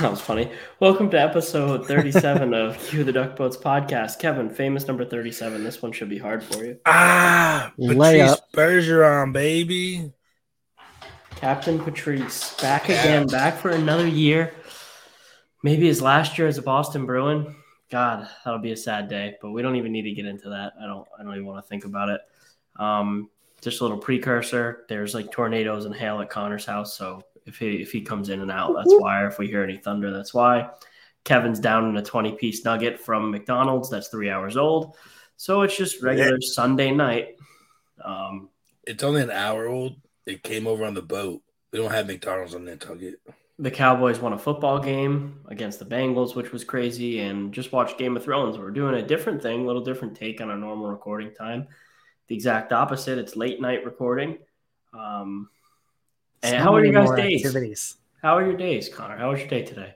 That 0.00 0.10
was 0.10 0.20
funny. 0.22 0.50
Welcome 0.78 1.10
to 1.10 1.20
episode 1.20 1.86
37 1.86 2.54
of 2.54 2.78
Cue 2.88 3.04
the 3.04 3.12
Duck 3.12 3.36
Boats 3.36 3.58
podcast. 3.58 4.18
Kevin, 4.18 4.48
famous 4.48 4.86
number 4.86 5.04
37. 5.04 5.62
This 5.62 5.82
one 5.82 5.92
should 5.92 6.08
be 6.08 6.16
hard 6.16 6.42
for 6.42 6.64
you. 6.64 6.78
Ah, 6.86 7.70
Patrice 7.76 8.40
Bergeron, 8.54 9.34
baby. 9.34 10.10
Captain 11.36 11.78
Patrice, 11.78 12.58
back 12.62 12.86
again, 12.86 13.26
back 13.26 13.58
for 13.58 13.68
another 13.68 14.06
year. 14.06 14.54
Maybe 15.62 15.86
his 15.86 16.00
last 16.00 16.38
year 16.38 16.48
as 16.48 16.56
a 16.56 16.62
Boston 16.62 17.04
Bruin. 17.04 17.54
God, 17.90 18.26
that'll 18.42 18.58
be 18.58 18.72
a 18.72 18.78
sad 18.78 19.06
day, 19.06 19.36
but 19.42 19.50
we 19.50 19.60
don't 19.60 19.76
even 19.76 19.92
need 19.92 20.04
to 20.04 20.12
get 20.12 20.24
into 20.24 20.48
that. 20.48 20.72
I 20.82 20.86
don't 20.86 21.06
I 21.18 21.22
don't 21.22 21.34
even 21.34 21.44
want 21.44 21.62
to 21.62 21.68
think 21.68 21.84
about 21.84 22.08
it. 22.08 22.22
Um, 22.76 23.28
just 23.60 23.82
a 23.82 23.84
little 23.84 23.98
precursor. 23.98 24.86
There's 24.88 25.14
like 25.14 25.30
tornadoes 25.30 25.84
and 25.84 25.94
hail 25.94 26.22
at 26.22 26.30
Connor's 26.30 26.64
house, 26.64 26.96
so 26.96 27.22
if 27.50 27.58
he 27.58 27.82
if 27.82 27.92
he 27.92 28.00
comes 28.00 28.30
in 28.30 28.40
and 28.40 28.50
out, 28.50 28.74
that's 28.74 28.94
why. 28.94 29.20
Or 29.20 29.26
if 29.26 29.38
we 29.38 29.48
hear 29.48 29.62
any 29.62 29.76
thunder, 29.76 30.10
that's 30.10 30.32
why. 30.32 30.70
Kevin's 31.24 31.60
down 31.60 31.88
in 31.88 31.96
a 31.96 32.02
20 32.02 32.32
piece 32.32 32.64
nugget 32.64 32.98
from 32.98 33.30
McDonald's 33.30 33.90
that's 33.90 34.08
three 34.08 34.30
hours 34.30 34.56
old. 34.56 34.96
So 35.36 35.62
it's 35.62 35.76
just 35.76 36.02
regular 36.02 36.38
yeah. 36.40 36.52
Sunday 36.52 36.90
night. 36.90 37.36
Um, 38.02 38.48
it's 38.86 39.02
only 39.02 39.22
an 39.22 39.30
hour 39.30 39.66
old. 39.68 39.96
It 40.24 40.42
came 40.42 40.66
over 40.66 40.84
on 40.84 40.94
the 40.94 41.02
boat. 41.02 41.42
We 41.72 41.78
don't 41.78 41.90
have 41.90 42.06
McDonald's 42.06 42.54
on 42.54 42.64
Nantucket. 42.64 43.20
The 43.58 43.70
Cowboys 43.70 44.20
won 44.20 44.32
a 44.32 44.38
football 44.38 44.78
game 44.78 45.40
against 45.48 45.78
the 45.78 45.84
Bengals, 45.84 46.34
which 46.34 46.50
was 46.50 46.64
crazy, 46.64 47.20
and 47.20 47.52
just 47.52 47.72
watched 47.72 47.98
Game 47.98 48.16
of 48.16 48.24
Thrones. 48.24 48.56
We're 48.56 48.70
doing 48.70 48.94
a 48.94 49.06
different 49.06 49.42
thing, 49.42 49.62
a 49.62 49.66
little 49.66 49.84
different 49.84 50.16
take 50.16 50.40
on 50.40 50.48
our 50.48 50.56
normal 50.56 50.86
recording 50.86 51.34
time. 51.34 51.68
The 52.28 52.34
exact 52.34 52.72
opposite. 52.72 53.18
It's 53.18 53.36
late 53.36 53.60
night 53.60 53.84
recording. 53.84 54.38
Um, 54.98 55.50
and 56.42 56.56
how 56.56 56.74
are 56.74 56.84
your 56.84 56.92
guys' 56.92 57.16
days? 57.16 57.44
Activities. 57.44 57.96
How 58.22 58.36
are 58.36 58.44
your 58.44 58.56
days, 58.56 58.88
Connor? 58.88 59.16
How 59.16 59.30
was 59.30 59.40
your 59.40 59.48
day 59.48 59.62
today? 59.62 59.94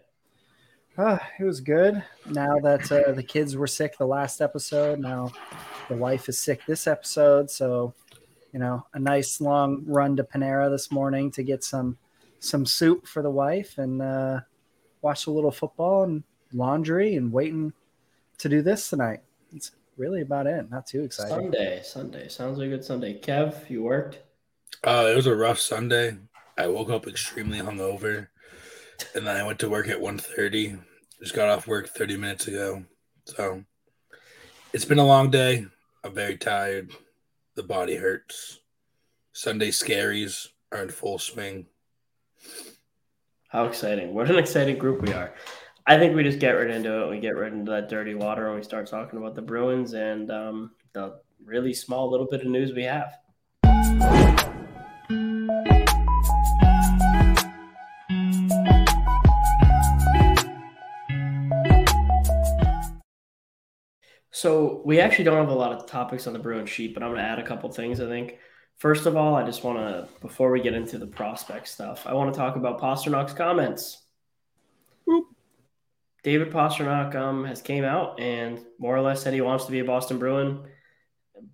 Uh, 0.96 1.18
it 1.40 1.44
was 1.44 1.60
good. 1.60 2.02
Now 2.26 2.58
that 2.60 2.90
uh, 2.90 3.12
the 3.12 3.22
kids 3.22 3.56
were 3.56 3.66
sick 3.66 3.98
the 3.98 4.06
last 4.06 4.40
episode, 4.40 5.00
now 5.00 5.32
the 5.88 5.96
wife 5.96 6.28
is 6.28 6.38
sick 6.38 6.64
this 6.66 6.86
episode. 6.86 7.50
So, 7.50 7.94
you 8.52 8.60
know, 8.60 8.86
a 8.94 8.98
nice 8.98 9.40
long 9.40 9.82
run 9.86 10.16
to 10.16 10.24
Panera 10.24 10.70
this 10.70 10.92
morning 10.92 11.30
to 11.32 11.42
get 11.42 11.64
some 11.64 11.98
some 12.38 12.66
soup 12.66 13.06
for 13.06 13.22
the 13.22 13.30
wife 13.30 13.78
and 13.78 14.02
uh, 14.02 14.40
watch 15.02 15.26
a 15.26 15.30
little 15.30 15.50
football 15.50 16.04
and 16.04 16.22
laundry 16.52 17.16
and 17.16 17.32
waiting 17.32 17.72
to 18.38 18.48
do 18.48 18.62
this 18.62 18.90
tonight. 18.90 19.20
It's 19.52 19.72
really 19.96 20.20
about 20.20 20.46
it. 20.46 20.70
Not 20.70 20.86
too 20.86 21.02
exciting. 21.02 21.34
Sunday, 21.34 21.82
Sunday 21.82 22.28
sounds 22.28 22.58
like 22.58 22.68
a 22.68 22.70
good 22.70 22.84
Sunday. 22.84 23.18
Kev, 23.20 23.68
you 23.68 23.82
worked? 23.82 24.20
Uh, 24.84 25.08
it 25.10 25.16
was 25.16 25.26
a 25.26 25.34
rough 25.34 25.58
Sunday. 25.58 26.16
I 26.56 26.68
woke 26.68 26.90
up 26.90 27.06
extremely 27.06 27.58
hungover, 27.58 28.28
and 29.14 29.26
then 29.26 29.36
I 29.36 29.44
went 29.44 29.58
to 29.60 29.70
work 29.70 29.88
at 29.88 29.98
1.30. 29.98 30.80
Just 31.20 31.34
got 31.34 31.48
off 31.48 31.66
work 31.66 31.88
30 31.88 32.16
minutes 32.16 32.46
ago. 32.46 32.84
So 33.24 33.64
it's 34.72 34.84
been 34.84 34.98
a 34.98 35.06
long 35.06 35.30
day. 35.30 35.66
I'm 36.04 36.14
very 36.14 36.36
tired. 36.36 36.92
The 37.56 37.62
body 37.62 37.96
hurts. 37.96 38.60
Sunday 39.32 39.70
scaries 39.70 40.48
are 40.70 40.82
in 40.82 40.90
full 40.90 41.18
swing. 41.18 41.66
How 43.48 43.64
exciting. 43.64 44.14
What 44.14 44.30
an 44.30 44.38
exciting 44.38 44.78
group 44.78 45.02
we 45.02 45.12
are. 45.12 45.34
I 45.86 45.98
think 45.98 46.14
we 46.14 46.22
just 46.22 46.38
get 46.38 46.52
right 46.52 46.70
into 46.70 47.02
it. 47.02 47.10
We 47.10 47.18
get 47.18 47.36
right 47.36 47.52
into 47.52 47.70
that 47.72 47.88
dirty 47.88 48.14
water 48.14 48.46
and 48.46 48.56
we 48.56 48.62
start 48.62 48.86
talking 48.86 49.18
about 49.18 49.34
the 49.34 49.42
Bruins 49.42 49.94
and 49.94 50.30
um, 50.30 50.70
the 50.92 51.20
really 51.44 51.74
small 51.74 52.10
little 52.10 52.26
bit 52.26 52.42
of 52.42 52.46
news 52.46 52.72
we 52.72 52.84
have. 52.84 53.18
So 64.34 64.82
we 64.84 64.98
actually 64.98 65.26
don't 65.26 65.36
have 65.36 65.48
a 65.48 65.54
lot 65.54 65.70
of 65.70 65.86
topics 65.86 66.26
on 66.26 66.32
the 66.32 66.40
Bruin 66.40 66.66
sheet, 66.66 66.92
but 66.92 67.04
I'm 67.04 67.10
going 67.10 67.22
to 67.22 67.24
add 67.24 67.38
a 67.38 67.46
couple 67.46 67.70
things. 67.70 68.00
I 68.00 68.08
think 68.08 68.38
first 68.78 69.06
of 69.06 69.16
all, 69.16 69.36
I 69.36 69.44
just 69.44 69.62
want 69.62 69.78
to 69.78 70.08
before 70.20 70.50
we 70.50 70.60
get 70.60 70.74
into 70.74 70.98
the 70.98 71.06
prospect 71.06 71.68
stuff, 71.68 72.04
I 72.04 72.14
want 72.14 72.34
to 72.34 72.36
talk 72.36 72.56
about 72.56 72.80
Pastrnak's 72.80 73.32
comments. 73.32 74.02
Boop. 75.08 75.22
David 76.24 76.50
Pastrnak 76.50 77.14
um, 77.14 77.44
has 77.44 77.62
came 77.62 77.84
out 77.84 78.18
and 78.18 78.58
more 78.80 78.96
or 78.96 79.02
less 79.02 79.22
said 79.22 79.34
he 79.34 79.40
wants 79.40 79.66
to 79.66 79.70
be 79.70 79.78
a 79.78 79.84
Boston 79.84 80.18
Bruin. 80.18 80.64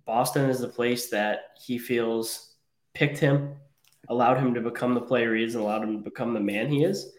Boston 0.07 0.49
is 0.49 0.59
the 0.59 0.67
place 0.67 1.11
that 1.11 1.51
he 1.63 1.77
feels 1.77 2.55
picked 2.95 3.19
him, 3.19 3.57
allowed 4.09 4.39
him 4.39 4.55
to 4.55 4.61
become 4.61 4.95
the 4.95 5.01
player 5.01 5.35
he 5.35 5.43
is, 5.43 5.53
and 5.53 5.63
allowed 5.63 5.83
him 5.83 5.97
to 5.97 6.03
become 6.03 6.33
the 6.33 6.39
man 6.39 6.67
he 6.67 6.83
is. 6.83 7.11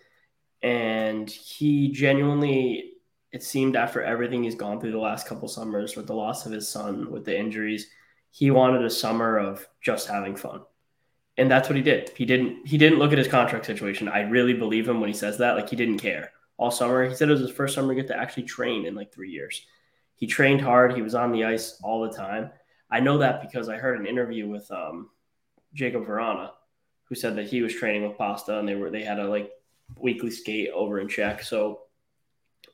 And 0.61 1.31
he 1.31 1.93
genuinely 1.93 2.92
it 3.33 3.43
seemed 3.43 3.77
after 3.77 4.03
everything 4.03 4.43
he's 4.45 4.55
gone 4.55 4.79
through 4.79 4.93
the 4.93 4.99
last 4.99 5.27
couple 5.27 5.49
summers 5.49 5.97
with 5.97 6.07
the 6.07 6.15
loss 6.15 6.45
of 6.45 6.53
his 6.53 6.69
son, 6.69 7.11
with 7.11 7.25
the 7.25 7.37
injuries, 7.37 7.89
he 8.31 8.51
wanted 8.51 8.85
a 8.85 8.91
summer 8.91 9.39
of 9.39 9.67
just 9.81 10.07
having 10.07 10.37
fun. 10.37 10.61
And 11.39 11.51
that's 11.51 11.69
what 11.69 11.77
he 11.77 11.83
did. 11.83 12.11
He 12.15 12.27
didn't 12.27 12.67
he 12.67 12.77
didn't 12.77 12.99
look 12.99 13.11
at 13.13 13.19
his 13.19 13.29
contract 13.29 13.65
situation. 13.65 14.09
I 14.09 14.21
really 14.21 14.53
believe 14.53 14.87
him 14.87 15.01
when 15.01 15.09
he 15.09 15.15
says 15.15 15.39
that. 15.39 15.57
Like 15.57 15.71
he 15.71 15.77
didn't 15.77 15.99
care 15.99 16.31
all 16.59 16.71
summer. 16.71 17.09
He 17.09 17.15
said 17.15 17.29
it 17.29 17.33
was 17.33 17.41
his 17.41 17.51
first 17.51 17.75
summer 17.75 17.95
to 17.95 18.01
get 18.01 18.09
to 18.09 18.17
actually 18.17 18.43
train 18.43 18.85
in 18.85 18.95
like 18.95 19.13
three 19.13 19.31
years. 19.31 19.67
He 20.15 20.27
trained 20.27 20.61
hard. 20.61 20.95
He 20.95 21.01
was 21.01 21.15
on 21.15 21.33
the 21.33 21.45
ice 21.45 21.79
all 21.83 22.03
the 22.03 22.15
time. 22.15 22.51
I 22.91 23.01
know 23.01 23.17
that 23.19 23.41
because 23.41 23.71
I 23.71 23.77
heard 23.77 23.99
an 23.99 24.07
interview 24.07 24.47
with 24.47 24.71
um, 24.71 25.09
Jakub 25.75 26.07
Vrana, 26.07 26.51
who 27.05 27.15
said 27.15 27.35
that 27.37 27.49
he 27.49 27.63
was 27.63 27.75
training 27.75 28.07
with 28.07 28.19
Pasta 28.19 28.59
and 28.59 28.69
they 28.69 28.75
were 28.75 28.91
they 28.91 29.03
had 29.03 29.19
a 29.19 29.27
like 29.27 29.51
weekly 29.97 30.31
skate 30.31 30.69
over 30.75 31.01
in 31.01 31.09
Czech. 31.09 31.43
So 31.43 31.81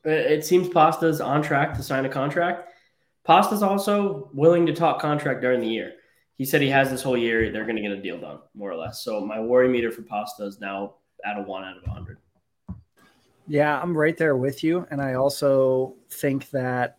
it 0.03 0.45
seems 0.45 0.69
Pasta's 0.69 1.21
on 1.21 1.41
track 1.41 1.73
to 1.75 1.83
sign 1.83 2.05
a 2.05 2.09
contract. 2.09 2.69
Pasta's 3.25 3.61
also 3.61 4.29
willing 4.33 4.65
to 4.65 4.73
talk 4.73 5.01
contract 5.01 5.41
during 5.41 5.59
the 5.59 5.67
year. 5.67 5.93
He 6.37 6.45
said 6.45 6.61
he 6.61 6.69
has 6.69 6.89
this 6.89 7.03
whole 7.03 7.17
year. 7.17 7.51
They're 7.51 7.65
going 7.65 7.75
to 7.75 7.81
get 7.81 7.91
a 7.91 8.01
deal 8.01 8.19
done, 8.19 8.39
more 8.55 8.71
or 8.71 8.77
less. 8.77 9.03
So 9.03 9.19
my 9.19 9.39
worry 9.39 9.67
meter 9.67 9.91
for 9.91 10.03
Pasta 10.03 10.45
is 10.45 10.59
now 10.59 10.95
at 11.25 11.37
a 11.37 11.41
one 11.41 11.63
out 11.63 11.77
of 11.77 11.83
100. 11.83 12.17
Yeah, 13.47 13.81
I'm 13.81 13.97
right 13.97 14.15
there 14.15 14.37
with 14.37 14.63
you. 14.63 14.87
And 14.89 15.01
I 15.01 15.15
also 15.15 15.95
think 16.09 16.49
that 16.51 16.97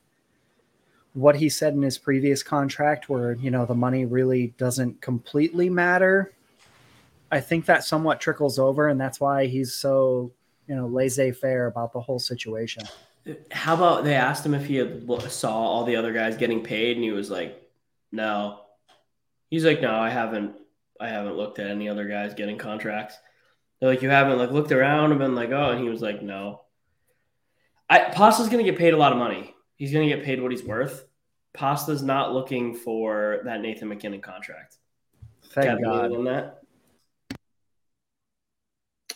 what 1.15 1.37
he 1.37 1.49
said 1.49 1.75
in 1.75 1.83
his 1.83 1.97
previous 1.97 2.43
contract, 2.43 3.09
where, 3.09 3.33
you 3.35 3.51
know, 3.51 3.65
the 3.65 3.75
money 3.75 4.05
really 4.05 4.49
doesn't 4.59 5.01
completely 5.01 5.71
matter, 5.71 6.33
I 7.33 7.41
think 7.41 7.65
that 7.67 7.85
somewhat 7.85 8.21
trickles 8.21 8.59
over. 8.59 8.89
And 8.89 9.01
that's 9.01 9.21
why 9.21 9.47
he's 9.47 9.73
so 9.73 10.33
you 10.71 10.77
know 10.77 10.87
laissez 10.87 11.33
faire 11.33 11.67
about 11.67 11.93
the 11.93 12.01
whole 12.01 12.21
situation. 12.21 12.85
How 13.51 13.75
about 13.75 14.05
they 14.05 14.15
asked 14.15 14.47
him 14.47 14.55
if 14.55 14.65
he 14.65 14.77
had 14.77 15.05
saw 15.29 15.53
all 15.53 15.85
the 15.85 15.97
other 15.97 16.13
guys 16.13 16.37
getting 16.37 16.63
paid, 16.63 16.97
and 16.97 17.05
he 17.05 17.11
was 17.11 17.29
like, 17.29 17.61
"No." 18.13 18.61
He's 19.51 19.65
like, 19.65 19.83
"No, 19.83 19.97
I 19.97 20.11
haven't. 20.11 20.55
I 21.01 21.09
haven't 21.09 21.37
looked 21.37 21.59
at 21.59 21.67
any 21.67 21.89
other 21.89 22.07
guys 22.07 22.35
getting 22.35 22.57
contracts." 22.57 23.17
They're 23.81 23.91
like, 23.91 24.01
"You 24.01 24.11
haven't 24.11 24.39
like 24.39 24.53
looked 24.53 24.71
around 24.71 25.11
and 25.11 25.19
been 25.19 25.35
like, 25.35 25.51
oh," 25.51 25.71
and 25.71 25.83
he 25.83 25.89
was 25.89 26.01
like, 26.01 26.23
"No." 26.23 26.63
I, 27.91 28.05
Pasta's 28.05 28.49
going 28.49 28.65
to 28.65 28.71
get 28.71 28.79
paid 28.79 28.95
a 28.95 28.97
lot 28.97 29.11
of 29.11 29.19
money. 29.19 29.53
He's 29.75 29.93
going 29.93 30.09
to 30.09 30.15
get 30.15 30.25
paid 30.25 30.41
what 30.41 30.53
he's 30.53 30.63
worth. 30.63 31.05
Pasta's 31.53 32.01
not 32.01 32.33
looking 32.33 32.77
for 32.77 33.41
that 33.45 33.61
Nathan 33.61 33.89
MacKinnon 33.89 34.21
contract. 34.21 34.77
Thank 35.47 35.83
God. 35.83 36.13
On 36.13 36.25
that. 36.27 36.61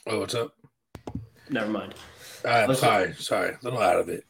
Oh, 0.08 0.18
what's 0.18 0.34
up? 0.34 0.56
Never 1.50 1.70
mind. 1.70 1.94
Uh, 2.44 2.72
sorry, 2.74 3.14
sorry, 3.14 3.50
a 3.50 3.58
little 3.62 3.80
out 3.80 3.98
of 3.98 4.08
it. 4.08 4.24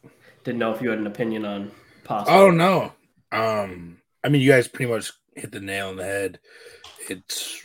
Didn't 0.45 0.59
know 0.59 0.73
if 0.73 0.81
you 0.81 0.91
had 0.91 0.99
an 0.99 1.07
opinion 1.07 1.45
on 1.45 1.71
Pasta. 2.05 2.33
Oh 2.33 2.51
no. 2.51 2.93
Um, 3.33 3.99
I 4.23 4.29
mean, 4.29 4.41
you 4.41 4.51
guys 4.51 4.69
pretty 4.69 4.93
much 4.93 5.13
hit 5.35 5.51
the 5.51 5.61
nail 5.61 5.89
on 5.89 5.97
the 5.97 6.05
head. 6.05 6.39
It's 7.09 7.65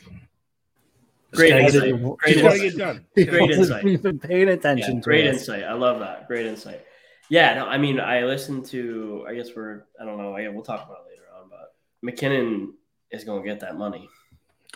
great 1.33 1.53
insight. 1.53 2.17
Great 2.17 2.37
insight. 2.37 2.61
Get 2.61 2.77
done. 2.77 3.05
Great 3.15 3.51
insight. 3.51 4.01
Been 4.01 4.19
paying 4.19 4.49
attention. 4.49 4.95
Yeah, 4.95 5.01
great 5.01 5.25
insight. 5.25 5.63
I 5.63 5.73
love 5.73 5.99
that. 5.99 6.27
Great 6.27 6.45
insight. 6.45 6.81
Yeah. 7.29 7.55
No, 7.55 7.65
I 7.67 7.77
mean, 7.77 7.99
I 7.99 8.23
listened 8.23 8.65
to. 8.67 9.25
I 9.27 9.35
guess 9.35 9.49
we're. 9.55 9.83
I 10.01 10.05
don't 10.05 10.17
know. 10.17 10.31
we'll 10.31 10.63
talk 10.63 10.85
about 10.85 11.03
it 11.05 11.11
later 11.11 11.25
on. 11.39 11.49
But 11.49 11.75
MacKinnon 12.01 12.73
is 13.11 13.23
going 13.23 13.43
to 13.43 13.47
get 13.47 13.59
that 13.59 13.77
money. 13.77 14.09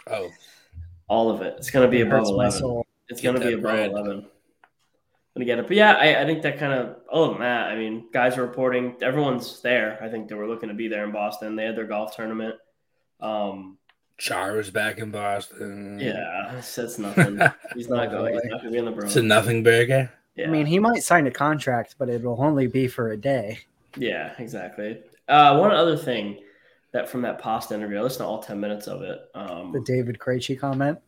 Oh. 0.08 0.30
All 1.08 1.32
of 1.32 1.42
it. 1.42 1.56
It's 1.58 1.72
going 1.72 1.86
to 1.86 1.92
be 1.92 2.02
above 2.02 2.28
eleven. 2.28 2.84
It's 3.10 3.22
going 3.22 3.40
to 3.40 3.42
be 3.42 3.54
above 3.54 3.62
bread. 3.62 3.92
eleven 3.92 4.28
gonna 5.36 5.46
get 5.46 5.60
it. 5.60 5.68
But 5.68 5.78
yeah, 5.78 5.94
I, 5.94 6.22
I 6.22 6.26
think 6.26 6.42
that 6.44 6.60
kind 6.60 6.74
of 6.74 6.98
other 7.12 7.32
than 7.34 7.42
that, 7.42 7.70
I 7.70 7.76
mean, 7.76 8.06
guys 8.12 8.38
are 8.38 8.46
reporting. 8.46 8.96
Everyone's 9.02 9.62
there. 9.62 9.98
I 10.02 10.10
think 10.10 10.28
they 10.28 10.36
were 10.36 10.48
looking 10.48 10.70
to 10.70 10.76
be 10.76 10.88
there 10.88 11.04
in 11.04 11.12
Boston. 11.12 11.56
They 11.56 11.66
had 11.66 11.76
their 11.76 11.86
golf 11.86 12.16
tournament. 12.16 12.56
Um, 13.20 13.78
Char 14.18 14.54
was 14.54 14.70
back 14.70 15.00
in 15.00 15.12
Boston. 15.12 16.00
Yeah, 16.00 16.52
that's 16.54 17.00
nothing. 17.00 17.40
He's 17.76 17.90
not 17.90 18.12
going. 18.12 18.34
He's 18.34 18.52
not 18.52 18.60
gonna 18.60 18.72
be 18.72 18.78
in 18.78 18.86
the 18.86 18.92
Bruins. 18.92 19.16
It's 19.16 19.24
a 19.24 19.24
nothing 19.24 19.64
burger. 19.64 20.12
Yeah. 20.36 20.48
I 20.48 20.52
mean, 20.52 20.66
he 20.66 20.80
might 20.80 21.04
sign 21.04 21.28
a 21.28 21.32
contract, 21.32 21.96
but 21.98 22.10
it 22.10 22.24
will 22.24 22.42
only 22.42 22.68
be 22.68 22.88
for 22.88 23.12
a 23.12 23.18
day. 23.18 23.60
Yeah, 23.98 24.34
exactly. 24.40 25.02
Uh, 25.28 25.58
one 25.58 25.72
other 25.72 25.96
thing 25.96 26.40
that 26.92 27.08
from 27.08 27.22
that 27.22 27.40
pasta 27.40 27.76
interview, 27.76 28.00
I 28.00 28.02
listened 28.02 28.24
to 28.24 28.26
all 28.26 28.42
ten 28.42 28.60
minutes 28.60 28.88
of 28.88 29.02
it. 29.02 29.20
Um, 29.34 29.72
the 29.72 29.82
David 29.82 30.20
Krejci 30.20 30.60
comment. 30.60 31.00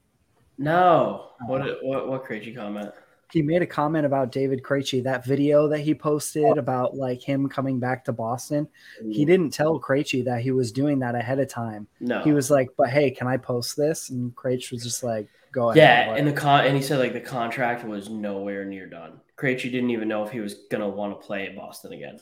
No, 0.57 1.31
what 1.47 1.83
what 1.83 2.07
what 2.07 2.25
Krejci 2.25 2.55
comment? 2.55 2.91
He 3.35 3.41
made 3.41 3.61
a 3.61 3.67
comment 3.67 4.05
about 4.05 4.31
David 4.31 4.63
Krejci, 4.63 5.03
that 5.03 5.25
video 5.25 5.67
that 5.67 5.79
he 5.79 5.93
posted 5.93 6.45
oh. 6.45 6.53
about 6.53 6.95
like 6.95 7.21
him 7.21 7.49
coming 7.49 7.81
back 7.81 8.05
to 8.05 8.13
Boston. 8.13 8.65
He 9.11 9.25
mm. 9.25 9.27
didn't 9.27 9.49
tell 9.49 9.77
Krejci 9.77 10.23
that 10.23 10.39
he 10.39 10.51
was 10.51 10.71
doing 10.71 10.99
that 10.99 11.15
ahead 11.15 11.39
of 11.39 11.49
time. 11.49 11.85
No, 11.99 12.23
He 12.23 12.31
was 12.31 12.49
like, 12.49 12.69
"But 12.77 12.91
hey, 12.91 13.11
can 13.11 13.27
I 13.27 13.35
post 13.35 13.75
this?" 13.75 14.09
And 14.09 14.33
Krejci 14.37 14.71
was 14.71 14.83
just 14.83 15.03
like, 15.03 15.27
"Go 15.51 15.71
ahead." 15.71 15.77
Yeah, 15.77 16.11
Like, 16.11 16.19
and 16.19 16.27
the 16.29 16.31
con 16.31 16.65
and 16.65 16.77
he 16.77 16.81
said 16.81 16.97
like 16.97 17.11
the 17.11 17.19
contract 17.19 17.83
was 17.85 18.09
nowhere 18.09 18.63
near 18.63 18.87
done. 18.87 19.19
Krejci 19.37 19.63
didn't 19.63 19.89
even 19.89 20.07
know 20.07 20.23
if 20.23 20.31
he 20.31 20.39
was 20.39 20.53
gonna 20.71 20.87
want 20.87 21.19
to 21.19 21.27
play 21.27 21.47
in 21.47 21.57
Boston 21.57 21.91
again. 21.91 22.21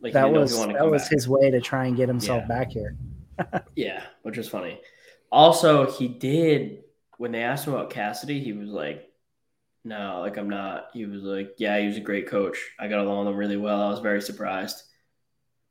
Like 0.00 0.12
that 0.12 0.22
didn't 0.22 0.34
know 0.34 0.42
if 0.42 0.50
was 0.52 0.66
that 0.68 0.90
was 0.90 1.02
back. 1.02 1.10
his 1.10 1.28
way 1.28 1.50
to 1.50 1.60
try 1.60 1.86
and 1.86 1.96
get 1.96 2.08
himself 2.08 2.42
Yeah. 2.42 2.46
back 2.48 2.70
here. 2.70 2.96
Yeah, 3.74 4.04
which 4.22 4.38
is 4.38 4.48
funny. 4.48 4.80
Also, 5.32 5.90
he 5.90 6.06
did 6.06 6.84
when 7.16 7.32
they 7.32 7.42
asked 7.42 7.66
him 7.66 7.74
about 7.74 7.90
Cassidy, 7.90 8.38
he 8.38 8.52
was 8.52 8.68
like, 8.68 9.11
"No, 9.84 10.20
like 10.20 10.36
I'm 10.36 10.50
not." 10.50 10.88
He 10.92 11.06
was 11.06 11.22
like, 11.22 11.54
"Yeah, 11.58 11.78
he 11.78 11.86
was 11.86 11.96
a 11.96 12.00
great 12.00 12.28
coach. 12.28 12.58
I 12.78 12.88
got 12.88 13.00
along 13.00 13.26
with 13.26 13.34
him 13.34 13.38
really 13.38 13.56
well. 13.56 13.82
I 13.82 13.90
was 13.90 14.00
very 14.00 14.22
surprised." 14.22 14.82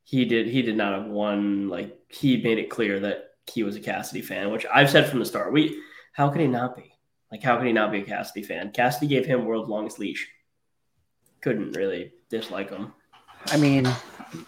He 0.03 0.25
did. 0.25 0.47
He 0.47 0.61
did 0.61 0.77
not 0.77 0.99
have 0.99 1.11
one 1.11 1.69
like 1.69 1.97
he 2.09 2.41
made 2.41 2.57
it 2.57 2.69
clear 2.69 2.99
that 2.99 3.31
he 3.47 3.63
was 3.63 3.75
a 3.75 3.79
Cassidy 3.79 4.21
fan, 4.21 4.51
which 4.51 4.65
I've 4.73 4.89
said 4.89 5.09
from 5.09 5.19
the 5.19 5.25
start. 5.25 5.53
We, 5.53 5.79
how 6.13 6.29
could 6.29 6.41
he 6.41 6.47
not 6.47 6.75
be? 6.75 6.91
Like, 7.31 7.43
how 7.43 7.57
could 7.57 7.67
he 7.67 7.73
not 7.73 7.91
be 7.91 7.99
a 7.99 8.03
Cassidy 8.03 8.43
fan? 8.43 8.71
Cassidy 8.71 9.07
gave 9.07 9.25
him 9.25 9.45
world's 9.45 9.69
longest 9.69 9.99
leash. 9.99 10.29
Couldn't 11.41 11.71
really 11.71 12.11
dislike 12.29 12.69
him. 12.69 12.93
I 13.47 13.57
mean, 13.57 13.85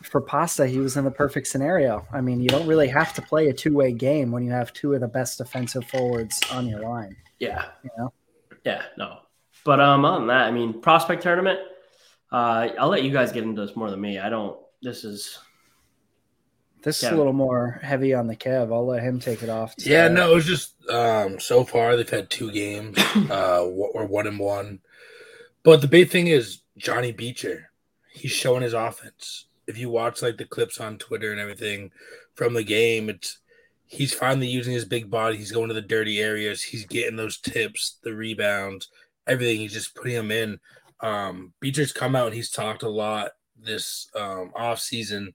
for 0.04 0.21
Pasta, 0.21 0.68
he 0.68 0.80
was 0.80 0.98
in 0.98 1.06
the 1.06 1.12
perfect 1.12 1.48
scenario. 1.48 2.06
I 2.12 2.21
mean, 2.21 2.42
you 2.42 2.50
don't 2.50 2.68
really 2.68 2.89
have 2.89 3.13
to 3.16 3.21
play 3.21 3.48
a 3.48 3.54
two 3.54 3.74
way 3.74 3.92
game 3.92 4.31
when 4.31 4.44
you 4.44 4.51
have 4.51 4.74
two 4.74 4.94
of 4.94 5.01
the 5.01 5.07
best 5.07 5.38
defensive 5.38 5.86
forwards 5.86 6.39
on 6.51 6.68
your 6.68 6.81
line. 6.81 7.16
Yeah. 7.39 7.66
You 7.83 7.89
know? 7.98 8.13
Yeah, 8.66 8.83
no. 8.98 9.19
But 9.65 9.80
um 9.80 10.06
other 10.06 10.19
than 10.19 10.27
that, 10.27 10.48
I 10.48 10.51
mean 10.51 10.81
prospect 10.81 11.24
tournament, 11.24 11.60
uh 12.31 12.69
I'll 12.80 12.89
let 12.89 13.04
you 13.04 13.12
guys 13.12 13.31
get 13.31 13.44
into 13.44 13.65
this 13.65 13.75
more 13.75 13.89
than 13.89 14.01
me. 14.01 14.19
I 14.19 14.30
don't 14.30 14.57
this 14.81 15.06
is 15.06 15.39
This 16.83 17.01
is 17.01 17.10
a 17.10 17.15
little 17.15 17.33
more 17.33 17.80
heavy 17.81 18.13
on 18.13 18.27
the 18.27 18.36
Kev. 18.36 18.74
I'll 18.74 18.86
let 18.86 19.01
him 19.01 19.19
take 19.19 19.42
it 19.42 19.50
off. 19.50 19.75
to 19.77 19.89
Yeah, 19.89 20.10
no, 20.10 20.31
it 20.31 20.36
was 20.36 20.45
just 20.45 20.74
um, 20.89 21.39
so 21.39 21.63
far 21.63 21.95
they've 21.95 22.10
had 22.10 22.30
two 22.30 22.51
games, 22.51 22.98
uh, 23.30 23.63
or 23.63 24.06
one 24.06 24.27
and 24.27 24.38
one. 24.38 24.81
But 25.63 25.80
the 25.80 25.88
big 25.88 26.09
thing 26.09 26.27
is 26.27 26.62
Johnny 26.77 27.13
Beecher. 27.13 27.71
He's 28.12 28.31
showing 28.31 28.62
his 28.62 28.74
offense. 28.74 29.45
If 29.66 29.77
you 29.77 29.89
watch 29.89 30.21
like 30.21 30.38
the 30.38 30.45
clips 30.45 30.81
on 30.81 30.98
Twitter 30.98 31.31
and 31.31 31.39
everything 31.39 31.92
from 32.36 32.54
the 32.54 32.66
game, 32.66 33.09
it's 33.09 33.39
he's 33.88 34.13
finally 34.13 34.48
using 34.48 34.74
his 34.74 34.83
big 34.83 35.09
body. 35.09 35.38
He's 35.38 35.54
going 35.54 35.69
to 35.69 35.74
the 35.74 35.81
dirty 35.81 36.19
areas. 36.19 36.62
He's 36.62 36.86
getting 36.86 37.16
those 37.16 37.38
tips, 37.38 37.98
the 38.04 38.13
rebounds, 38.13 38.89
everything. 39.27 39.59
He's 39.59 39.73
just 39.73 39.95
putting 39.95 40.15
them 40.15 40.31
in. 40.31 40.59
Um, 41.01 41.53
Beecher's 41.59 41.91
come 41.91 42.15
out 42.15 42.27
and 42.27 42.35
he's 42.35 42.49
talked 42.49 42.83
a 42.83 42.89
lot 42.89 43.31
this 43.57 44.09
um, 44.15 44.51
off 44.55 44.79
season 44.79 45.33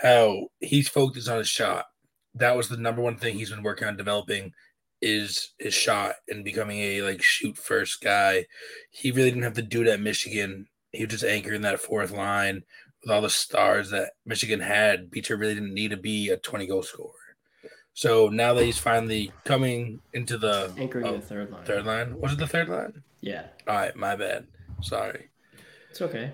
how 0.00 0.48
he's 0.60 0.88
focused 0.88 1.28
on 1.28 1.38
his 1.38 1.48
shot. 1.48 1.86
That 2.34 2.56
was 2.56 2.68
the 2.68 2.76
number 2.76 3.02
one 3.02 3.16
thing 3.16 3.36
he's 3.36 3.50
been 3.50 3.62
working 3.62 3.86
on 3.86 3.96
developing 3.96 4.52
is 5.02 5.52
his 5.58 5.74
shot 5.74 6.14
and 6.28 6.44
becoming 6.44 6.78
a 6.78 7.02
like 7.02 7.22
shoot 7.22 7.56
first 7.56 8.00
guy. 8.00 8.46
He 8.90 9.10
really 9.10 9.30
didn't 9.30 9.44
have 9.44 9.54
to 9.54 9.62
do 9.62 9.82
it 9.82 9.88
at 9.88 10.00
Michigan. 10.00 10.66
He 10.92 11.04
was 11.04 11.12
just 11.12 11.24
anchoring 11.24 11.62
that 11.62 11.80
fourth 11.80 12.12
line 12.12 12.62
with 13.02 13.10
all 13.10 13.22
the 13.22 13.30
stars 13.30 13.90
that 13.90 14.12
Michigan 14.26 14.60
had. 14.60 15.10
Beecher 15.10 15.36
really 15.36 15.54
didn't 15.54 15.74
need 15.74 15.90
to 15.90 15.96
be 15.96 16.30
a 16.30 16.36
20 16.36 16.66
goal 16.66 16.82
scorer. 16.82 17.12
So 18.00 18.30
now 18.30 18.54
that 18.54 18.64
he's 18.64 18.78
finally 18.78 19.30
coming 19.44 20.00
into 20.14 20.38
the 20.38 20.72
anchoring 20.78 21.04
oh, 21.04 21.16
the 21.16 21.20
third 21.20 21.50
line. 21.50 21.64
third 21.66 21.84
line, 21.84 22.18
was 22.18 22.32
it 22.32 22.38
the 22.38 22.46
third 22.46 22.70
line? 22.70 23.02
Yeah. 23.20 23.48
All 23.68 23.74
right, 23.74 23.94
my 23.94 24.16
bad. 24.16 24.46
Sorry. 24.80 25.28
It's 25.90 26.00
okay. 26.00 26.32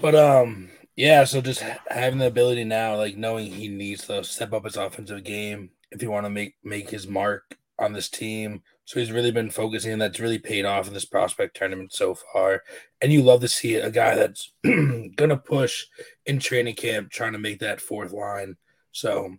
But 0.00 0.14
um, 0.14 0.70
yeah. 0.96 1.24
So 1.24 1.42
just 1.42 1.62
having 1.90 2.20
the 2.20 2.26
ability 2.26 2.64
now, 2.64 2.96
like 2.96 3.18
knowing 3.18 3.52
he 3.52 3.68
needs 3.68 4.06
to 4.06 4.24
step 4.24 4.54
up 4.54 4.64
his 4.64 4.78
offensive 4.78 5.24
game 5.24 5.68
if 5.90 6.00
he 6.00 6.06
want 6.06 6.24
to 6.24 6.30
make 6.30 6.54
make 6.64 6.88
his 6.88 7.06
mark 7.06 7.58
on 7.78 7.92
this 7.92 8.08
team. 8.08 8.62
So 8.86 8.98
he's 8.98 9.12
really 9.12 9.30
been 9.30 9.50
focusing, 9.50 9.92
and 9.92 10.00
that's 10.00 10.20
really 10.20 10.38
paid 10.38 10.64
off 10.64 10.88
in 10.88 10.94
this 10.94 11.04
prospect 11.04 11.54
tournament 11.54 11.92
so 11.92 12.14
far. 12.14 12.62
And 13.02 13.12
you 13.12 13.20
love 13.20 13.42
to 13.42 13.48
see 13.48 13.74
a 13.74 13.90
guy 13.90 14.14
that's 14.14 14.52
gonna 15.16 15.36
push 15.36 15.84
in 16.24 16.38
training 16.38 16.76
camp, 16.76 17.10
trying 17.10 17.34
to 17.34 17.38
make 17.38 17.58
that 17.58 17.82
fourth 17.82 18.12
line. 18.12 18.56
So 18.92 19.36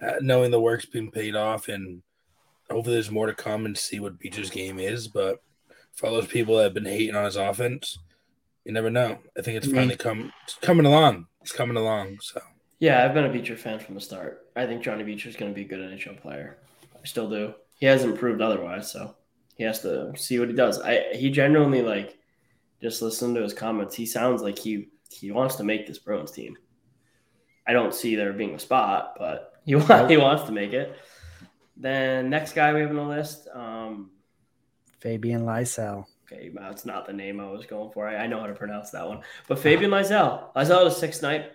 Uh, 0.00 0.14
knowing 0.20 0.50
the 0.50 0.60
work's 0.60 0.86
been 0.86 1.10
paid 1.10 1.34
off, 1.34 1.68
and 1.68 2.02
hopefully 2.70 2.94
there's 2.94 3.10
more 3.10 3.26
to 3.26 3.34
come 3.34 3.66
and 3.66 3.76
see 3.76 3.98
what 3.98 4.18
Beecher's 4.18 4.50
game 4.50 4.78
is. 4.78 5.08
But 5.08 5.38
for 5.94 6.06
all 6.06 6.14
those 6.14 6.28
people 6.28 6.56
that 6.56 6.64
have 6.64 6.74
been 6.74 6.84
hating 6.84 7.16
on 7.16 7.24
his 7.24 7.36
offense, 7.36 7.98
you 8.64 8.72
never 8.72 8.90
know. 8.90 9.18
I 9.36 9.42
think 9.42 9.56
it's 9.56 9.66
Me. 9.66 9.74
finally 9.74 9.96
come 9.96 10.32
it's 10.44 10.54
coming 10.56 10.86
along. 10.86 11.26
It's 11.40 11.52
coming 11.52 11.76
along. 11.76 12.18
So 12.20 12.40
Yeah, 12.78 13.04
I've 13.04 13.14
been 13.14 13.24
a 13.24 13.32
Beecher 13.32 13.56
fan 13.56 13.78
from 13.80 13.94
the 13.94 14.00
start. 14.00 14.46
I 14.54 14.66
think 14.66 14.82
Johnny 14.82 15.02
Beecher's 15.04 15.36
going 15.36 15.50
to 15.50 15.54
be 15.54 15.64
a 15.64 15.68
good 15.68 15.80
NHL 15.80 16.20
player. 16.20 16.58
I 16.94 17.06
still 17.06 17.28
do. 17.28 17.54
He 17.80 17.86
hasn't 17.86 18.18
proved 18.18 18.40
otherwise, 18.40 18.90
so 18.90 19.16
he 19.56 19.64
has 19.64 19.80
to 19.82 20.12
see 20.16 20.38
what 20.38 20.48
he 20.48 20.54
does. 20.54 20.80
I 20.80 21.14
he 21.14 21.30
genuinely 21.30 21.82
like 21.82 22.18
just 22.82 23.02
listen 23.02 23.34
to 23.34 23.42
his 23.42 23.54
comments. 23.54 23.96
He 23.96 24.06
sounds 24.06 24.42
like 24.42 24.58
he 24.58 24.88
he 25.10 25.30
wants 25.32 25.56
to 25.56 25.64
make 25.64 25.86
this 25.86 25.98
Bruins 25.98 26.30
team. 26.30 26.56
I 27.66 27.72
don't 27.72 27.94
see 27.94 28.14
there 28.14 28.32
being 28.32 28.54
a 28.54 28.58
spot, 28.58 29.14
but 29.18 29.57
he 29.68 29.74
wa- 29.74 30.06
he 30.08 30.16
wants 30.16 30.44
to 30.44 30.52
make 30.52 30.72
it. 30.72 30.96
Then 31.76 32.30
next 32.30 32.54
guy 32.54 32.72
we 32.72 32.80
have 32.80 32.88
on 32.88 32.96
the 32.96 33.02
list, 33.02 33.48
um, 33.54 34.10
Fabian 34.98 35.42
Lysell. 35.42 36.06
Okay, 36.24 36.50
it's 36.54 36.86
not 36.86 37.06
the 37.06 37.12
name 37.12 37.38
I 37.38 37.50
was 37.50 37.66
going 37.66 37.90
for. 37.92 38.08
I, 38.08 38.16
I 38.16 38.26
know 38.26 38.40
how 38.40 38.46
to 38.46 38.54
pronounce 38.54 38.90
that 38.90 39.06
one. 39.06 39.20
But 39.46 39.58
Fabian 39.58 39.90
Lysell. 39.90 40.54
Lysell 40.56 40.86
is 40.86 40.96
six 40.96 41.20
night. 41.20 41.52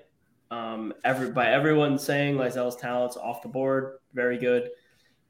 Um, 0.52 0.94
every 1.04 1.32
by 1.32 1.48
everyone 1.50 1.98
saying 1.98 2.36
Lysell's 2.36 2.76
talents 2.76 3.18
off 3.18 3.42
the 3.42 3.48
board, 3.48 3.98
very 4.14 4.38
good. 4.38 4.70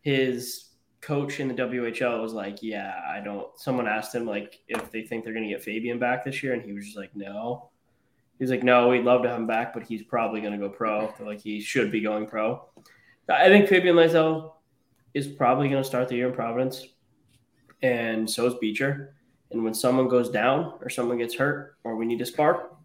His 0.02 0.72
coach 1.00 1.40
in 1.40 1.48
the 1.48 1.54
WHL 1.54 2.22
was 2.22 2.34
like, 2.34 2.62
"Yeah, 2.62 3.00
I 3.08 3.22
don't." 3.22 3.48
Someone 3.58 3.88
asked 3.88 4.14
him 4.14 4.26
like 4.26 4.60
if 4.68 4.92
they 4.92 5.04
think 5.04 5.24
they're 5.24 5.34
going 5.34 5.48
to 5.48 5.54
get 5.54 5.64
Fabian 5.64 6.00
back 6.00 6.26
this 6.26 6.44
year, 6.44 6.52
and 6.54 6.62
he 6.62 6.74
was 6.74 6.84
just 6.84 6.98
like, 6.98 7.16
"No." 7.16 7.70
He's 8.40 8.50
like, 8.50 8.64
"No, 8.64 8.90
we'd 8.90 9.04
love 9.06 9.24
to 9.24 9.30
have 9.30 9.40
him 9.40 9.48
back, 9.48 9.74
but 9.74 9.84
he's 9.84 10.04
probably 10.04 10.42
going 10.42 10.54
to 10.54 10.60
go 10.60 10.70
pro. 10.70 11.14
They're 11.18 11.28
like 11.28 11.42
he 11.42 11.62
should 11.62 11.92
be 11.92 12.02
going 12.02 12.28
pro." 12.28 12.68
I 13.30 13.48
think 13.48 13.68
Fabian 13.68 13.96
Lysell 13.96 14.54
is 15.14 15.28
probably 15.28 15.70
going 15.70 15.82
to 15.82 15.88
start 15.88 16.10
the 16.10 16.16
year 16.16 16.28
in 16.28 16.34
Providence, 16.34 16.88
and 17.82 18.30
so 18.30 18.46
is 18.48 18.56
Beecher. 18.56 19.16
And 19.52 19.64
when 19.64 19.74
someone 19.74 20.08
goes 20.08 20.30
down 20.30 20.74
or 20.82 20.90
someone 20.90 21.20
gets 21.20 21.36
hurt 21.36 21.78
or 21.84 21.96
we 21.96 22.06
need 22.06 22.20
a 22.22 22.26
spark, 22.26 22.76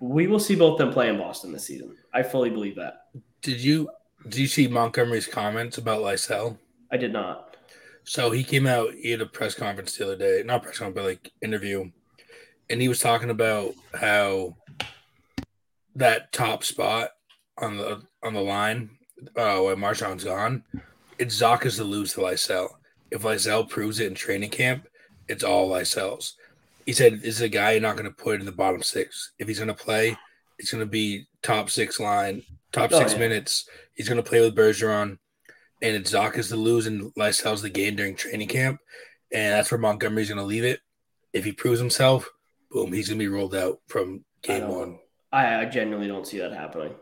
we 0.00 0.26
will 0.26 0.40
see 0.40 0.54
both 0.54 0.78
them 0.78 0.90
play 0.90 1.08
in 1.08 1.18
Boston 1.18 1.52
this 1.52 1.66
season. 1.66 1.96
I 2.14 2.22
fully 2.22 2.50
believe 2.50 2.76
that. 2.76 3.08
did 3.42 3.60
you 3.60 3.90
did 4.24 4.36
you 4.36 4.46
see 4.46 4.66
Montgomery's 4.66 5.26
comments 5.26 5.78
about 5.78 6.00
Lysell? 6.02 6.58
I 6.90 6.96
did 6.96 7.12
not. 7.12 7.56
So 8.04 8.30
he 8.30 8.42
came 8.42 8.66
out, 8.66 8.94
he 8.94 9.10
had 9.10 9.20
a 9.20 9.26
press 9.26 9.54
conference 9.54 9.96
the 9.96 10.04
other 10.04 10.16
day, 10.16 10.42
not 10.44 10.62
press 10.62 10.78
conference, 10.78 10.94
but 10.96 11.04
like 11.04 11.32
interview, 11.42 11.90
and 12.70 12.80
he 12.80 12.88
was 12.88 13.00
talking 13.00 13.30
about 13.30 13.74
how 13.94 14.56
that 15.96 16.32
top 16.32 16.64
spot 16.64 17.10
on 17.56 17.76
the 17.76 18.02
on 18.22 18.34
the 18.34 18.40
line, 18.40 18.90
uh, 19.36 19.58
when 19.60 19.78
Marchand's 19.78 20.24
gone, 20.24 20.62
it's 21.18 21.34
Zacha's 21.34 21.76
to 21.76 21.84
lose 21.84 22.12
to 22.14 22.20
Lysell. 22.20 22.68
If 23.10 23.22
Lysell 23.22 23.68
proves 23.68 24.00
it 24.00 24.06
in 24.06 24.14
training 24.14 24.50
camp, 24.50 24.86
it's 25.28 25.44
all 25.44 25.68
Lysell's. 25.68 26.36
He 26.86 26.92
said 26.92 27.20
this 27.20 27.36
is 27.36 27.40
a 27.40 27.48
guy 27.48 27.72
you're 27.72 27.80
not 27.80 27.96
going 27.96 28.08
to 28.08 28.14
put 28.14 28.40
in 28.40 28.46
the 28.46 28.52
bottom 28.52 28.82
six. 28.82 29.32
If 29.38 29.48
he's 29.48 29.58
going 29.58 29.68
to 29.68 29.74
play, 29.74 30.16
it's 30.58 30.70
going 30.70 30.82
to 30.82 30.90
be 30.90 31.26
top 31.42 31.70
six 31.70 32.00
line, 32.00 32.42
top 32.72 32.90
Oh, 32.92 32.98
six 32.98 33.12
yeah. 33.12 33.18
minutes. 33.18 33.68
He's 33.94 34.08
going 34.08 34.22
to 34.22 34.28
play 34.28 34.40
with 34.40 34.56
Bergeron 34.56 35.18
and 35.82 35.96
it's 35.96 36.10
Zacha's 36.10 36.48
to 36.48 36.56
lose 36.56 36.86
and 36.86 37.12
Lysell's 37.14 37.62
the 37.62 37.70
game 37.70 37.96
during 37.96 38.14
training 38.16 38.48
camp. 38.48 38.80
And 39.32 39.52
that's 39.52 39.70
where 39.70 39.78
Montgomery's 39.78 40.28
going 40.28 40.38
to 40.38 40.44
leave 40.44 40.64
it. 40.64 40.80
If 41.32 41.44
he 41.44 41.52
proves 41.52 41.78
himself, 41.78 42.30
boom, 42.70 42.92
he's 42.92 43.08
going 43.08 43.18
to 43.18 43.24
be 43.24 43.28
rolled 43.28 43.54
out 43.54 43.80
from 43.86 44.24
game 44.42 44.60
don't- 44.62 44.78
one. 44.78 44.98
I, 45.30 45.60
I 45.60 45.64
genuinely 45.66 46.08
don't 46.08 46.26
see 46.26 46.38
that 46.38 46.52
happening. 46.52 46.94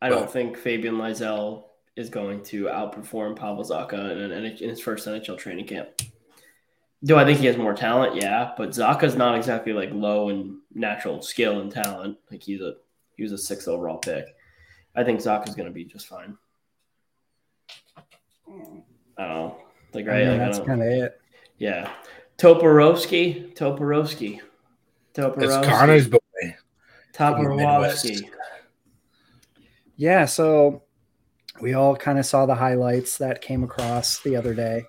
I 0.00 0.08
don't 0.08 0.30
think 0.30 0.56
Fabian 0.56 0.96
Lysell 0.96 1.64
is 1.94 2.08
going 2.10 2.42
to 2.44 2.64
outperform 2.64 3.36
Pavel 3.36 3.64
Zacha 3.64 4.12
in, 4.12 4.30
an, 4.32 4.44
in 4.44 4.68
his 4.70 4.80
first 4.80 5.06
NHL 5.06 5.36
training 5.38 5.66
camp. 5.66 5.88
Do 7.04 7.16
I 7.16 7.24
think 7.24 7.38
he 7.38 7.46
has 7.46 7.56
more 7.58 7.74
talent? 7.74 8.16
Yeah, 8.16 8.52
but 8.56 8.70
Zacha's 8.70 9.14
not 9.14 9.36
exactly 9.36 9.72
like 9.74 9.90
low 9.92 10.30
in 10.30 10.60
natural 10.74 11.20
skill 11.22 11.60
and 11.60 11.70
talent. 11.70 12.16
Like 12.30 12.42
he's 12.42 12.60
a 12.62 12.74
he 13.16 13.22
was 13.22 13.32
a 13.32 13.38
sixth 13.38 13.68
overall 13.68 13.98
pick. 13.98 14.24
I 14.94 15.04
think 15.04 15.20
Zacha's 15.20 15.54
going 15.54 15.68
to 15.68 15.74
be 15.74 15.84
just 15.84 16.06
fine. 16.06 16.36
I 18.48 18.52
don't 19.18 19.28
know. 19.28 19.56
Like 19.92 20.06
I 20.06 20.10
right, 20.10 20.26
mean, 20.26 20.38
like, 20.38 20.52
that's 20.52 20.66
kind 20.66 20.82
of 20.82 20.88
it. 20.88 21.20
yeah. 21.58 21.90
Toporowski, 22.38 23.54
Toporowski, 23.56 24.40
Toporowski, 25.16 25.58
It's 25.58 25.66
Connor's 25.68 26.08
boy. 26.08 26.18
Toporowski. 27.14 28.28
Yeah, 29.96 30.26
so 30.26 30.82
we 31.60 31.72
all 31.74 31.96
kind 31.96 32.18
of 32.18 32.26
saw 32.26 32.44
the 32.46 32.54
highlights 32.54 33.18
that 33.18 33.40
came 33.40 33.64
across 33.64 34.20
the 34.20 34.36
other 34.36 34.52
day. 34.54 34.84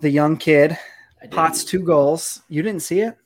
The 0.00 0.10
young 0.10 0.36
kid 0.36 0.72
I 1.20 1.22
didn't- 1.22 1.32
pots 1.34 1.64
two 1.64 1.80
goals. 1.82 2.42
You 2.48 2.62
didn't 2.62 2.82
see 2.82 3.00
it? 3.00 3.16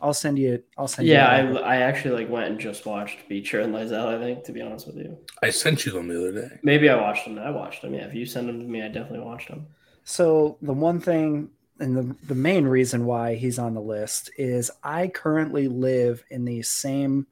I'll 0.00 0.14
send 0.14 0.38
you. 0.38 0.62
I'll 0.76 0.86
send 0.86 1.08
Yeah, 1.08 1.42
you. 1.50 1.58
I, 1.58 1.74
I 1.74 1.76
actually 1.80 2.22
like 2.22 2.30
went 2.30 2.48
and 2.50 2.60
just 2.60 2.86
watched 2.86 3.28
Beecher 3.28 3.60
and 3.62 3.74
Lysell. 3.74 4.06
I 4.06 4.18
think 4.20 4.44
to 4.44 4.52
be 4.52 4.60
honest 4.62 4.86
with 4.86 4.96
you, 4.96 5.18
I 5.42 5.50
sent 5.50 5.84
you 5.84 5.90
them 5.90 6.06
the 6.06 6.18
other 6.20 6.32
day. 6.48 6.60
maybe 6.62 6.88
I 6.88 6.94
watched 6.94 7.24
them. 7.24 7.36
I 7.36 7.50
watched 7.50 7.82
them. 7.82 7.94
Yeah, 7.94 8.06
if 8.06 8.14
you 8.14 8.24
send 8.24 8.48
them 8.48 8.60
to 8.60 8.64
me, 8.64 8.80
I 8.80 8.86
definitely 8.86 9.26
watched 9.26 9.48
them. 9.48 9.66
So 10.04 10.56
the 10.62 10.72
one 10.72 11.00
thing 11.00 11.50
and 11.80 11.96
the, 11.96 12.16
the 12.26 12.34
main 12.34 12.66
reason 12.66 13.04
why 13.04 13.34
he's 13.34 13.58
on 13.58 13.74
the 13.74 13.80
list 13.80 14.30
is 14.36 14.70
I 14.82 15.08
currently 15.08 15.68
live 15.68 16.24
in 16.30 16.44
the 16.44 16.62
same 16.62 17.26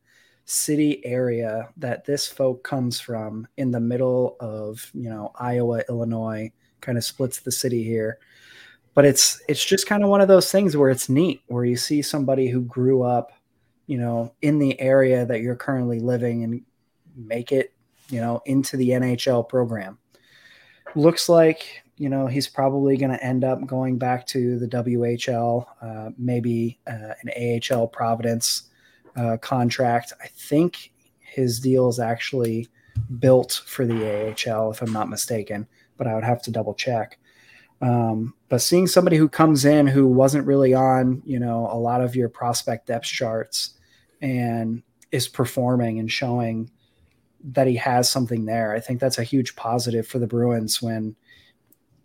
city 0.44 1.04
area 1.04 1.68
that 1.76 2.04
this 2.04 2.26
folk 2.26 2.62
comes 2.62 3.00
from 3.00 3.48
in 3.56 3.72
the 3.72 3.80
middle 3.80 4.36
of, 4.38 4.88
you 4.94 5.10
know, 5.10 5.32
Iowa, 5.34 5.82
Illinois, 5.88 6.52
kind 6.80 6.96
of 6.96 7.04
splits 7.04 7.40
the 7.40 7.52
city 7.52 7.82
here. 7.82 8.18
But 8.94 9.04
it's 9.04 9.42
it's 9.48 9.64
just 9.64 9.86
kind 9.86 10.02
of 10.02 10.08
one 10.08 10.22
of 10.22 10.28
those 10.28 10.50
things 10.50 10.76
where 10.76 10.88
it's 10.88 11.08
neat 11.08 11.42
where 11.48 11.64
you 11.64 11.76
see 11.76 12.00
somebody 12.00 12.48
who 12.48 12.62
grew 12.62 13.02
up, 13.02 13.32
you 13.86 13.98
know, 13.98 14.32
in 14.40 14.58
the 14.58 14.80
area 14.80 15.26
that 15.26 15.42
you're 15.42 15.56
currently 15.56 16.00
living 16.00 16.44
and 16.44 16.62
make 17.14 17.52
it, 17.52 17.74
you 18.08 18.20
know, 18.20 18.40
into 18.46 18.76
the 18.76 18.90
NHL 18.90 19.46
program. 19.48 19.98
Looks 20.94 21.28
like 21.28 21.82
you 21.96 22.08
know 22.08 22.26
he's 22.26 22.48
probably 22.48 22.96
going 22.96 23.10
to 23.10 23.24
end 23.24 23.44
up 23.44 23.64
going 23.66 23.98
back 23.98 24.26
to 24.28 24.58
the 24.58 24.68
WHL, 24.68 25.66
uh, 25.80 26.10
maybe 26.18 26.78
uh, 26.86 27.14
an 27.22 27.60
AHL 27.70 27.88
Providence 27.88 28.64
uh, 29.16 29.36
contract. 29.38 30.12
I 30.22 30.26
think 30.28 30.92
his 31.18 31.60
deal 31.60 31.88
is 31.88 31.98
actually 31.98 32.68
built 33.18 33.62
for 33.66 33.86
the 33.86 34.04
AHL, 34.04 34.70
if 34.70 34.82
I'm 34.82 34.92
not 34.92 35.08
mistaken, 35.08 35.66
but 35.96 36.06
I 36.06 36.14
would 36.14 36.24
have 36.24 36.42
to 36.42 36.50
double 36.50 36.74
check. 36.74 37.18
Um, 37.82 38.34
but 38.48 38.62
seeing 38.62 38.86
somebody 38.86 39.16
who 39.16 39.28
comes 39.28 39.64
in 39.64 39.86
who 39.86 40.06
wasn't 40.06 40.46
really 40.46 40.72
on, 40.72 41.22
you 41.26 41.38
know, 41.38 41.68
a 41.70 41.78
lot 41.78 42.00
of 42.00 42.16
your 42.16 42.28
prospect 42.28 42.86
depth 42.86 43.06
charts 43.06 43.74
and 44.22 44.82
is 45.12 45.28
performing 45.28 45.98
and 45.98 46.10
showing 46.10 46.70
that 47.44 47.66
he 47.66 47.76
has 47.76 48.10
something 48.10 48.46
there, 48.46 48.72
I 48.72 48.80
think 48.80 49.00
that's 49.00 49.18
a 49.18 49.24
huge 49.24 49.56
positive 49.56 50.06
for 50.06 50.18
the 50.18 50.26
Bruins 50.26 50.80
when 50.80 51.16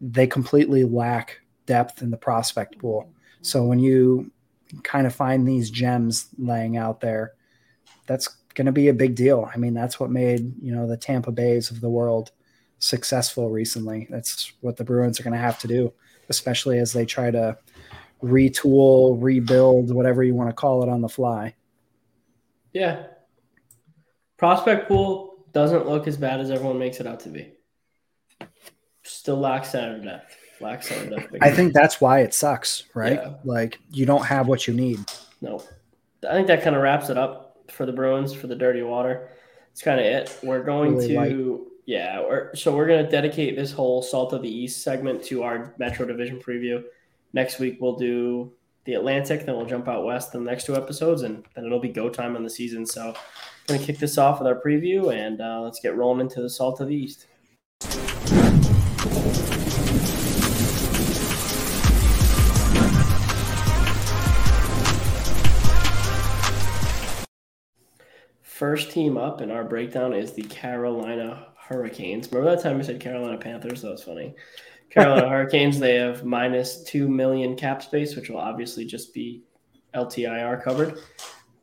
they 0.01 0.25
completely 0.25 0.83
lack 0.83 1.39
depth 1.67 2.01
in 2.01 2.09
the 2.09 2.17
prospect 2.17 2.77
pool. 2.79 3.13
So 3.41 3.63
when 3.63 3.79
you 3.79 4.31
kind 4.83 5.05
of 5.05 5.13
find 5.13 5.47
these 5.47 5.69
gems 5.69 6.29
laying 6.37 6.75
out 6.75 6.99
there, 6.99 7.33
that's 8.07 8.27
going 8.55 8.65
to 8.65 8.71
be 8.71 8.87
a 8.87 8.93
big 8.93 9.15
deal. 9.15 9.49
I 9.53 9.57
mean, 9.57 9.73
that's 9.73 9.99
what 9.99 10.09
made, 10.09 10.53
you 10.61 10.73
know, 10.73 10.87
the 10.87 10.97
Tampa 10.97 11.31
Bays 11.31 11.71
of 11.71 11.81
the 11.81 11.89
world 11.89 12.31
successful 12.79 13.49
recently. 13.49 14.07
That's 14.09 14.53
what 14.61 14.75
the 14.75 14.83
Bruins 14.83 15.19
are 15.19 15.23
going 15.23 15.33
to 15.33 15.39
have 15.39 15.59
to 15.59 15.67
do, 15.67 15.93
especially 16.29 16.79
as 16.79 16.91
they 16.91 17.05
try 17.05 17.29
to 17.31 17.57
retool, 18.23 19.17
rebuild, 19.21 19.93
whatever 19.93 20.23
you 20.23 20.33
want 20.33 20.49
to 20.49 20.55
call 20.55 20.83
it 20.83 20.89
on 20.89 21.01
the 21.01 21.09
fly. 21.09 21.55
Yeah, 22.73 23.03
prospect 24.37 24.87
pool 24.87 25.45
doesn't 25.51 25.87
look 25.87 26.07
as 26.07 26.17
bad 26.17 26.39
as 26.39 26.49
everyone 26.49 26.79
makes 26.79 26.99
it 26.99 27.07
out 27.07 27.19
to 27.21 27.29
be. 27.29 27.53
Still 29.21 29.37
lacks 29.37 29.69
center 29.69 29.99
depth. 30.03 30.35
Lacks 30.61 30.87
center 30.89 31.15
depth. 31.15 31.35
I 31.43 31.51
think 31.51 31.73
that's 31.73 32.01
why 32.01 32.21
it 32.21 32.33
sucks, 32.33 32.85
right? 32.95 33.19
Yeah. 33.21 33.33
Like 33.43 33.77
you 33.91 34.07
don't 34.07 34.25
have 34.25 34.47
what 34.47 34.65
you 34.67 34.73
need. 34.73 34.97
No, 35.41 35.63
I 36.27 36.33
think 36.33 36.47
that 36.47 36.63
kind 36.63 36.75
of 36.75 36.81
wraps 36.81 37.11
it 37.11 37.19
up 37.19 37.55
for 37.69 37.85
the 37.85 37.91
Bruins 37.91 38.33
for 38.33 38.47
the 38.47 38.55
dirty 38.55 38.81
water. 38.81 39.29
It's 39.71 39.83
kind 39.83 39.99
of 39.99 40.07
it. 40.07 40.39
We're 40.41 40.63
going 40.63 40.95
Really 40.95 41.07
to 41.09 41.19
light. 41.19 41.67
yeah. 41.85 42.19
We're, 42.19 42.55
so 42.55 42.75
we're 42.75 42.87
going 42.87 43.05
to 43.05 43.11
dedicate 43.11 43.55
this 43.55 43.71
whole 43.71 44.01
Salt 44.01 44.33
of 44.33 44.41
the 44.41 44.49
East 44.49 44.81
segment 44.81 45.23
to 45.25 45.43
our 45.43 45.71
Metro 45.77 46.03
Division 46.07 46.39
preview. 46.39 46.83
Next 47.33 47.59
week 47.59 47.77
we'll 47.79 47.97
do 47.97 48.51
the 48.85 48.95
Atlantic, 48.95 49.45
then 49.45 49.55
we'll 49.55 49.67
jump 49.67 49.87
out 49.87 50.03
west 50.03 50.33
in 50.33 50.43
the 50.43 50.49
next 50.49 50.65
two 50.65 50.75
episodes, 50.75 51.21
and 51.21 51.45
then 51.53 51.63
it'll 51.67 51.79
be 51.79 51.89
go 51.89 52.09
time 52.09 52.35
on 52.35 52.43
the 52.43 52.49
season. 52.49 52.87
So, 52.87 53.13
going 53.67 53.79
to 53.79 53.85
kick 53.85 53.99
this 53.99 54.17
off 54.17 54.39
with 54.39 54.47
our 54.47 54.59
preview, 54.59 55.13
and 55.13 55.39
uh, 55.39 55.61
let's 55.61 55.79
get 55.79 55.95
rolling 55.95 56.21
into 56.21 56.41
the 56.41 56.49
Salt 56.49 56.81
of 56.81 56.87
the 56.87 56.95
East. 56.95 57.27
First 68.61 68.91
team 68.91 69.17
up 69.17 69.41
in 69.41 69.49
our 69.49 69.63
breakdown 69.63 70.13
is 70.13 70.33
the 70.33 70.43
Carolina 70.43 71.47
Hurricanes. 71.57 72.31
Remember 72.31 72.55
that 72.55 72.61
time 72.61 72.77
we 72.77 72.83
said 72.83 72.99
Carolina 72.99 73.35
Panthers? 73.35 73.81
That 73.81 73.89
was 73.89 74.03
funny. 74.03 74.35
Carolina 74.91 75.27
Hurricanes, 75.27 75.79
they 75.79 75.95
have 75.95 76.25
minus 76.25 76.83
2 76.83 77.09
million 77.09 77.55
cap 77.55 77.81
space, 77.81 78.15
which 78.15 78.29
will 78.29 78.37
obviously 78.37 78.85
just 78.85 79.15
be 79.15 79.41
LTIR 79.95 80.63
covered. 80.63 80.99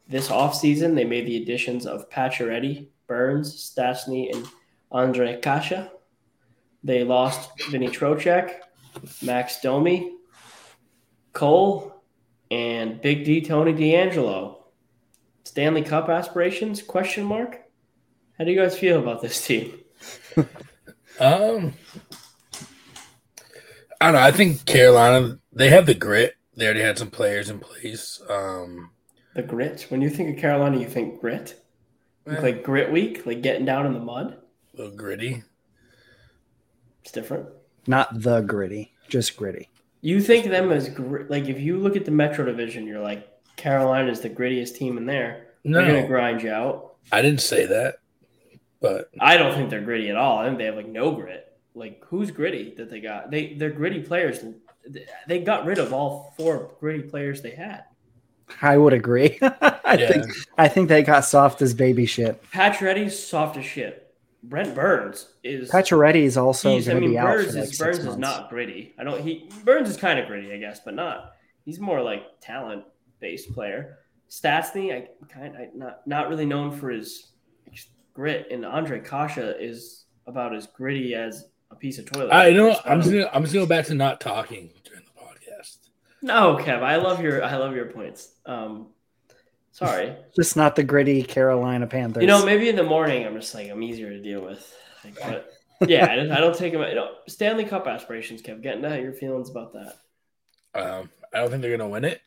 This 0.09 0.27
offseason, 0.27 0.97
they 0.97 1.05
made 1.05 1.29
the 1.29 1.41
additions 1.41 1.87
of 1.87 2.11
Pacioretty, 2.11 2.89
Burns, 3.07 3.55
Stastny, 3.55 4.35
and 4.35 4.45
Andre 4.91 5.41
Kase. 5.41 5.87
They 6.83 7.05
lost 7.05 7.49
Vinny 7.71 7.87
Trocheck, 7.87 8.55
Max 9.23 9.61
Domi, 9.61 10.17
Cole, 11.33 12.03
and 12.51 13.01
Big 13.01 13.25
D 13.25 13.41
Tony 13.41 13.73
DeAngelo. 13.73 14.58
Stanley 15.49 15.83
Cup 15.83 16.11
aspirations? 16.11 16.83
Question 16.83 17.25
mark. 17.25 17.59
How 18.37 18.45
do 18.45 18.51
you 18.53 18.59
guys 18.61 18.79
feel 18.79 18.99
about 19.01 19.23
this 19.23 19.45
team? 19.47 19.79
Um, 21.21 21.73
I 24.01 24.05
don't 24.07 24.13
know. 24.15 24.21
I 24.21 24.31
think 24.31 24.65
Carolina 24.67 25.41
they 25.53 25.69
have 25.71 25.85
the 25.87 25.95
grit. 25.95 26.35
They 26.57 26.65
already 26.67 26.83
had 26.83 26.97
some 26.97 27.11
players 27.11 27.51
in 27.51 27.59
place. 27.59 28.23
Um, 28.31 28.91
The 29.35 29.43
grit. 29.43 29.87
When 29.89 30.01
you 30.01 30.11
think 30.11 30.37
of 30.37 30.41
Carolina, 30.41 30.79
you 30.79 30.87
think 30.89 31.21
grit. 31.21 31.61
eh, 32.29 32.39
Like 32.41 32.63
grit 32.63 32.93
week, 32.93 33.27
like 33.27 33.43
getting 33.43 33.65
down 33.65 33.85
in 33.87 33.95
the 33.95 33.99
mud. 33.99 34.37
a 34.75 34.77
little 34.77 34.97
gritty. 34.97 35.43
It's 37.03 37.11
different. 37.11 37.49
Not 37.89 38.21
the 38.23 38.41
gritty, 38.43 38.93
just 39.09 39.37
gritty. 39.37 39.71
You 40.03 40.21
think 40.21 40.47
them 40.47 40.71
as 40.71 40.89
grit? 40.89 41.29
Like 41.33 41.49
if 41.49 41.59
you 41.59 41.79
look 41.79 41.97
at 41.97 42.05
the 42.05 42.13
Metro 42.13 42.45
Division, 42.45 42.87
you're 42.87 43.03
like 43.03 43.27
Carolina 43.59 44.11
is 44.11 44.21
the 44.21 44.31
grittiest 44.31 44.77
team 44.77 44.97
in 44.97 45.05
there. 45.05 45.49
They're 45.65 45.85
gonna 45.85 46.07
grind 46.07 46.43
you 46.43 46.51
out. 46.51 46.95
I 47.13 47.21
didn't 47.21 47.43
say 47.43 47.67
that, 47.67 47.97
but 48.81 49.11
I 49.21 49.37
don't 49.37 49.55
think 49.55 49.69
they're 49.69 49.83
gritty 49.83 50.09
at 50.09 50.17
all. 50.17 50.39
I 50.39 50.47
think 50.47 50.57
they 50.59 50.65
have 50.65 50.77
like 50.77 50.89
no 50.89 51.13
grit. 51.13 51.53
Like 51.75 52.03
who's 52.07 52.31
gritty 52.31 52.75
that 52.77 52.89
they 52.89 53.01
got? 53.01 53.31
They 53.31 53.55
they're 53.55 53.71
gritty 53.71 54.01
players. 54.01 54.43
They 55.27 55.41
got 55.41 55.67
rid 55.67 55.79
of 55.79 55.93
all 55.93 56.33
four 56.39 56.71
gritty 56.81 57.03
players 57.03 57.43
they 57.43 57.51
had. 57.51 57.85
I 58.63 58.79
would 58.79 58.95
agree. 58.95 59.39
I 59.43 59.97
yeah, 59.99 60.13
think 60.13 60.27
I 60.57 60.69
think 60.69 60.89
they 60.89 61.03
got 61.03 61.25
soft 61.25 61.61
as 61.61 61.75
baby 61.75 62.07
shit. 62.07 62.43
Pacioretty's 62.51 63.19
soft 63.19 63.57
as 63.57 63.65
shit. 63.65 64.05
Brent 64.43 64.75
Burns 64.75 65.35
is 65.43 65.71
Pacioretty 65.71 66.23
is 66.23 66.37
also 66.37 66.71
I 66.71 66.81
going 66.81 66.85
to 66.85 67.01
mean 67.01 67.11
be 67.11 67.19
out 67.19 67.27
Burns 67.27 67.51
for 67.51 67.53
like 67.55 67.63
is 67.65 67.69
six 67.71 67.79
Burns 67.79 68.07
is 68.07 68.17
not 68.17 68.49
gritty. 68.49 68.95
I 68.99 69.05
don't 69.05 69.21
he 69.21 69.51
Burns 69.65 69.91
is 69.91 69.97
kind 69.97 70.19
of 70.19 70.27
gritty, 70.27 70.53
I 70.53 70.59
guess, 70.59 70.81
but 70.81 70.95
not. 70.95 71.33
He's 71.65 71.81
more 71.81 72.01
like 72.01 72.23
talent 72.41 72.85
based 73.21 73.53
player. 73.53 73.99
Stastny, 74.31 74.93
I 74.95 75.09
kind 75.33 75.57
I 75.57 75.69
not 75.75 76.07
not 76.07 76.29
really 76.29 76.47
known 76.47 76.77
for 76.77 76.91
his 76.91 77.33
grit, 78.19 78.49
and 78.51 78.67
Andre 78.67 79.01
Kase 79.01 79.39
is 79.61 80.05
about 80.27 80.55
as 80.55 80.67
gritty 80.67 81.15
as 81.15 81.49
a 81.71 81.77
piece 81.77 81.99
of 81.99 82.11
toilet. 82.11 82.33
I 82.33 82.51
know. 82.51 82.77
I'm 82.85 83.01
just 83.01 83.13
gonna, 83.13 83.31
I'm 83.33 83.43
just 83.43 83.55
going 83.55 83.69
back 83.69 83.87
to 83.87 83.95
not 83.95 84.21
talking 84.21 84.71
during 84.85 85.05
the 85.05 85.21
podcast. 85.21 85.79
No, 86.21 86.57
Kev, 86.57 86.83
I 86.83 86.97
love 86.97 87.23
your 87.23 87.45
I 87.45 87.57
love 87.57 87.77
your 87.77 87.87
points. 87.87 88.33
Um, 88.45 88.89
sorry. 89.71 90.17
Just 90.35 90.57
not 90.57 90.75
the 90.75 90.83
gritty 90.83 91.23
Carolina 91.23 91.87
Panthers. 91.87 92.23
You 92.23 92.27
know, 92.27 92.45
maybe 92.45 92.69
in 92.69 92.77
the 92.77 92.83
morning 92.83 93.25
I'm 93.25 93.35
just 93.35 93.55
like 93.55 93.71
I'm 93.71 93.83
easier 93.83 94.11
to 94.11 94.21
deal 94.21 94.45
with. 94.45 94.77
Like, 95.05 95.47
but 95.79 95.89
yeah, 95.89 96.07
I 96.11 96.17
don't, 96.17 96.33
I 96.33 96.41
don't 96.41 96.57
take 96.57 96.73
them. 96.73 96.83
You 96.83 96.97
know, 96.97 97.11
Stanley 97.29 97.65
Cup 97.65 97.87
aspirations, 97.87 98.43
Kev. 98.43 98.63
Getting 98.63 98.83
to 98.83 98.89
how 98.89 98.97
your 98.97 99.13
feelings 99.13 99.49
about 99.49 99.73
that. 99.75 99.97
Um, 100.75 101.11
I 101.33 101.39
don't 101.39 101.51
think 101.51 101.63
they're 101.63 101.77
gonna 101.77 101.89
win 101.89 102.05
it. 102.05 102.21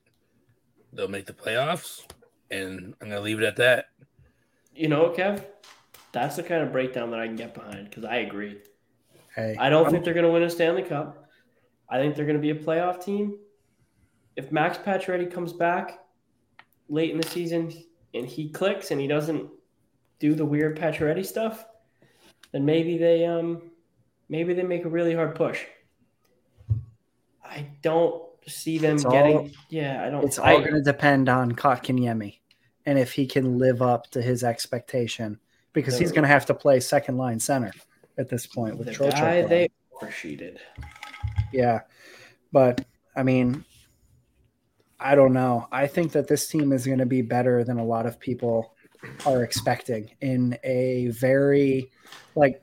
They'll 0.94 1.08
make 1.08 1.26
the 1.26 1.34
playoffs, 1.34 2.02
and 2.50 2.94
I'm 3.02 3.10
gonna 3.10 3.22
leave 3.22 3.40
it 3.40 3.46
at 3.46 3.56
that. 3.58 3.86
You 4.76 4.88
know, 4.88 5.10
Kev, 5.10 5.46
that's 6.12 6.36
the 6.36 6.44
kind 6.44 6.64
of 6.64 6.72
breakdown 6.72 7.12
that 7.12 7.20
I 7.20 7.28
can 7.28 7.36
get 7.36 7.54
behind 7.54 7.90
because 7.90 8.04
I 8.06 8.18
agree. 8.18 8.60
hey, 9.36 9.56
I 9.60 9.70
don't 9.70 9.84
I'm- 9.86 9.92
think 9.92 10.04
they're 10.06 10.14
going 10.14 10.26
to 10.26 10.32
win 10.32 10.44
a 10.44 10.50
Stanley 10.50 10.84
Cup. 10.84 11.30
I 11.90 11.98
think 12.00 12.16
they're 12.16 12.26
going 12.26 12.38
to 12.38 12.42
be 12.42 12.52
a 12.52 12.56
playoff 12.56 13.04
team. 13.04 13.38
If 14.38 14.52
Max 14.52 14.78
Pacioretty 14.78 15.30
comes 15.32 15.52
back 15.54 16.00
late 16.90 17.12
in 17.12 17.20
the 17.20 17.28
season 17.28 17.72
and 18.14 18.26
he 18.26 18.50
clicks 18.50 18.92
and 18.92 19.00
he 19.00 19.08
doesn't 19.08 19.50
do 20.20 20.34
the 20.36 20.46
weird 20.46 20.78
Pacioretty 20.78 21.26
stuff, 21.26 21.66
then 22.54 22.64
maybe 22.66 22.98
they 22.98 23.26
um 23.26 23.72
maybe 24.30 24.54
they 24.54 24.64
make 24.64 24.86
a 24.86 24.90
really 24.90 25.14
hard 25.14 25.36
push. 25.36 25.64
I 27.44 27.68
don't 27.82 28.24
see 28.48 28.78
them 28.78 28.96
It's 28.96 29.06
all- 29.06 29.12
getting. 29.12 29.54
yeah, 29.70 30.04
I 30.06 30.10
don't. 30.10 30.24
it's 30.24 30.40
all 30.40 30.60
going 30.60 30.74
to 30.74 30.82
depend 30.82 31.30
on 31.30 31.52
Kotkaniemi 31.54 32.38
and 32.86 32.98
if 32.98 33.12
he 33.14 33.26
can 33.28 33.58
live 33.58 33.82
up 33.82 34.10
to 34.12 34.22
his 34.22 34.44
expectation 34.44 35.40
because 35.74 35.98
he's 35.98 36.12
going 36.12 36.24
to 36.24 36.28
have 36.28 36.46
to 36.48 36.54
play 36.54 36.80
second 36.80 37.18
line 37.18 37.40
center 37.40 37.72
at 38.18 38.30
this 38.30 38.46
point 38.46 38.78
with 38.78 38.88
the 38.88 38.94
Trocheck 38.94 39.12
guy 39.12 39.42
they 39.44 39.70
oversheeted. 40.02 40.60
Yeah. 41.54 41.82
But 42.52 42.84
I 43.16 43.24
mean, 43.24 43.64
I 45.00 45.16
don't 45.16 45.34
know. 45.34 45.68
I 45.72 45.88
think 45.88 46.12
that 46.14 46.28
this 46.28 46.48
team 46.48 46.72
is 46.72 46.86
going 46.86 47.00
to 47.00 47.06
be 47.06 47.22
better 47.22 47.64
than 47.64 47.80
a 47.80 47.86
lot 47.86 48.06
of 48.06 48.20
people 48.20 48.76
are 49.26 49.44
expecting 49.44 50.12
in 50.22 50.58
a 50.64 51.08
very 51.08 51.90
like 52.36 52.62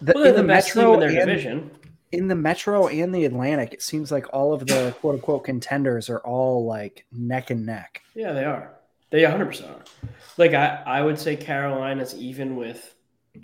the, 0.00 0.12
well, 0.14 0.24
in 0.24 0.34
the, 0.34 0.42
the 0.42 0.46
metro 0.46 0.94
in 0.94 1.00
their 1.00 1.08
and, 1.10 1.18
division. 1.18 1.70
In 2.12 2.26
the 2.26 2.34
metro 2.34 2.88
and 2.88 3.14
the 3.14 3.24
Atlantic, 3.24 3.72
it 3.72 3.82
seems 3.82 4.10
like 4.10 4.26
all 4.32 4.52
of 4.52 4.66
the 4.66 4.94
quote 5.00 5.16
unquote 5.16 5.44
contenders 5.44 6.10
are 6.10 6.18
all 6.20 6.66
like 6.66 7.06
neck 7.12 7.50
and 7.50 7.64
neck. 7.64 8.02
Yeah, 8.14 8.32
they 8.32 8.44
are. 8.44 8.74
They 9.10 9.22
100 9.22 9.46
percent 9.46 9.70
are. 9.70 10.08
Like 10.36 10.54
I, 10.54 10.82
I 10.86 11.02
would 11.02 11.18
say 11.18 11.36
Carolina's 11.36 12.14
even 12.14 12.56
with 12.56 12.94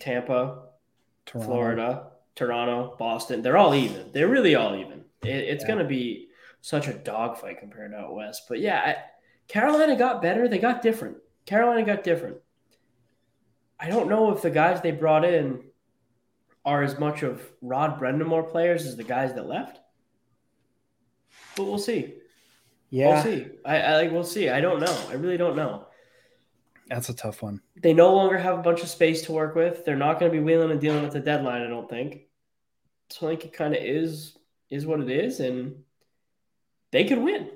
Tampa, 0.01 0.63
Toronto. 1.27 1.47
Florida, 1.47 2.07
Toronto, 2.35 2.97
Boston. 2.99 3.43
They're 3.43 3.57
all 3.57 3.75
even. 3.75 4.11
They're 4.13 4.29
really 4.29 4.55
all 4.55 4.75
even. 4.77 5.05
It, 5.23 5.29
it's 5.29 5.63
yeah. 5.63 5.69
going 5.69 5.79
to 5.79 5.85
be 5.85 6.29
such 6.61 6.89
a 6.89 6.93
dogfight 6.93 7.61
compared 7.61 7.93
to 7.93 7.99
out 7.99 8.15
west. 8.15 8.43
But 8.49 8.61
yeah, 8.61 8.81
I, 8.81 8.97
Carolina 9.49 9.97
got 9.97 10.23
better. 10.23 10.49
They 10.49 10.59
got 10.59 10.83
different. 10.83 11.19
Carolina 11.47 11.85
got 11.85 12.03
different. 12.03 12.39
I 13.79 13.89
don't 13.89 14.09
know 14.09 14.33
if 14.33 14.43
the 14.43 14.51
guys 14.51 14.81
they 14.81 14.91
brought 14.91 15.25
in 15.25 15.63
are 16.67 16.83
as 16.83 16.99
much 16.99 17.23
of 17.23 17.41
Rod 17.63 17.99
Brind'Amour 17.99 18.51
players 18.51 18.85
as 18.85 18.97
the 18.97 19.05
guys 19.05 19.33
that 19.35 19.47
left. 19.47 19.79
But 21.57 21.65
we'll 21.65 21.79
see. 21.79 22.15
Yeah, 22.91 23.15
we'll 23.15 23.23
see. 23.23 23.47
I, 23.65 23.79
I 23.79 23.97
like. 23.97 24.13
We'll 24.13 24.25
see. 24.25 24.51
I 24.51 24.61
don't 24.61 24.81
know. 24.81 24.99
I 25.09 25.15
really 25.15 25.37
don't 25.37 25.57
know. 25.57 25.87
That's 26.89 27.09
a 27.09 27.15
tough 27.15 27.43
one. 27.43 27.63
They 27.81 27.95
no 27.95 28.15
longer 28.15 28.37
have 28.37 28.59
a 28.59 28.63
bunch 28.63 28.83
of 28.83 28.89
space 28.89 29.23
to 29.23 29.33
work 29.33 29.55
with. 29.55 29.85
They're 29.85 29.97
not 29.97 30.21
going 30.21 30.31
to 30.31 30.39
be 30.39 30.45
wheeling 30.45 30.71
and 30.71 30.81
dealing 30.81 31.03
with 31.03 31.13
the 31.13 31.21
deadline. 31.21 31.63
I 31.63 31.69
don't 31.69 31.89
think. 31.89 32.27
So 33.11 33.27
I 33.27 33.31
think 33.31 33.45
it 33.47 33.53
kind 33.53 33.75
of 33.75 33.83
is 33.83 34.37
is 34.69 34.85
what 34.85 35.01
it 35.01 35.11
is, 35.11 35.41
and 35.41 35.83
they 36.91 37.05
could 37.05 37.19
win. 37.19 37.51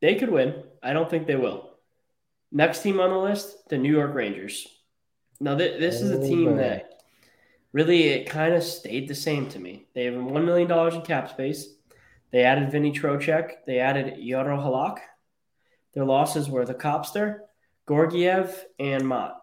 They 0.00 0.14
could 0.14 0.30
win. 0.30 0.62
I 0.82 0.92
don't 0.92 1.10
think 1.10 1.26
they 1.26 1.36
will. 1.36 1.70
Next 2.52 2.82
team 2.82 3.00
on 3.00 3.10
the 3.10 3.18
list, 3.18 3.68
the 3.68 3.78
New 3.78 3.92
York 3.92 4.14
Rangers. 4.14 4.66
Now, 5.40 5.56
th- 5.56 5.78
this 5.78 6.00
is 6.00 6.10
a 6.10 6.18
oh, 6.18 6.22
team 6.22 6.56
that 6.56 6.99
really 7.72 8.08
it 8.08 8.28
kind 8.28 8.54
of 8.54 8.62
stayed 8.62 9.08
the 9.08 9.14
same 9.14 9.48
to 9.50 9.58
me. 9.58 9.86
They 9.94 10.04
have 10.04 10.14
$1 10.14 10.44
million 10.44 10.70
in 10.94 11.02
cap 11.02 11.30
space. 11.30 11.74
They 12.30 12.44
added 12.44 12.70
Vinny 12.70 12.92
Trocheck. 12.92 13.52
They 13.66 13.78
added 13.78 14.18
Jaro 14.18 14.62
Halak. 14.62 14.98
Their 15.94 16.04
losses 16.04 16.48
were 16.48 16.64
the 16.64 16.74
Copster, 16.74 17.40
Georgiev, 17.88 18.64
and 18.78 19.06
Motte. 19.06 19.36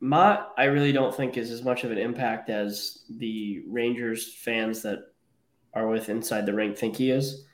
Motte, 0.00 0.48
I 0.58 0.64
really 0.64 0.90
don't 0.90 1.14
think 1.14 1.36
is 1.36 1.52
as 1.52 1.62
much 1.62 1.84
of 1.84 1.92
an 1.92 1.98
impact 1.98 2.50
as 2.50 3.04
the 3.08 3.62
Rangers 3.68 4.34
fans 4.34 4.82
that 4.82 4.98
are 5.74 5.86
with 5.86 6.08
inside 6.08 6.44
the 6.44 6.52
rink 6.52 6.76
think 6.76 6.96
he 6.96 7.12
is. 7.12 7.44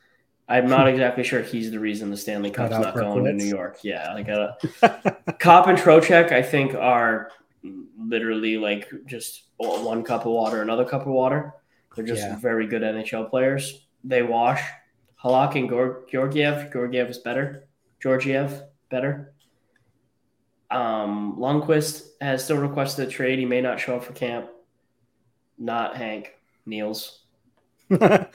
I'm 0.49 0.67
not 0.67 0.89
exactly 0.89 1.25
sure 1.25 1.43
he's 1.43 1.71
the 1.71 1.79
reason 1.79 2.11
the 2.11 2.17
Stanley 2.17 2.51
Cup's 2.51 2.71
not 2.71 2.95
going 2.95 3.25
to 3.25 3.35
New 3.35 3.45
York. 3.45 3.81
Yeah, 3.83 4.15
like 4.15 4.31
uh, 4.31 4.53
Copp 5.39 5.67
and 5.67 5.77
Trocheck, 5.77 6.33
I 6.33 6.43
think 6.43 6.75
are 6.75 7.31
literally 8.09 8.57
like 8.57 8.91
just 9.07 9.45
one 9.57 10.03
cup 10.03 10.23
of 10.23 10.33
water, 10.33 10.63
another 10.63 10.85
cup 10.85 11.03
of 11.03 11.09
water. 11.09 11.55
They're 11.95 12.07
just 12.07 12.23
yeah. 12.23 12.37
very 12.37 12.67
good 12.67 12.83
NHL 12.83 13.29
players. 13.31 13.87
They 14.05 14.23
wash. 14.23 14.63
Halak 15.23 15.57
and 15.57 15.69
Georgiev. 15.69 16.73
Georgiev 16.73 17.11
is 17.11 17.19
better. 17.19 17.65
Georgiev 18.01 18.63
better. 18.91 19.33
Um, 20.71 21.37
Lundkvist 21.39 22.11
has 22.21 22.45
still 22.45 22.59
requested 22.59 23.09
a 23.09 23.11
trade. 23.11 23.39
He 23.39 23.47
may 23.47 23.61
not 23.61 23.81
show 23.81 23.97
up 23.97 24.05
for 24.05 24.13
camp. 24.13 24.49
Not 25.59 25.97
Hank 25.97 26.35
Nils. 26.67 27.21
Not 27.91 28.31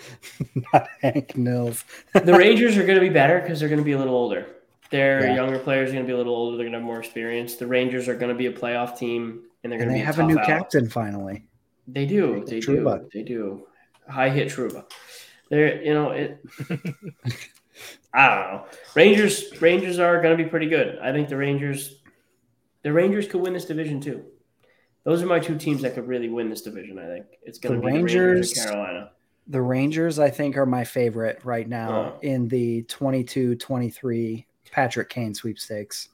Hank 1.02 1.38
Nils. 1.38 1.86
the 2.14 2.34
Rangers 2.34 2.76
are 2.78 2.86
going 2.86 3.00
to 3.00 3.08
be 3.08 3.14
better 3.14 3.40
because 3.40 3.60
they're 3.60 3.70
going 3.70 3.80
to 3.80 3.86
be 3.86 3.92
a 3.92 3.98
little 3.98 4.16
older. 4.16 4.48
Their 4.90 5.28
yeah. 5.28 5.36
younger 5.36 5.60
players 5.60 5.90
are 5.90 5.94
going 5.94 6.06
to 6.06 6.08
be 6.08 6.14
a 6.14 6.18
little 6.18 6.36
older. 6.36 6.58
They're 6.58 6.66
going 6.66 6.74
to 6.74 6.80
have 6.80 6.86
more 6.86 7.00
experience. 7.00 7.56
The 7.56 7.68
Rangers 7.68 8.08
are 8.08 8.16
going 8.16 8.32
to 8.32 8.38
be 8.38 8.48
a 8.48 8.52
playoff 8.52 8.98
team, 8.98 9.44
and 9.64 9.72
they're 9.72 9.80
going 9.80 9.90
to. 9.90 9.96
They 9.96 10.00
have 10.00 10.20
a 10.20 10.24
new 10.24 10.38
out. 10.38 10.46
captain 10.46 10.90
finally. 10.90 11.46
They 11.88 12.06
do. 12.06 12.44
They 12.46 12.60
Trouba. 12.60 13.02
do. 13.02 13.10
They 13.14 13.24
do. 13.24 13.68
High 14.08 14.30
hit 14.30 14.50
Trouba. 14.50 14.86
They're 15.50 15.82
you 15.82 15.94
know 15.94 16.12
it. 16.12 16.44
I 18.14 18.28
don't 18.28 18.52
know. 18.52 18.66
Rangers 18.96 19.62
Rangers 19.62 20.00
are 20.00 20.22
going 20.22 20.38
to 20.38 20.44
be 20.44 20.50
pretty 20.50 20.68
good. 20.68 21.00
I 21.00 21.12
think 21.12 21.30
the 21.30 21.38
Rangers, 21.38 22.02
the 22.84 22.94
Rangers 22.94 23.28
could 23.28 23.42
win 23.42 23.54
this 23.54 23.66
division 23.66 24.00
too. 24.00 24.26
Those 25.04 25.22
are 25.22 25.26
my 25.26 25.40
two 25.40 25.58
teams 25.58 25.82
that 25.82 25.96
could 25.96 26.08
really 26.08 26.30
win 26.30 26.50
this 26.50 26.62
division. 26.62 26.98
I 26.98 27.08
think 27.08 27.26
it's 27.42 27.60
going 27.60 27.76
to 27.76 27.82
be 27.82 27.88
Rangers, 27.88 28.14
the 28.14 28.62
Rangers 28.62 28.66
Carolina. 28.66 29.12
The 29.48 29.62
Rangers, 29.62 30.20
I 30.20 30.30
think, 30.30 30.56
are 30.56 30.66
my 30.66 30.86
favorite 30.86 31.44
right 31.44 31.68
now 31.68 32.14
oh. 32.16 32.20
in 32.22 32.48
the 32.48 32.84
22 32.84 33.56
23 33.56 34.48
Patrick 34.72 35.10
Kane 35.10 35.34
sweepstakes. 35.34 36.10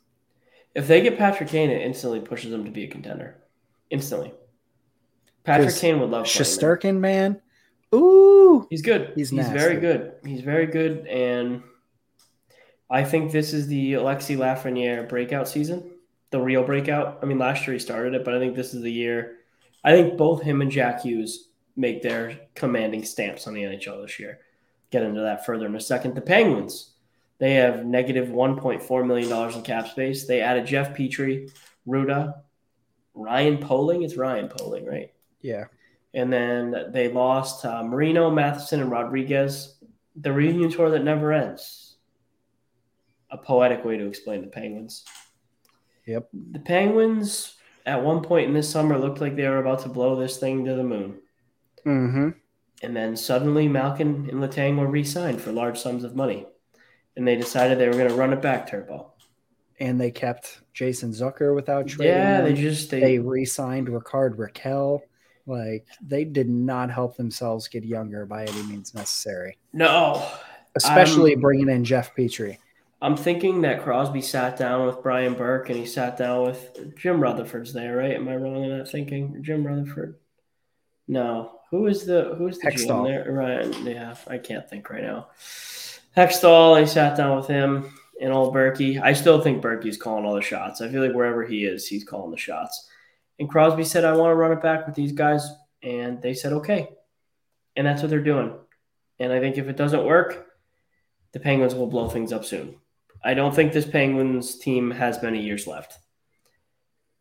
If 0.75 0.87
they 0.87 1.01
get 1.01 1.17
Patrick 1.17 1.49
Kane, 1.49 1.69
it 1.69 1.81
instantly 1.81 2.19
pushes 2.19 2.51
them 2.51 2.63
to 2.65 2.71
be 2.71 2.85
a 2.85 2.87
contender. 2.87 3.38
Instantly. 3.89 4.33
Patrick 5.43 5.75
Kane 5.75 5.99
would 5.99 6.09
love 6.09 6.25
Shesterkin, 6.25 6.99
man. 6.99 7.41
Ooh, 7.93 8.67
he's 8.69 8.81
good. 8.81 9.13
He's, 9.15 9.31
he's 9.31 9.49
very 9.49 9.79
good. 9.79 10.13
He's 10.23 10.41
very 10.41 10.67
good, 10.67 11.07
and 11.07 11.63
I 12.89 13.03
think 13.03 13.31
this 13.31 13.53
is 13.53 13.67
the 13.67 13.93
Alexi 13.93 14.37
Lafreniere 14.37 15.07
breakout 15.07 15.47
season, 15.47 15.91
the 16.29 16.39
real 16.39 16.63
breakout. 16.63 17.19
I 17.21 17.25
mean, 17.25 17.39
last 17.39 17.65
year 17.65 17.73
he 17.73 17.79
started 17.79 18.13
it, 18.13 18.25
but 18.25 18.35
I 18.35 18.39
think 18.39 18.55
this 18.55 18.73
is 18.73 18.81
the 18.81 18.91
year. 18.91 19.37
I 19.83 19.91
think 19.91 20.17
both 20.17 20.41
him 20.41 20.61
and 20.61 20.69
Jack 20.69 21.01
Hughes 21.01 21.49
make 21.75 22.01
their 22.01 22.39
commanding 22.55 23.03
stamps 23.03 23.47
on 23.47 23.53
the 23.53 23.63
NHL 23.63 24.01
this 24.03 24.19
year. 24.19 24.39
Get 24.91 25.03
into 25.03 25.21
that 25.21 25.45
further 25.45 25.65
in 25.65 25.75
a 25.75 25.79
second. 25.79 26.15
The 26.15 26.21
Penguins, 26.21 26.93
they 27.37 27.53
have 27.55 27.85
negative 27.85 28.27
$1.4 28.27 29.07
million 29.07 29.53
in 29.55 29.61
cap 29.63 29.87
space. 29.87 30.25
They 30.25 30.41
added 30.41 30.65
Jeff 30.65 30.95
Petry, 30.95 31.51
Rutta, 31.87 32.33
Ryan 33.13 33.57
Poehling. 33.57 34.03
It's 34.03 34.15
Ryan 34.15 34.49
Poehling, 34.49 34.87
right? 34.87 35.11
Yeah. 35.41 35.65
And 36.13 36.31
then 36.31 36.91
they 36.91 37.11
lost 37.11 37.65
uh, 37.65 37.83
Marino, 37.83 38.31
Matheson, 38.31 38.81
and 38.81 38.91
Rodriguez. 38.91 39.77
The 40.15 40.31
reunion 40.31 40.71
tour 40.71 40.89
that 40.89 41.03
never 41.03 41.31
ends. 41.31 41.97
A 43.31 43.37
poetic 43.37 43.85
way 43.85 43.97
to 43.97 44.07
explain 44.07 44.41
the 44.41 44.47
Penguins. 44.47 45.05
Yep. 46.07 46.29
The 46.51 46.59
Penguins, 46.59 47.55
at 47.85 48.03
one 48.03 48.21
point 48.21 48.47
in 48.47 48.53
this 48.53 48.69
summer, 48.69 48.97
looked 48.97 49.21
like 49.21 49.35
they 49.35 49.47
were 49.47 49.59
about 49.59 49.83
to 49.83 49.89
blow 49.89 50.15
this 50.15 50.37
thing 50.37 50.65
to 50.65 50.73
the 50.73 50.83
moon. 50.83 51.19
Mm-hmm. 51.85 52.29
And 52.81 52.95
then 52.95 53.15
suddenly 53.15 53.67
Malkin 53.67 54.27
and 54.31 54.41
Letang 54.41 54.77
were 54.77 54.87
re-signed 54.87 55.41
for 55.41 55.51
large 55.51 55.77
sums 55.77 56.03
of 56.03 56.15
money. 56.15 56.47
And 57.15 57.27
they 57.27 57.35
decided 57.35 57.77
they 57.77 57.87
were 57.87 57.93
going 57.93 58.09
to 58.09 58.15
run 58.15 58.33
it 58.33 58.41
back, 58.41 58.69
Turbo. 58.69 59.13
And 59.79 59.99
they 59.99 60.11
kept 60.11 60.61
Jason 60.73 61.11
Zucker 61.11 61.55
without 61.55 61.87
trading. 61.87 62.15
Yeah, 62.15 62.41
they 62.41 62.53
just 62.53 62.89
they, 62.89 62.99
they 62.99 63.19
re-signed 63.19 63.89
Rickard 63.89 64.37
Rakell. 64.37 65.01
Like 65.45 65.87
they 66.01 66.25
did 66.25 66.49
not 66.49 66.91
help 66.91 67.17
themselves 67.17 67.67
get 67.67 67.83
younger 67.83 68.25
by 68.25 68.43
any 68.43 68.63
means 68.63 68.93
necessary. 68.93 69.57
No, 69.73 70.25
especially 70.75 71.33
I'm, 71.33 71.41
bringing 71.41 71.69
in 71.69 71.83
Jeff 71.83 72.15
Petry. 72.15 72.57
I'm 73.01 73.15
thinking 73.15 73.61
that 73.61 73.81
Crosby 73.81 74.21
sat 74.21 74.57
down 74.57 74.85
with 74.85 75.01
Brian 75.01 75.33
Burke 75.33 75.69
and 75.69 75.79
he 75.79 75.85
sat 75.85 76.17
down 76.17 76.45
with 76.45 76.95
Jim 76.97 77.21
Rutherford's 77.21 77.73
there, 77.73 77.97
right? 77.97 78.15
Am 78.15 78.27
I 78.27 78.35
wrong 78.35 78.63
in 78.63 78.77
that 78.77 78.89
thinking? 78.89 79.41
Jim 79.41 79.65
Rutherford? 79.65 80.17
No, 81.07 81.59
who 81.71 81.87
is 81.87 82.05
the 82.05 82.35
who's 82.37 82.59
the 82.59 82.69
Hextall. 82.69 83.05
GM 83.05 83.25
there? 83.25 83.31
Right? 83.31 83.79
Yeah, 83.83 84.15
I 84.27 84.37
can't 84.37 84.69
think 84.69 84.89
right 84.89 85.03
now. 85.03 85.29
Hextall, 86.15 86.75
I 86.75 86.85
sat 86.85 87.17
down 87.17 87.37
with 87.37 87.47
him 87.47 87.91
and 88.21 88.31
all 88.31 88.53
Berkey. 88.53 89.01
I 89.01 89.13
still 89.13 89.41
think 89.41 89.63
Berkey's 89.63 89.97
calling 89.97 90.25
all 90.25 90.35
the 90.35 90.41
shots. 90.41 90.81
I 90.81 90.89
feel 90.89 91.05
like 91.05 91.15
wherever 91.15 91.45
he 91.45 91.65
is, 91.65 91.87
he's 91.87 92.03
calling 92.03 92.31
the 92.31 92.37
shots. 92.37 92.89
And 93.39 93.49
Crosby 93.49 93.83
said, 93.83 94.03
I 94.03 94.15
want 94.15 94.31
to 94.31 94.35
run 94.35 94.51
it 94.51 94.61
back 94.61 94.85
with 94.85 94.95
these 94.95 95.13
guys. 95.13 95.49
And 95.81 96.21
they 96.21 96.33
said, 96.33 96.53
okay. 96.53 96.89
And 97.75 97.87
that's 97.87 98.01
what 98.01 98.09
they're 98.09 98.19
doing. 98.19 98.53
And 99.19 99.31
I 99.31 99.39
think 99.39 99.57
if 99.57 99.67
it 99.67 99.77
doesn't 99.77 100.05
work, 100.05 100.47
the 101.31 101.39
Penguins 101.39 101.75
will 101.75 101.87
blow 101.87 102.09
things 102.09 102.33
up 102.33 102.43
soon. 102.43 102.75
I 103.23 103.33
don't 103.33 103.55
think 103.55 103.71
this 103.71 103.85
Penguins 103.85 104.57
team 104.57 104.91
has 104.91 105.23
many 105.23 105.41
years 105.41 105.67
left. 105.67 105.97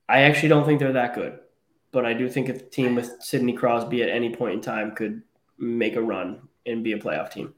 I 0.09 0.23
actually 0.23 0.49
don't 0.49 0.65
think 0.65 0.81
they're 0.81 0.93
that 0.93 1.15
good 1.15 1.39
but 1.93 2.05
I 2.05 2.13
do 2.13 2.29
think 2.29 2.49
a 2.49 2.59
team 2.59 2.95
with 2.95 3.17
Sidney 3.21 3.53
Crosby 3.53 4.03
at 4.03 4.09
any 4.09 4.35
point 4.35 4.55
in 4.55 4.61
time 4.61 4.95
could 4.95 5.23
make 5.59 5.97
a 5.97 6.03
run 6.03 6.41
and 6.67 6.85
be 6.85 6.93
a 6.93 6.99
playoff 6.99 7.31
team. 7.31 7.55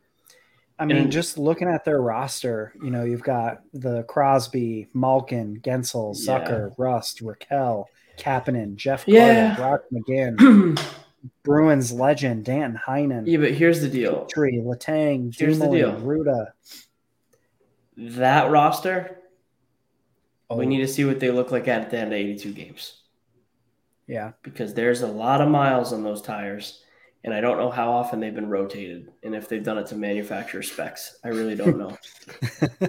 I 0.80 0.86
mean, 0.86 0.96
and, 0.96 1.12
just 1.12 1.36
looking 1.36 1.68
at 1.68 1.84
their 1.84 2.00
roster, 2.00 2.72
you 2.82 2.90
know, 2.90 3.04
you've 3.04 3.22
got 3.22 3.60
the 3.74 4.02
Crosby, 4.04 4.88
Malkin, 4.94 5.60
Guentzel, 5.60 6.16
Zucker, 6.16 6.68
yeah. 6.68 6.74
Rust, 6.78 7.22
Rakell, 7.22 7.84
Kapanen, 8.18 8.76
Jeff 8.76 9.04
Carter, 9.04 9.18
yeah. 9.18 9.56
Brock 9.56 9.82
McGinn, 9.92 10.82
Bruins 11.42 11.92
legend 11.92 12.46
Dan 12.46 12.80
Heinen. 12.86 13.24
Yeah, 13.26 13.38
but 13.38 13.52
here's 13.52 13.82
the 13.82 13.88
deal: 13.88 14.24
Tree, 14.26 14.56
Letang, 14.56 15.36
here's 15.36 15.58
the 15.58 15.68
deal. 15.68 15.92
Rutta. 16.00 16.52
That 17.98 18.50
roster, 18.50 19.18
oh. 20.48 20.56
we 20.56 20.64
need 20.64 20.78
to 20.78 20.88
see 20.88 21.04
what 21.04 21.20
they 21.20 21.30
look 21.30 21.50
like 21.50 21.68
at 21.68 21.90
the 21.90 21.98
end 21.98 22.14
of 22.14 22.18
82 22.18 22.52
games. 22.54 23.00
Yeah. 24.10 24.32
Because 24.42 24.74
there's 24.74 25.02
a 25.02 25.06
lot 25.06 25.40
of 25.40 25.48
miles 25.48 25.92
on 25.92 26.02
those 26.02 26.20
tires. 26.20 26.82
And 27.24 27.34
I 27.34 27.40
don't 27.40 27.58
know 27.58 27.70
how 27.70 27.92
often 27.92 28.20
they've 28.20 28.34
been 28.34 28.48
rotated 28.48 29.10
and 29.22 29.34
if 29.34 29.48
they've 29.48 29.62
done 29.62 29.78
it 29.78 29.86
to 29.88 29.96
manufacturer 29.96 30.62
specs. 30.62 31.18
I 31.24 31.28
really 31.28 31.54
don't 31.54 31.76
know. 31.78 31.96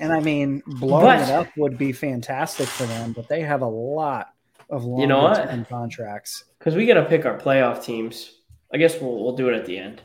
and 0.00 0.12
I 0.12 0.20
mean, 0.20 0.62
blowing 0.66 1.04
But- 1.18 1.28
it 1.28 1.30
up 1.30 1.48
would 1.56 1.76
be 1.78 1.92
fantastic 1.92 2.66
for 2.66 2.84
them, 2.84 3.12
but 3.12 3.28
they 3.28 3.42
have 3.42 3.62
a 3.62 3.66
lot 3.66 4.28
of 4.70 4.84
long 4.84 5.00
You 5.00 5.06
know 5.06 5.22
what? 5.22 5.68
contracts. 5.68 6.44
Because 6.58 6.74
we 6.74 6.86
got 6.86 6.94
to 6.94 7.04
pick 7.04 7.26
our 7.26 7.36
playoff 7.38 7.84
teams. 7.84 8.38
I 8.72 8.78
guess 8.78 8.98
we'll, 9.00 9.22
we'll 9.22 9.36
do 9.36 9.48
it 9.50 9.54
at 9.54 9.66
the 9.66 9.76
end. 9.76 10.00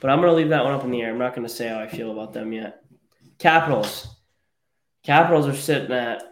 But 0.00 0.10
I'm 0.10 0.20
going 0.20 0.30
to 0.30 0.36
leave 0.36 0.48
that 0.50 0.64
one 0.64 0.72
up 0.72 0.84
in 0.84 0.90
the 0.90 1.02
air. 1.02 1.10
I'm 1.10 1.18
not 1.18 1.34
going 1.34 1.46
to 1.46 1.52
say 1.52 1.68
how 1.68 1.78
I 1.78 1.86
feel 1.88 2.12
about 2.12 2.32
them 2.32 2.52
yet. 2.52 2.82
Capitals. 3.38 4.08
Capitals 5.02 5.46
are 5.46 5.54
sitting 5.54 5.92
at 5.92 6.22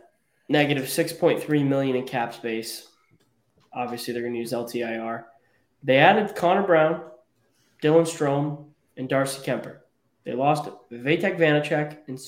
negative 0.49 0.85
6.3 0.85 1.67
million 1.67 1.97
in 1.97 2.07
cap 2.07 2.35
space. 2.35 2.89
Obviously, 3.73 4.13
they're 4.15 4.23
going 4.23 4.35
to 4.35 4.39
use 4.39 4.53
LTIR. 4.53 5.25
They 5.85 5.99
added 5.99 6.35
Connor 6.35 6.63
Brown, 6.63 7.03
Dylan 7.83 8.03
Strome, 8.03 8.65
and 8.97 9.09
Darcy 9.09 9.43
Kuemper. 9.43 9.79
They 10.25 10.33
lost 10.33 10.71
Vitek 10.91 11.39
Vanecek 11.39 11.99
and, 12.09 12.19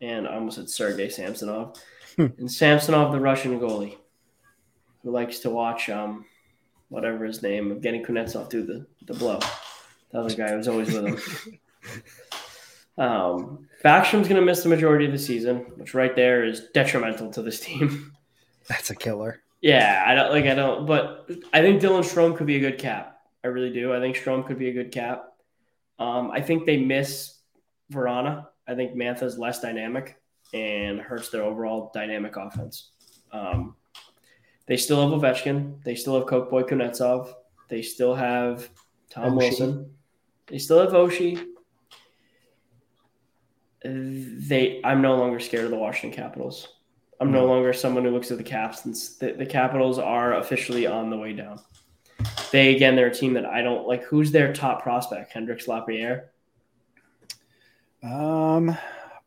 and 0.00 0.26
I 0.26 0.34
almost 0.34 0.56
said 0.56 0.68
Sergei 0.68 1.08
Samsonov. 1.08 1.80
Hmm. 2.16 2.26
and 2.38 2.50
Samsonov, 2.50 3.12
the 3.12 3.20
Russian 3.20 3.58
goalie, 3.58 3.96
who 5.02 5.10
likes 5.10 5.40
to 5.40 5.50
watch 5.50 5.88
um, 5.88 6.24
whatever 6.88 7.24
his 7.24 7.42
name 7.42 7.72
of 7.72 7.80
getting 7.80 8.04
Kuznetsov 8.04 8.48
do 8.50 8.64
the, 8.64 8.86
the 9.06 9.14
blow. 9.14 9.40
The 10.10 10.20
other 10.20 10.34
guy 10.34 10.54
was 10.54 10.68
always 10.68 10.92
with 10.92 11.06
him. 11.06 11.58
um, 13.04 13.68
Backstrom's 13.84 14.28
going 14.28 14.40
to 14.40 14.42
miss 14.42 14.62
the 14.62 14.68
majority 14.68 15.06
of 15.06 15.12
the 15.12 15.18
season, 15.18 15.58
which 15.76 15.94
right 15.94 16.14
there 16.14 16.44
is 16.44 16.68
detrimental 16.72 17.30
to 17.32 17.42
this 17.42 17.60
team. 17.60 18.12
That's 18.68 18.90
a 18.90 18.96
killer. 18.96 19.43
Yeah, 19.64 20.04
I 20.06 20.14
don't 20.14 20.30
like. 20.30 20.44
I 20.44 20.54
don't, 20.54 20.84
but 20.84 21.26
I 21.54 21.62
think 21.62 21.80
Dylan 21.80 22.02
Strome 22.02 22.36
could 22.36 22.46
be 22.46 22.56
a 22.56 22.60
good 22.60 22.76
cap. 22.76 23.20
I 23.42 23.46
really 23.46 23.72
do. 23.72 23.94
I 23.94 23.98
think 23.98 24.14
Strome 24.14 24.46
could 24.46 24.58
be 24.58 24.68
a 24.68 24.74
good 24.74 24.92
cap. 24.92 25.32
Um, 25.98 26.30
I 26.30 26.42
think 26.42 26.66
they 26.66 26.76
miss 26.76 27.38
Vrana. 27.90 28.48
I 28.68 28.74
think 28.74 28.94
Mantha's 28.94 29.38
less 29.38 29.60
dynamic 29.62 30.20
and 30.52 31.00
hurts 31.00 31.30
their 31.30 31.44
overall 31.44 31.90
dynamic 31.94 32.36
offense. 32.36 32.90
Um, 33.32 33.74
they 34.66 34.76
still 34.76 35.00
have 35.00 35.18
Ovechkin. 35.18 35.82
They 35.82 35.94
still 35.94 36.18
have 36.18 36.28
Koke 36.28 36.50
Boy 36.50 36.64
Kuznetsov. 36.64 37.32
They 37.70 37.80
still 37.80 38.14
have 38.14 38.68
Tom 39.08 39.32
Oshie. 39.32 39.36
Wilson. 39.38 39.94
They 40.46 40.58
still 40.58 40.80
have 40.80 40.90
Oshie. 40.90 41.42
They, 43.82 44.82
I'm 44.84 45.00
no 45.00 45.16
longer 45.16 45.40
scared 45.40 45.64
of 45.64 45.70
the 45.70 45.78
Washington 45.78 46.22
Capitals. 46.22 46.68
I'm 47.20 47.30
no 47.30 47.46
longer 47.46 47.72
someone 47.72 48.04
who 48.04 48.10
looks 48.10 48.30
at 48.30 48.38
the 48.38 48.44
Caps 48.44 48.84
and 48.84 48.94
the, 49.20 49.36
the 49.38 49.46
Capitals 49.46 49.98
are 49.98 50.34
officially 50.34 50.86
on 50.86 51.10
the 51.10 51.16
way 51.16 51.32
down. 51.32 51.60
They 52.50 52.74
again, 52.74 52.96
they're 52.96 53.08
a 53.08 53.14
team 53.14 53.34
that 53.34 53.46
I 53.46 53.62
don't 53.62 53.86
like. 53.86 54.04
Who's 54.04 54.30
their 54.30 54.52
top 54.52 54.82
prospect? 54.82 55.32
Hendrix 55.32 55.68
Lapierre. 55.68 56.30
Um, 58.02 58.76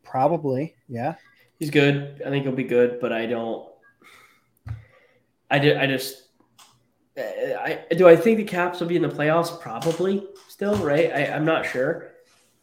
probably, 0.02 0.76
yeah. 0.88 1.14
He's 1.58 1.70
good. 1.70 2.22
I 2.24 2.30
think 2.30 2.44
he'll 2.44 2.54
be 2.54 2.64
good, 2.64 3.00
but 3.00 3.12
I 3.12 3.26
don't. 3.26 3.68
I 5.50 5.58
did. 5.58 5.76
I 5.76 5.86
just. 5.86 6.28
I 7.16 7.80
do. 7.96 8.06
I 8.06 8.14
think 8.14 8.36
the 8.36 8.44
Caps 8.44 8.80
will 8.80 8.86
be 8.86 8.96
in 8.96 9.02
the 9.02 9.08
playoffs. 9.08 9.60
Probably 9.60 10.26
still, 10.48 10.76
right? 10.76 11.12
I, 11.12 11.26
I'm 11.34 11.44
not 11.44 11.66
sure. 11.66 12.12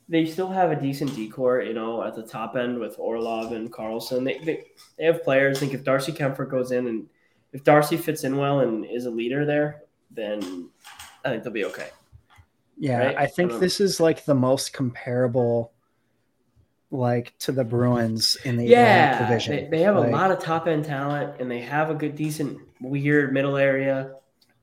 They 0.08 0.26
still 0.26 0.50
have 0.50 0.72
a 0.72 0.76
decent 0.80 1.16
decor, 1.16 1.62
you 1.62 1.74
know, 1.74 2.04
at 2.04 2.16
the 2.16 2.22
top 2.24 2.56
end 2.56 2.78
with 2.80 2.96
Orlov 3.00 3.52
and 3.54 3.72
Carlson. 3.72 4.24
They, 4.24 4.38
they 4.40 4.64
they 4.98 5.06
have 5.06 5.24
players. 5.24 5.58
I 5.58 5.60
think 5.62 5.74
if 5.74 5.84
Darcy 5.84 6.12
Kuemper 6.12 6.48
goes 6.50 6.72
in 6.72 6.86
and 6.88 7.08
if 7.54 7.64
Darcy 7.64 7.98
fits 7.98 8.24
in 8.24 8.38
well 8.38 8.60
and 8.60 8.86
is 8.86 9.06
a 9.06 9.10
leader 9.12 9.46
there, 9.46 9.82
then 10.12 10.70
I 11.24 11.30
think 11.30 11.44
they'll 11.44 11.52
be 11.54 11.66
okay. 11.66 11.90
Yeah, 12.78 13.00
Right? 13.00 13.18
I 13.18 13.26
think 13.26 13.54
Um, 13.54 13.60
this 13.60 13.80
is 13.80 14.00
like 14.00 14.26
the 14.26 14.36
most 14.36 14.74
comparable, 14.74 15.72
like 16.92 17.34
to 17.40 17.52
the 17.52 17.64
Bruins 17.64 18.38
in 18.46 18.58
the 18.58 18.66
Yeah, 18.66 19.06
Atlantic 19.16 19.28
division. 19.28 19.56
they, 19.72 19.78
they 19.78 19.84
have 19.84 19.96
Like, 19.96 20.10
a 20.10 20.12
lot 20.12 20.32
of 20.32 20.40
top 20.40 20.68
end 20.68 20.86
talent, 20.86 21.40
and 21.42 21.50
they 21.50 21.62
have 21.62 21.90
a 21.90 21.96
good, 21.96 22.16
decent, 22.16 22.60
weird 22.82 23.34
middle 23.34 23.58
area. 23.58 24.16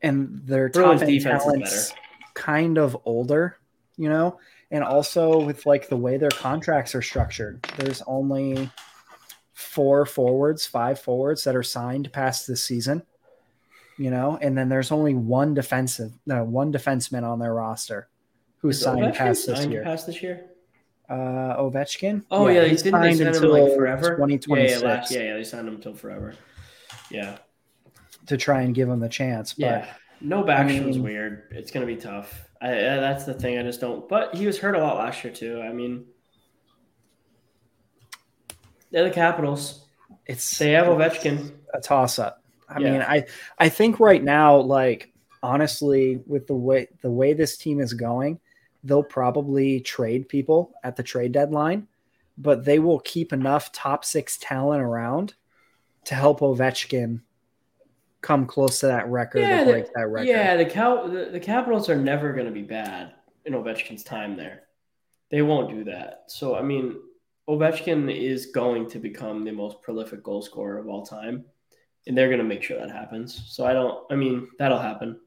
and 0.02 0.40
their 0.44 0.68
Bruins 0.68 1.00
top 1.00 1.08
end 1.08 1.18
defense 1.18 1.42
is 1.42 1.52
talents 1.52 1.94
kind 2.34 2.78
of 2.78 2.96
older, 3.04 3.58
you 3.96 4.08
know, 4.08 4.38
and 4.72 4.82
also 4.82 5.38
with 5.38 5.66
like 5.66 5.88
the 5.88 5.96
way 5.96 6.16
their 6.16 6.30
contracts 6.30 6.94
are 6.96 7.02
structured. 7.02 7.62
There's 7.76 8.02
only 8.08 8.70
four 9.52 10.04
forwards, 10.06 10.66
five 10.66 10.98
forwards 10.98 11.44
that 11.44 11.54
are 11.54 11.62
signed 11.62 12.10
past 12.12 12.46
this 12.48 12.64
season, 12.64 13.02
you 13.98 14.10
know, 14.10 14.38
and 14.40 14.56
then 14.56 14.68
there's 14.70 14.90
only 14.90 15.14
one 15.14 15.54
defensive, 15.54 16.12
no, 16.26 16.42
one 16.42 16.72
defenseman 16.72 17.22
on 17.22 17.38
their 17.38 17.54
roster 17.54 18.08
who's 18.58 18.78
Is 18.78 18.82
signed 18.82 19.00
Ovechkin 19.00 19.14
past 19.14 19.46
this 19.46 19.58
signed 19.58 19.72
year. 19.72 19.82
past 19.84 20.06
this 20.06 20.22
year? 20.22 20.46
Uh, 21.08 21.56
Ovechkin. 21.58 22.24
Oh 22.30 22.48
yeah, 22.48 22.64
he's 22.64 22.82
didn't 22.82 23.02
they 23.02 23.14
signed 23.14 23.34
sign 23.36 23.44
him 23.44 23.50
like 23.50 23.62
until 23.62 23.76
forever? 23.76 24.06
Yeah, 24.18 24.26
yeah, 24.26 24.36
2026 24.38 24.82
last, 24.82 25.10
yeah, 25.12 25.20
yeah, 25.20 25.34
they 25.34 25.44
signed 25.44 25.68
him 25.68 25.74
until 25.74 25.94
forever. 25.94 26.34
Yeah, 27.10 27.36
to 28.26 28.36
try 28.38 28.62
and 28.62 28.74
give 28.74 28.88
him 28.88 29.00
the 29.00 29.08
chance. 29.10 29.52
But 29.52 29.60
yeah. 29.66 29.92
No 30.22 30.42
Backstrom's 30.44 30.96
mean- 30.96 31.02
weird. 31.02 31.42
It's 31.50 31.70
gonna 31.70 31.84
be 31.86 31.96
tough. 31.96 32.48
I, 32.62 32.70
that's 32.70 33.24
the 33.24 33.34
thing. 33.34 33.58
I 33.58 33.62
just 33.64 33.80
don't. 33.80 34.08
But 34.08 34.34
he 34.36 34.46
was 34.46 34.58
hurt 34.58 34.76
a 34.76 34.78
lot 34.78 34.96
last 34.96 35.24
year 35.24 35.32
too. 35.32 35.60
I 35.60 35.72
mean, 35.72 36.04
they're 38.90 39.04
the 39.04 39.10
Capitals. 39.10 39.86
it's 40.26 40.58
They 40.58 40.72
have 40.72 40.86
Ovechkin. 40.86 41.52
a 41.74 41.80
toss 41.80 42.18
up. 42.18 42.42
I 42.68 42.80
Yeah. 42.80 42.92
mean, 42.92 43.02
I 43.02 43.26
I 43.58 43.68
think 43.68 43.98
right 44.00 44.22
now, 44.22 44.58
like 44.58 45.12
honestly, 45.42 46.22
with 46.26 46.46
the 46.46 46.54
way 46.54 46.86
the 47.02 47.10
way 47.10 47.32
this 47.32 47.56
team 47.56 47.80
is 47.80 47.94
going, 47.94 48.38
they'll 48.84 49.02
probably 49.02 49.80
trade 49.80 50.28
people 50.28 50.72
at 50.84 50.94
the 50.96 51.02
trade 51.02 51.32
deadline, 51.32 51.88
but 52.38 52.64
they 52.64 52.78
will 52.78 53.00
keep 53.00 53.32
enough 53.32 53.72
top 53.72 54.04
six 54.04 54.38
talent 54.38 54.82
around 54.82 55.34
to 56.04 56.14
help 56.14 56.40
Ovechkin 56.40 57.22
come 58.22 58.46
close 58.46 58.80
to 58.80 58.86
that 58.86 59.08
record 59.08 59.40
Yeah, 59.40 59.64
the- 59.64 59.72
break 59.72 59.92
that 59.94 60.08
record. 60.08 60.28
Yeah, 60.28 60.56
the, 60.56 60.64
Cal- 60.64 61.08
the 61.08 61.26
the 61.30 61.40
Capitals 61.40 61.90
are 61.90 61.96
never 61.96 62.32
going 62.32 62.46
to 62.46 62.52
be 62.52 62.62
bad 62.62 63.12
in 63.44 63.52
Ovechkin's 63.52 64.04
time 64.04 64.36
there. 64.36 64.62
They 65.30 65.42
won't 65.42 65.70
do 65.70 65.84
that. 65.84 66.24
So 66.28 66.54
I 66.56 66.62
mean, 66.62 66.96
Ovechkin 67.48 68.14
is 68.14 68.46
going 68.46 68.88
to 68.90 68.98
become 68.98 69.44
the 69.44 69.50
most 69.52 69.82
prolific 69.82 70.22
goal 70.22 70.42
scorer 70.42 70.78
of 70.78 70.88
all 70.88 71.04
time, 71.04 71.44
and 72.06 72.16
they're 72.16 72.28
going 72.28 72.38
to 72.38 72.44
make 72.44 72.62
sure 72.62 72.78
that 72.78 72.90
happens. 72.90 73.44
So 73.48 73.64
I 73.66 73.72
don't. 73.72 74.04
I 74.10 74.14
mean, 74.16 74.48
that'll 74.58 74.78
happen. 74.78 75.18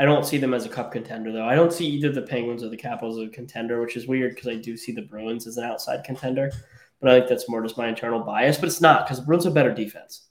I 0.00 0.04
don't 0.04 0.24
see 0.24 0.38
them 0.38 0.54
as 0.54 0.64
a 0.64 0.68
cup 0.68 0.92
contender 0.92 1.32
though. 1.32 1.44
I 1.44 1.56
don't 1.56 1.72
see 1.72 1.86
either 1.86 2.12
the 2.12 2.22
Penguins 2.22 2.62
or 2.62 2.68
the 2.68 2.76
Capitals 2.76 3.18
as 3.18 3.26
a 3.26 3.30
contender, 3.32 3.80
which 3.80 3.96
is 3.96 4.06
weird 4.06 4.34
because 4.34 4.48
I 4.48 4.54
do 4.54 4.76
see 4.76 4.92
the 4.92 5.02
Bruins 5.02 5.46
as 5.48 5.56
an 5.56 5.64
outside 5.64 6.04
contender. 6.04 6.52
But 7.00 7.10
I 7.10 7.18
think 7.18 7.28
that's 7.28 7.48
more 7.48 7.62
just 7.62 7.76
my 7.76 7.88
internal 7.88 8.20
bias. 8.20 8.58
But 8.58 8.68
it's 8.68 8.80
not 8.80 9.04
because 9.06 9.18
the 9.18 9.26
Bruins 9.26 9.44
have 9.44 9.54
better 9.54 9.74
defense. 9.74 10.27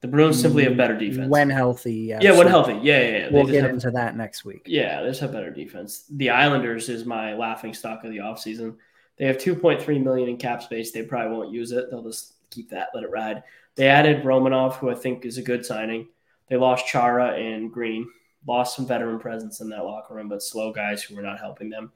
The 0.00 0.08
Bruins 0.08 0.40
simply 0.40 0.64
have 0.64 0.78
better 0.78 0.96
defense. 0.96 1.28
when 1.28 1.50
healthy. 1.50 1.94
Yeah, 1.94 2.16
when 2.16 2.24
absolutely. 2.46 2.50
healthy. 2.50 2.72
Yeah, 2.86 3.00
yeah, 3.00 3.18
yeah. 3.18 3.28
We'll 3.30 3.46
get 3.46 3.62
have- 3.62 3.72
into 3.72 3.90
that 3.90 4.16
next 4.16 4.44
week. 4.44 4.62
yeah, 4.66 5.02
they 5.02 5.08
just 5.08 5.20
have 5.20 5.32
better 5.32 5.50
defense. 5.50 6.04
The 6.10 6.30
Islanders 6.30 6.88
is 6.88 7.04
my 7.04 7.34
laughing 7.34 7.74
stock 7.74 8.02
of 8.04 8.10
the 8.10 8.18
offseason. 8.18 8.76
They 9.18 9.26
have 9.26 9.36
2.3 9.36 10.02
million 10.02 10.30
in 10.30 10.36
cap 10.38 10.62
space. 10.62 10.92
They 10.92 11.02
probably 11.02 11.36
won't 11.36 11.52
use 11.52 11.72
it. 11.72 11.90
They'll 11.90 12.02
just 12.02 12.34
keep 12.50 12.70
that, 12.70 12.88
let 12.94 13.04
it 13.04 13.10
ride. 13.10 13.42
They 13.74 13.88
added 13.88 14.24
Romanov, 14.24 14.76
who 14.76 14.90
I 14.90 14.94
think 14.94 15.26
is 15.26 15.36
a 15.36 15.42
good 15.42 15.66
signing. 15.66 16.08
They 16.48 16.56
lost 16.56 16.86
Chara 16.86 17.32
and 17.34 17.70
Green. 17.70 18.08
Lost 18.46 18.76
some 18.76 18.86
veteran 18.86 19.18
presence 19.18 19.60
in 19.60 19.68
that 19.68 19.84
locker 19.84 20.14
room, 20.14 20.30
but 20.30 20.42
slow 20.42 20.72
guys 20.72 21.02
who 21.02 21.14
were 21.14 21.20
not 21.22 21.38
helping 21.38 21.68
them. 21.68 21.92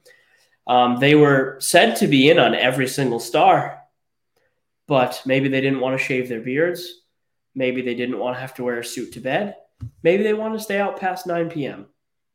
Um, 0.67 0.99
they 0.99 1.15
were 1.15 1.57
said 1.59 1.95
to 1.95 2.07
be 2.07 2.29
in 2.29 2.37
on 2.37 2.53
every 2.53 2.87
single 2.87 3.19
star, 3.19 3.81
but 4.87 5.21
maybe 5.25 5.49
they 5.49 5.61
didn't 5.61 5.79
want 5.79 5.97
to 5.97 6.03
shave 6.03 6.29
their 6.29 6.41
beards. 6.41 7.01
Maybe 7.55 7.81
they 7.81 7.95
didn't 7.95 8.19
want 8.19 8.35
to 8.35 8.41
have 8.41 8.53
to 8.55 8.63
wear 8.63 8.79
a 8.79 8.85
suit 8.85 9.13
to 9.13 9.21
bed. 9.21 9.55
Maybe 10.03 10.23
they 10.23 10.33
want 10.33 10.53
to 10.53 10.63
stay 10.63 10.79
out 10.79 10.99
past 10.99 11.25
9 11.25 11.49
p.m. 11.49 11.87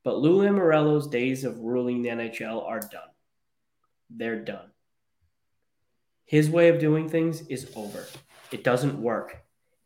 But 0.02 0.18
Lou 0.18 0.42
Lamoriello's 0.42 1.06
days 1.06 1.44
of 1.44 1.58
ruling 1.58 2.02
the 2.02 2.08
NHL 2.08 2.66
are 2.66 2.80
done. 2.80 3.10
They're 4.08 4.42
done. 4.42 4.70
His 6.24 6.48
way 6.48 6.68
of 6.68 6.78
doing 6.78 7.08
things 7.08 7.46
is 7.48 7.70
over. 7.76 8.06
It 8.50 8.64
doesn't 8.64 9.00
work. 9.00 9.36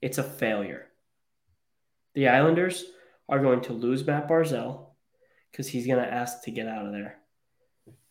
It's 0.01 0.19
a 0.19 0.23
failure. 0.23 0.87
The 2.15 2.29
Islanders 2.29 2.85
are 3.29 3.41
going 3.41 3.63
to 3.63 3.73
lose 3.73 4.07
Matt 4.07 4.29
Barzal 4.29 4.89
because 5.51 5.69
he's 5.69 5.87
going 5.87 6.03
to 6.03 6.13
ask 6.13 6.43
to 6.45 6.51
get 6.51 6.69
out 6.69 6.87
of 6.87 6.93
there. 6.93 7.19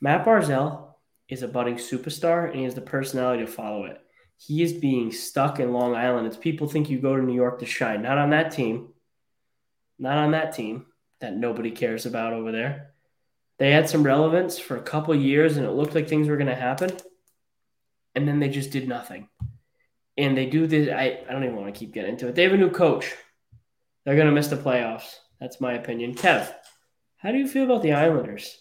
Matt 0.02 0.26
Barzal 0.26 0.94
is 1.30 1.44
a 1.44 1.48
budding 1.48 1.76
superstar 1.76 2.50
and 2.50 2.58
he 2.58 2.64
has 2.64 2.76
the 2.76 2.82
personality 2.82 3.46
to 3.46 3.52
follow 3.52 3.86
it. 3.86 4.00
He 4.38 4.62
is 4.62 4.74
being 4.74 5.12
stuck 5.12 5.60
in 5.60 5.74
Long 5.74 5.96
Island. 5.96 6.28
It's 6.28 6.38
people 6.38 6.68
think 6.68 6.90
you 6.90 7.00
go 7.00 7.16
to 7.16 7.24
New 7.24 7.36
York 7.36 7.60
to 7.60 7.66
shine. 7.66 8.02
Not 8.02 8.18
on 8.18 8.32
that 8.32 8.52
team. 8.52 8.90
Not 10.00 10.18
on 10.18 10.32
that 10.32 10.54
team 10.54 10.88
that 11.22 11.36
nobody 11.36 11.72
cares 11.72 12.06
about 12.06 12.34
over 12.34 12.52
there. 12.52 12.94
They 13.60 13.72
had 13.72 13.88
some 13.88 14.04
relevance 14.04 14.60
for 14.60 14.76
a 14.76 14.82
couple 14.82 15.16
years 15.16 15.56
and 15.56 15.66
it 15.66 15.72
looked 15.72 15.96
like 15.96 16.10
things 16.10 16.28
were 16.28 16.38
going 16.38 16.48
to 16.48 16.56
happen. 16.56 16.92
And 18.16 18.28
then 18.28 18.40
they 18.40 18.50
just 18.50 18.72
did 18.72 18.88
nothing. 18.88 19.30
And 20.18 20.38
they 20.38 20.48
do 20.48 20.68
this. 20.68 20.90
I, 20.90 21.24
I 21.28 21.32
don't 21.32 21.44
even 21.44 21.56
want 21.56 21.74
to 21.74 21.80
keep 21.80 21.94
getting 21.94 22.12
into 22.12 22.28
it. 22.28 22.36
They 22.36 22.44
have 22.44 22.54
a 22.54 22.58
new 22.58 22.70
coach. 22.70 23.14
They're 24.04 24.16
going 24.16 24.28
to 24.28 24.34
miss 24.34 24.48
the 24.48 24.58
playoffs. 24.58 25.16
That's 25.40 25.62
my 25.62 25.74
opinion. 25.74 26.16
Kev, 26.16 26.54
How 27.18 27.32
do 27.32 27.38
you 27.38 27.48
feel 27.48 27.64
about 27.64 27.82
the 27.82 27.94
Islanders? 27.94 28.60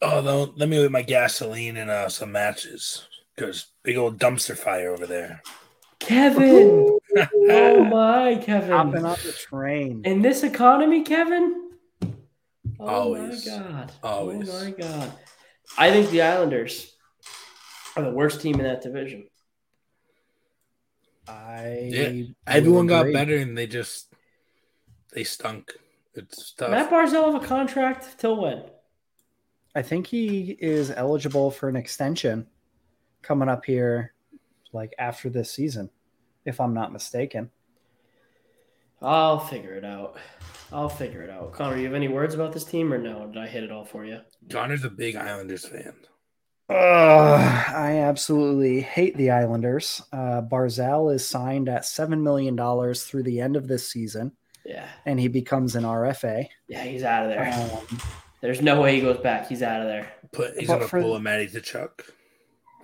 Oh, 0.00 0.52
let 0.56 0.68
me 0.68 0.80
get 0.80 0.90
my 0.90 1.02
gasoline 1.02 1.76
and 1.76 1.90
uh, 1.90 2.08
some 2.08 2.32
matches 2.32 3.06
because 3.36 3.66
big 3.82 3.96
old 3.96 4.18
dumpster 4.18 4.56
fire 4.56 4.90
over 4.92 5.06
there. 5.06 5.42
Kevin. 6.00 6.98
oh 7.50 7.84
my, 7.84 8.36
Kevin. 8.42 8.70
Hopping 8.70 9.04
on 9.04 9.16
the 9.24 9.32
train. 9.32 10.02
In 10.04 10.22
this 10.22 10.42
economy, 10.42 11.02
Kevin? 11.02 11.70
Oh 12.80 12.86
Always. 12.86 13.46
my 13.46 13.52
god. 13.58 13.92
Oh 14.02 14.08
Always. 14.08 14.48
Oh 14.48 14.64
my 14.64 14.70
god. 14.70 15.12
I 15.78 15.90
think 15.90 16.10
the 16.10 16.22
Islanders 16.22 16.94
are 17.96 18.02
the 18.02 18.10
worst 18.10 18.40
team 18.40 18.56
in 18.56 18.64
that 18.64 18.82
division. 18.82 19.26
I 21.28 21.88
Yeah, 21.90 22.08
will 22.10 22.26
Everyone 22.46 22.86
got 22.86 23.12
better 23.12 23.36
and 23.36 23.56
they 23.56 23.66
just 23.66 24.12
they 25.12 25.24
stunk. 25.24 25.72
It's 26.14 26.52
tough. 26.52 26.70
Matt 26.70 26.90
Barzal 26.90 27.32
have 27.32 27.42
a 27.42 27.46
contract 27.46 28.18
till 28.18 28.40
when? 28.40 28.62
I 29.74 29.82
think 29.82 30.06
he 30.06 30.56
is 30.58 30.90
eligible 30.90 31.50
for 31.50 31.68
an 31.68 31.76
extension 31.76 32.46
coming 33.26 33.48
up 33.48 33.64
here, 33.64 34.12
like 34.72 34.94
after 34.98 35.28
this 35.28 35.50
season, 35.50 35.90
if 36.44 36.60
I'm 36.60 36.74
not 36.74 36.92
mistaken. 36.92 37.50
I'll 39.02 39.38
figure 39.40 39.74
it 39.74 39.84
out. 39.84 40.16
I'll 40.72 40.88
figure 40.88 41.22
it 41.22 41.30
out. 41.30 41.52
Connor, 41.52 41.76
you 41.76 41.84
have 41.84 41.94
any 41.94 42.08
words 42.08 42.34
about 42.34 42.52
this 42.52 42.64
team 42.64 42.92
or 42.92 42.98
no? 42.98 43.26
Did 43.26 43.42
I 43.42 43.46
hit 43.46 43.62
it 43.64 43.70
all 43.70 43.84
for 43.84 44.04
you? 44.04 44.20
Connor's 44.50 44.84
a 44.84 44.90
big 44.90 45.16
Islanders 45.16 45.66
fan. 45.66 45.92
Ugh, 46.68 46.74
I 46.74 47.98
absolutely 47.98 48.80
hate 48.80 49.16
the 49.16 49.30
Islanders. 49.30 50.02
Uh, 50.12 50.42
Barzal 50.42 51.14
is 51.14 51.26
signed 51.28 51.68
at 51.68 51.82
$7 51.82 52.20
million 52.22 52.56
through 52.94 53.22
the 53.22 53.40
end 53.40 53.54
of 53.54 53.68
this 53.68 53.88
season, 53.88 54.32
Yeah. 54.64 54.88
and 55.04 55.20
he 55.20 55.28
becomes 55.28 55.76
an 55.76 55.84
RFA. 55.84 56.48
Yeah, 56.68 56.82
he's 56.82 57.04
out 57.04 57.24
of 57.24 57.28
there. 57.28 57.52
Um, 57.52 57.98
There's 58.40 58.62
no 58.62 58.80
way 58.80 58.96
he 58.96 59.00
goes 59.00 59.18
back. 59.18 59.46
He's 59.48 59.62
out 59.62 59.82
of 59.82 59.86
there. 59.86 60.12
Put 60.32 60.56
he's 60.58 60.66
But 60.66 60.76
gonna 60.78 60.88
for- 60.88 61.00
pull 61.02 61.14
a 61.16 61.20
Matty 61.20 61.46
Tkachuk. 61.46 62.00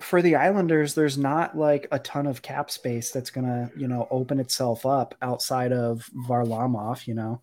For 0.03 0.21
the 0.21 0.35
Islanders, 0.35 0.93
there's 0.93 1.17
not 1.17 1.57
like 1.57 1.87
a 1.91 1.97
ton 1.97 2.27
of 2.27 2.41
cap 2.41 2.69
space 2.69 3.11
that's 3.11 3.29
going 3.29 3.47
to, 3.47 3.71
you 3.75 3.87
know, 3.87 4.07
open 4.11 4.39
itself 4.39 4.85
up 4.85 5.15
outside 5.21 5.71
of 5.71 6.09
Varlamov, 6.13 7.07
you 7.07 7.13
know. 7.13 7.41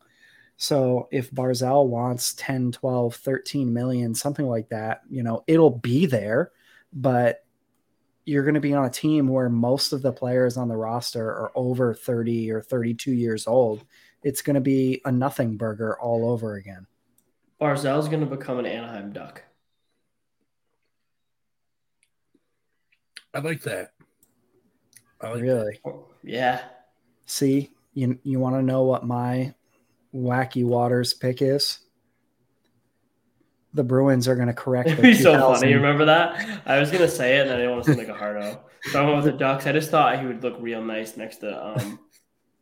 So 0.59 1.09
if 1.11 1.31
Barzal 1.31 1.87
wants 1.87 2.35
10, 2.35 2.73
12, 2.73 3.16
13 3.16 3.73
million, 3.73 4.14
something 4.14 4.46
like 4.46 4.68
that, 4.68 5.01
you 5.09 5.23
know, 5.23 5.42
it'll 5.46 5.79
be 5.79 6.05
there, 6.05 6.53
but 6.92 7.46
you're 8.27 8.44
going 8.44 8.55
to 8.55 8.61
be 8.61 8.75
on 8.75 8.85
a 8.85 8.90
team 8.90 9.27
where 9.27 9.49
most 9.49 9.94
of 9.94 10.03
the 10.03 10.12
players 10.12 10.59
on 10.59 10.68
the 10.68 10.77
roster 10.77 11.27
are 11.27 11.53
over 11.55 11.94
30 11.94 12.53
or 12.53 12.61
32 12.61 13.11
years 13.11 13.46
old. 13.46 13.85
It's 14.23 14.42
going 14.42 14.55
to 14.55 14.61
be 14.61 15.01
a 15.07 15.11
nothing 15.11 15.57
burger 15.57 15.99
all 15.99 16.31
over 16.31 16.57
again. 16.57 16.87
Barzal's 17.59 18.09
going 18.09 18.20
to 18.20 18.27
become 18.27 18.59
an 18.59 18.66
Anaheim 18.66 19.12
Duck. 19.12 19.42
I 23.35 23.38
like 23.40 23.62
that. 23.62 23.93
I 25.21 25.31
like 25.31 25.43
Really? 25.43 25.81
Yeah. 26.23 26.62
See, 27.27 27.71
you 27.95 28.19
you 28.23 28.40
want 28.40 28.57
to 28.57 28.62
know 28.62 28.85
what 28.85 29.07
my 29.07 29.55
wacky 30.14 30.64
waters 30.64 31.14
pick 31.14 31.43
is? 31.43 31.79
The 33.73 33.85
Bruins 33.85 34.27
are 34.27 34.35
going 34.35 34.49
to 34.49 34.55
correct. 34.55 34.88
It'd 34.88 35.03
be 35.03 35.14
so 35.14 35.38
funny. 35.38 35.71
You 35.71 35.77
remember 35.77 36.07
that? 36.07 36.62
I 36.66 36.81
was 36.81 36.90
gonna 36.90 37.07
say 37.07 37.38
it, 37.38 37.43
and 37.43 37.53
I 37.53 37.57
didn't 37.57 37.71
want 37.71 37.85
to 37.85 37.95
sound 37.95 37.99
like 37.99 38.09
a 38.09 38.19
hardo. 38.19 38.62
So 38.90 39.01
I 39.01 39.05
went 39.05 39.16
with 39.23 39.33
the 39.33 39.38
Ducks. 39.38 39.66
I 39.66 39.73
just 39.73 39.90
thought 39.90 40.19
he 40.19 40.27
would 40.27 40.43
look 40.43 40.57
real 40.59 40.83
nice 40.83 41.16
next 41.16 41.37
to 41.38 41.66
um 41.66 42.01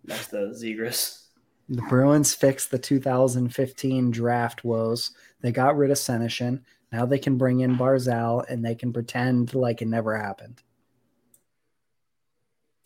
next 0.04 0.28
to 0.28 0.52
Zegras. 0.54 1.24
The 1.70 1.82
Bruins 1.82 2.34
fixed 2.34 2.70
the 2.70 2.78
2015 2.78 4.10
draft 4.10 4.64
woes. 4.64 5.12
They 5.40 5.52
got 5.52 5.76
rid 5.76 5.90
of 5.90 5.98
Senyshyn. 5.98 6.62
Now 6.92 7.04
they 7.04 7.18
can 7.18 7.36
bring 7.36 7.60
in 7.60 7.76
Barzal 7.76 8.44
and 8.48 8.64
they 8.64 8.74
can 8.74 8.92
pretend 8.92 9.54
like 9.54 9.82
it 9.82 9.88
never 9.88 10.16
happened. 10.16 10.62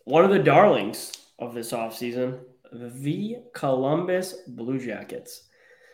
One 0.05 0.25
of 0.25 0.31
the 0.31 0.41
darlings 0.41 1.12
of 1.38 1.55
this 1.55 1.73
offseason, 1.73 2.41
the 2.73 3.37
Columbus 3.55 4.35
Blue 4.49 4.79
Jackets, 4.79 5.45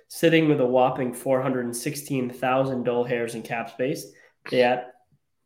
sitting 0.09 0.49
with 0.49 0.61
a 0.61 0.66
whopping 0.66 1.12
416,000 1.12 2.83
dull 2.83 3.05
hairs 3.05 3.35
in 3.35 3.42
cap 3.42 3.71
space. 3.71 4.07
They 4.51 4.61
had 4.61 4.87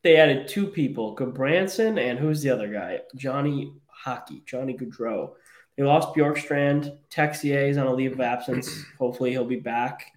they 0.02 0.16
added 0.16 0.48
two 0.48 0.66
people, 0.66 1.16
Gudbranson 1.16 2.00
and 2.00 2.18
who's 2.18 2.42
the 2.42 2.50
other 2.50 2.68
guy? 2.72 3.00
Johnny 3.16 3.72
Hockey, 3.86 4.42
Johnny 4.46 4.76
Gaudreau. 4.76 5.34
They 5.76 5.84
lost 5.84 6.14
Bjorkstrand. 6.14 6.98
Texier 7.10 7.68
is 7.68 7.78
on 7.78 7.86
a 7.86 7.94
leave 7.94 8.12
of 8.12 8.20
absence. 8.20 8.84
Hopefully 8.98 9.30
he'll 9.30 9.44
be 9.44 9.60
back 9.60 10.12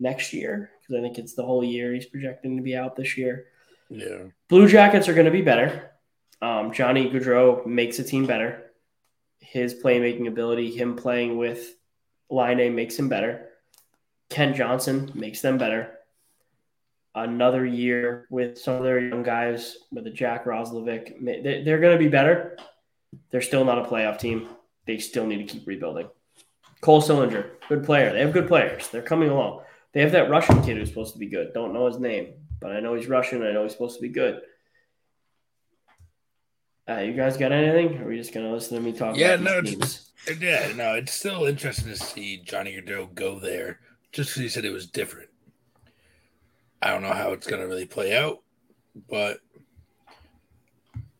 next 0.00 0.32
year 0.32 0.70
because 0.88 1.00
I 1.00 1.02
think 1.02 1.18
it's 1.18 1.34
the 1.34 1.44
whole 1.44 1.62
year 1.62 1.92
he's 1.92 2.06
projecting 2.06 2.56
to 2.56 2.62
be 2.62 2.76
out 2.76 2.96
this 2.96 3.16
year. 3.16 3.46
Yeah. 3.90 4.24
Blue 4.48 4.68
Jackets 4.68 5.08
are 5.08 5.14
going 5.14 5.26
to 5.26 5.30
be 5.30 5.42
better. 5.42 5.90
Um, 6.40 6.72
Johnny 6.72 7.10
Gaudreau 7.10 7.66
makes 7.66 7.96
the 7.96 8.04
team 8.04 8.26
better. 8.26 8.70
His 9.40 9.74
playmaking 9.74 10.28
ability, 10.28 10.70
him 10.70 10.96
playing 10.96 11.36
with 11.36 11.74
Laine 12.30 12.74
makes 12.74 12.98
him 12.98 13.08
better. 13.08 13.48
Kent 14.30 14.56
Johnson 14.56 15.10
makes 15.14 15.40
them 15.40 15.58
better. 15.58 15.94
Another 17.14 17.64
year 17.64 18.26
with 18.30 18.58
some 18.58 18.76
of 18.76 18.84
their 18.84 19.00
young 19.00 19.22
guys, 19.22 19.78
with 19.90 20.04
the 20.04 20.10
Jack 20.10 20.44
Roslovic, 20.44 21.24
they're 21.64 21.80
going 21.80 21.98
to 21.98 22.04
be 22.04 22.08
better. 22.08 22.56
They're 23.30 23.40
still 23.40 23.64
not 23.64 23.78
a 23.78 23.88
playoff 23.88 24.18
team. 24.18 24.48
They 24.86 24.98
still 24.98 25.26
need 25.26 25.38
to 25.38 25.52
keep 25.52 25.66
rebuilding. 25.66 26.08
Cole 26.80 27.02
Sillinger, 27.02 27.50
good 27.68 27.84
player. 27.84 28.12
They 28.12 28.20
have 28.20 28.32
good 28.32 28.46
players. 28.46 28.88
They're 28.88 29.02
coming 29.02 29.30
along. 29.30 29.62
They 29.98 30.02
have 30.04 30.12
that 30.12 30.30
Russian 30.30 30.62
kid 30.62 30.76
who's 30.76 30.90
supposed 30.90 31.14
to 31.14 31.18
be 31.18 31.26
good. 31.26 31.52
Don't 31.52 31.74
know 31.74 31.86
his 31.88 31.98
name, 31.98 32.34
but 32.60 32.70
I 32.70 32.78
know 32.78 32.94
he's 32.94 33.08
Russian. 33.08 33.42
I 33.42 33.50
know 33.50 33.64
he's 33.64 33.72
supposed 33.72 33.96
to 33.96 34.00
be 34.00 34.08
good. 34.08 34.42
Uh, 36.88 36.98
you 36.98 37.14
guys 37.14 37.36
got 37.36 37.50
anything? 37.50 37.98
Or 38.00 38.04
are 38.04 38.08
we 38.08 38.16
just 38.16 38.32
gonna 38.32 38.52
listen 38.52 38.76
to 38.76 38.80
me 38.80 38.92
talk 38.92 39.16
Yeah, 39.16 39.32
about 39.32 39.42
no, 39.42 39.60
these 39.60 39.72
it's- 39.72 40.10
Yeah, 40.40 40.72
no, 40.76 40.94
it's 40.94 41.12
still 41.12 41.46
interesting 41.46 41.88
to 41.88 41.96
see 41.96 42.36
Johnny 42.44 42.80
Gaudreau 42.80 43.12
go 43.12 43.40
there 43.40 43.80
just 44.12 44.30
because 44.30 44.42
he 44.42 44.48
said 44.48 44.64
it 44.64 44.70
was 44.70 44.86
different. 44.86 45.30
I 46.80 46.90
don't 46.90 47.02
know 47.02 47.12
how 47.12 47.32
it's 47.32 47.48
going 47.48 47.60
to 47.60 47.66
really 47.66 47.84
play 47.84 48.16
out, 48.16 48.38
but 49.10 49.40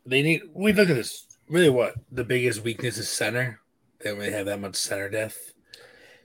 they 0.06 0.22
need. 0.22 0.42
We 0.54 0.72
look 0.72 0.88
at 0.88 0.94
this. 0.94 1.26
Really, 1.48 1.68
what 1.68 1.94
the 2.12 2.22
biggest 2.22 2.62
weakness 2.62 2.96
is 2.96 3.08
center. 3.08 3.58
They 3.98 4.10
don't 4.10 4.20
really 4.20 4.30
have 4.30 4.46
that 4.46 4.60
much 4.60 4.76
center 4.76 5.08
depth. 5.08 5.52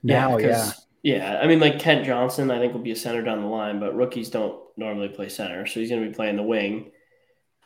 Now, 0.04 0.38
yeah. 0.38 0.52
'cause- 0.52 0.80
yeah. 1.04 1.38
I 1.40 1.46
mean, 1.46 1.60
like 1.60 1.78
Kent 1.78 2.04
Johnson, 2.06 2.50
I 2.50 2.58
think 2.58 2.72
will 2.72 2.80
be 2.80 2.90
a 2.90 2.96
center 2.96 3.22
down 3.22 3.42
the 3.42 3.46
line, 3.46 3.78
but 3.78 3.94
rookies 3.94 4.30
don't 4.30 4.58
normally 4.76 5.08
play 5.08 5.28
center, 5.28 5.66
so 5.66 5.78
he's 5.78 5.90
gonna 5.90 6.06
be 6.06 6.12
playing 6.12 6.34
the 6.36 6.42
wing. 6.42 6.90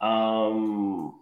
Um, 0.03 1.15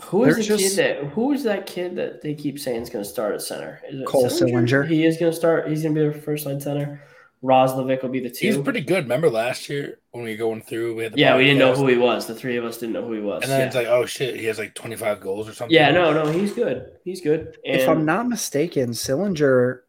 who 0.00 0.24
is 0.24 0.34
They're 0.34 0.42
the 0.42 0.62
just- 0.62 0.76
kid 0.76 0.84
that? 0.84 1.04
Who 1.12 1.32
is 1.32 1.44
that 1.44 1.66
kid 1.66 1.96
that 1.96 2.22
they 2.22 2.34
keep 2.34 2.58
saying 2.58 2.82
is 2.82 2.90
gonna 2.90 3.04
start 3.04 3.34
at 3.34 3.42
center? 3.42 3.80
Is 3.88 4.00
it 4.00 4.06
Cole 4.06 4.26
Sillinger? 4.26 4.86
He 4.86 5.04
is 5.06 5.16
gonna 5.16 5.32
start. 5.32 5.68
He's 5.68 5.82
gonna 5.82 5.94
be 5.94 6.00
their 6.00 6.12
first 6.12 6.46
line 6.46 6.60
center. 6.60 7.02
Roslovic 7.42 8.02
will 8.02 8.08
be 8.08 8.20
the 8.20 8.30
two. 8.30 8.46
He's 8.46 8.58
pretty 8.58 8.80
good. 8.80 9.04
Remember 9.04 9.30
last 9.30 9.68
year 9.68 9.98
when 10.10 10.24
we 10.24 10.32
were 10.32 10.36
going 10.36 10.62
through? 10.62 10.96
We 10.96 11.04
had 11.04 11.12
the 11.12 11.18
yeah, 11.18 11.36
we 11.36 11.44
didn't 11.44 11.58
know 11.58 11.74
who 11.74 11.86
he 11.86 11.96
was. 11.96 12.26
The 12.26 12.34
three 12.34 12.56
of 12.56 12.64
us 12.64 12.78
didn't 12.78 12.94
know 12.94 13.06
who 13.06 13.12
he 13.12 13.20
was. 13.20 13.42
And 13.42 13.52
then 13.52 13.60
yeah. 13.60 13.66
it's 13.66 13.76
like, 13.76 13.86
oh 13.86 14.04
shit, 14.06 14.36
he 14.36 14.46
has 14.46 14.58
like 14.58 14.74
twenty 14.74 14.96
five 14.96 15.20
goals 15.20 15.48
or 15.48 15.52
something. 15.52 15.74
yeah, 15.74 15.90
no, 15.90 16.12
no, 16.12 16.30
he's 16.30 16.52
good. 16.52 16.92
He's 17.04 17.20
good. 17.20 17.56
And 17.64 17.80
if 17.80 17.88
I'm 17.88 18.04
not 18.04 18.28
mistaken, 18.28 18.90
Sillinger, 18.90 19.80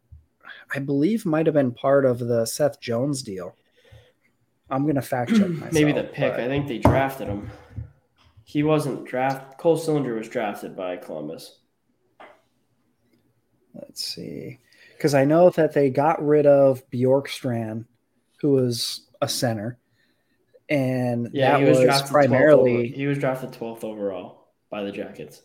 I 0.74 0.78
believe, 0.80 1.24
might 1.26 1.46
have 1.46 1.54
been 1.54 1.72
part 1.72 2.04
of 2.04 2.18
the 2.18 2.44
Seth 2.46 2.80
Jones 2.80 3.22
deal. 3.22 3.56
I'm 4.70 4.82
going 4.82 4.96
to 4.96 5.02
fact 5.02 5.30
check 5.34 5.48
myself. 5.48 5.72
maybe 5.72 5.92
the 5.92 6.04
pick. 6.04 6.32
but- 6.34 6.40
I 6.40 6.46
think 6.48 6.68
they 6.68 6.78
drafted 6.78 7.28
him. 7.28 7.50
He 8.44 8.62
wasn't 8.62 9.04
draft. 9.06 9.58
Cole 9.58 9.78
Sillinger 9.78 10.16
was 10.16 10.28
drafted 10.28 10.74
by 10.74 10.96
Columbus. 10.96 11.58
Let's 13.74 14.04
see. 14.04 14.58
Because 14.96 15.14
I 15.14 15.24
know 15.24 15.50
that 15.50 15.74
they 15.74 15.90
got 15.90 16.24
rid 16.24 16.46
of 16.46 16.88
Bjorkstrand, 16.90 17.84
who 18.40 18.52
was 18.52 19.06
a 19.20 19.28
center. 19.28 19.78
And 20.68 21.30
Yeah, 21.32 21.52
that 21.52 21.60
he 21.60 21.68
was, 21.68 21.78
was, 21.78 21.84
drafted 21.86 22.06
12th 22.06 22.10
over- 22.10 22.28
primarily, 22.28 22.88
he 22.88 23.06
was 23.06 23.18
drafted 23.18 23.50
12th 23.52 23.84
overall 23.84 24.48
by 24.70 24.82
the 24.82 24.92
Jackets. 24.92 25.42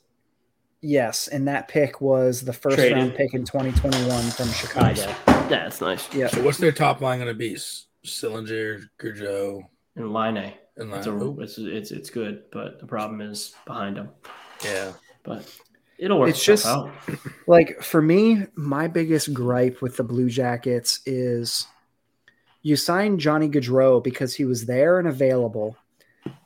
Yes. 0.83 1.27
And 1.29 1.47
that 1.47 1.67
pick 1.69 2.01
was 2.01 2.41
the 2.41 2.53
first 2.53 2.75
Traded. 2.75 2.97
round 2.97 3.15
pick 3.15 3.33
in 3.33 3.45
2021 3.45 4.21
from 4.31 4.49
Chicago. 4.49 4.87
Nice. 4.87 4.99
Yeah, 5.05 5.15
that's 5.49 5.81
nice. 5.81 6.13
Yeah. 6.13 6.27
So 6.27 6.43
what's 6.43 6.57
their 6.57 6.71
top 6.73 7.01
line 7.01 7.19
going 7.19 7.29
to 7.29 7.33
be? 7.33 7.53
S- 7.55 7.85
Sillinger, 8.05 8.83
Gaudreau, 8.99 9.61
And 9.95 10.11
Laine. 10.13 10.53
and 10.77 10.93
It's, 10.93 11.07
a, 11.07 11.35
it's, 11.39 11.57
it's, 11.57 11.91
it's 11.91 12.09
good, 12.09 12.43
but 12.51 12.79
the 12.79 12.85
problem 12.85 13.21
is 13.21 13.55
behind 13.65 13.95
them. 13.97 14.09
yeah. 14.63 14.91
But 15.23 15.49
it'll 15.97 16.19
work 16.19 16.29
It's 16.29 16.45
itself 16.47 16.91
just- 17.07 17.25
out. 17.25 17.31
Like 17.47 17.81
for 17.81 18.01
me, 18.01 18.45
my 18.55 18.87
biggest 18.87 19.33
gripe 19.33 19.81
with 19.81 19.95
the 19.97 20.03
Blue 20.03 20.29
Jackets 20.29 20.99
is 21.05 21.65
you 22.61 22.75
signed 22.77 23.19
Johnny 23.19 23.47
Gaudreau 23.49 24.01
because 24.03 24.35
he 24.35 24.45
was 24.45 24.65
there 24.65 24.97
and 24.99 25.07
available 25.07 25.77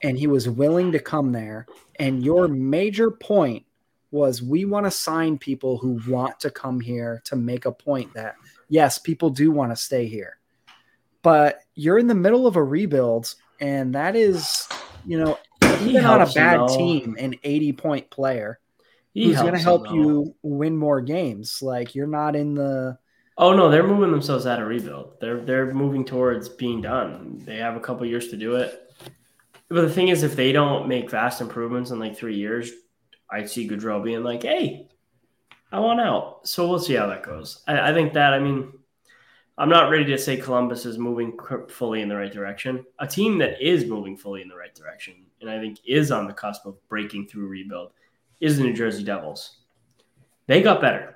and 0.03 0.17
he 0.17 0.25
was 0.27 0.49
willing 0.49 0.91
to 0.91 0.99
come 0.99 1.31
there. 1.31 1.67
And 1.99 2.23
your 2.25 2.47
major 2.47 3.09
point 3.11 3.65
was 4.11 4.41
we 4.41 4.65
want 4.65 4.85
to 4.85 4.91
sign 4.91 5.37
people 5.37 5.77
who 5.77 5.99
want 6.07 6.39
to 6.39 6.49
come 6.49 6.79
here 6.79 7.21
to 7.25 7.35
make 7.35 7.65
a 7.65 7.71
point 7.71 8.13
that 8.13 8.35
Yes, 8.69 8.97
people 8.97 9.29
do 9.29 9.51
want 9.51 9.71
to 9.71 9.75
stay 9.75 10.07
here. 10.07 10.37
But 11.21 11.59
you're 11.75 11.97
in 11.97 12.07
the 12.07 12.15
middle 12.15 12.47
of 12.47 12.55
a 12.55 12.63
rebuild, 12.63 13.33
and 13.59 13.95
that 13.95 14.15
is, 14.15 14.67
you 15.05 15.17
know, 15.19 15.37
He 15.79 15.91
even 15.91 16.05
on 16.05 16.21
a 16.21 16.29
bad 16.31 16.67
team, 16.69 17.15
an 17.19 17.35
80 17.43 17.73
point 17.73 18.09
player 18.09 18.59
He 19.13 19.25
who's 19.25 19.41
going 19.41 19.53
to 19.53 19.59
help 19.59 19.91
you 19.91 20.35
win 20.41 20.77
more 20.77 21.01
games. 21.01 21.61
Like 21.61 21.95
you're 21.95 22.07
not 22.07 22.35
in 22.35 22.55
the 22.55 22.97
Oh 23.39 23.53
no, 23.53 23.69
they're 23.69 23.85
moving 23.85 24.11
themselves 24.11 24.47
out 24.47 24.61
of 24.61 24.67
rebuild. 24.67 25.19
They're 25.19 25.41
they're 25.41 25.73
moving 25.73 26.05
towards 26.05 26.49
being 26.49 26.81
done. 26.81 27.41
They 27.45 27.57
have 27.57 27.75
a 27.75 27.79
couple 27.79 28.05
years 28.05 28.29
to 28.29 28.37
do 28.37 28.55
it. 28.55 28.83
But 29.69 29.81
the 29.81 29.89
thing 29.89 30.07
is, 30.07 30.23
if 30.23 30.35
they 30.35 30.51
don't 30.51 30.87
make 30.87 31.11
vast 31.11 31.41
improvements 31.41 31.91
in 31.91 31.99
like 31.99 32.17
three 32.17 32.37
years, 32.37 32.71
I 33.29 33.45
see 33.45 33.67
Gaudreau 33.67 34.03
being 34.03 34.23
like, 34.23 34.43
"Hey, 34.43 34.87
I 35.71 35.79
want 35.79 35.99
out." 35.99 36.47
So 36.47 36.67
we'll 36.67 36.79
see 36.79 36.95
how 36.95 37.07
that 37.07 37.23
goes. 37.23 37.63
I, 37.67 37.91
I 37.91 37.93
think 37.93 38.13
that 38.13 38.33
I 38.33 38.39
mean, 38.39 38.71
I'm 39.57 39.69
not 39.69 39.89
ready 39.89 40.05
to 40.05 40.17
say 40.17 40.37
Columbus 40.37 40.85
is 40.85 40.97
moving 40.97 41.37
fully 41.67 42.01
in 42.01 42.09
the 42.09 42.15
right 42.15 42.31
direction. 42.31 42.85
A 42.99 43.07
team 43.07 43.37
that 43.39 43.61
is 43.61 43.85
moving 43.85 44.15
fully 44.15 44.41
in 44.41 44.47
the 44.47 44.55
right 44.55 44.73
direction, 44.73 45.25
and 45.41 45.49
I 45.49 45.59
think 45.59 45.79
is 45.85 46.11
on 46.11 46.27
the 46.27 46.33
cusp 46.33 46.65
of 46.65 46.75
breaking 46.87 47.27
through 47.27 47.47
rebuild, 47.47 47.91
is 48.39 48.57
the 48.57 48.63
New 48.63 48.73
Jersey 48.73 49.03
Devils. 49.03 49.57
They 50.45 50.61
got 50.61 50.79
better. 50.79 51.15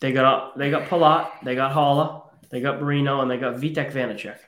They 0.00 0.12
got 0.12 0.58
they 0.58 0.70
got 0.70 0.88
Palat, 0.88 1.30
they 1.42 1.54
got 1.54 1.72
Haula, 1.72 2.24
they 2.50 2.60
got 2.60 2.80
Marino, 2.82 3.20
and 3.20 3.30
they 3.30 3.38
got 3.38 3.54
Vitek 3.54 3.92
Vanecek. 3.92 4.38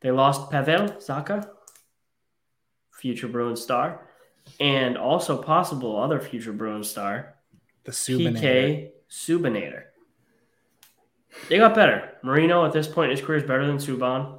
They 0.00 0.10
lost 0.10 0.50
Pavel 0.50 0.88
Zacha, 0.98 1.48
future 2.90 3.28
Bruins 3.28 3.62
star, 3.62 4.06
and 4.60 4.96
also 4.96 5.40
possible 5.42 5.96
other 6.00 6.20
future 6.20 6.52
Bruins 6.52 6.90
star, 6.90 7.34
the 7.84 7.92
Subban. 7.92 8.38
PK 8.38 8.90
Subanator. 9.10 9.84
They 11.48 11.58
got 11.58 11.74
better. 11.74 12.12
Marino 12.22 12.64
at 12.64 12.72
this 12.72 12.86
point 12.86 13.10
in 13.10 13.16
his 13.16 13.24
career 13.24 13.38
is 13.38 13.44
better 13.44 13.66
than 13.66 13.78
Subban. 13.78 14.38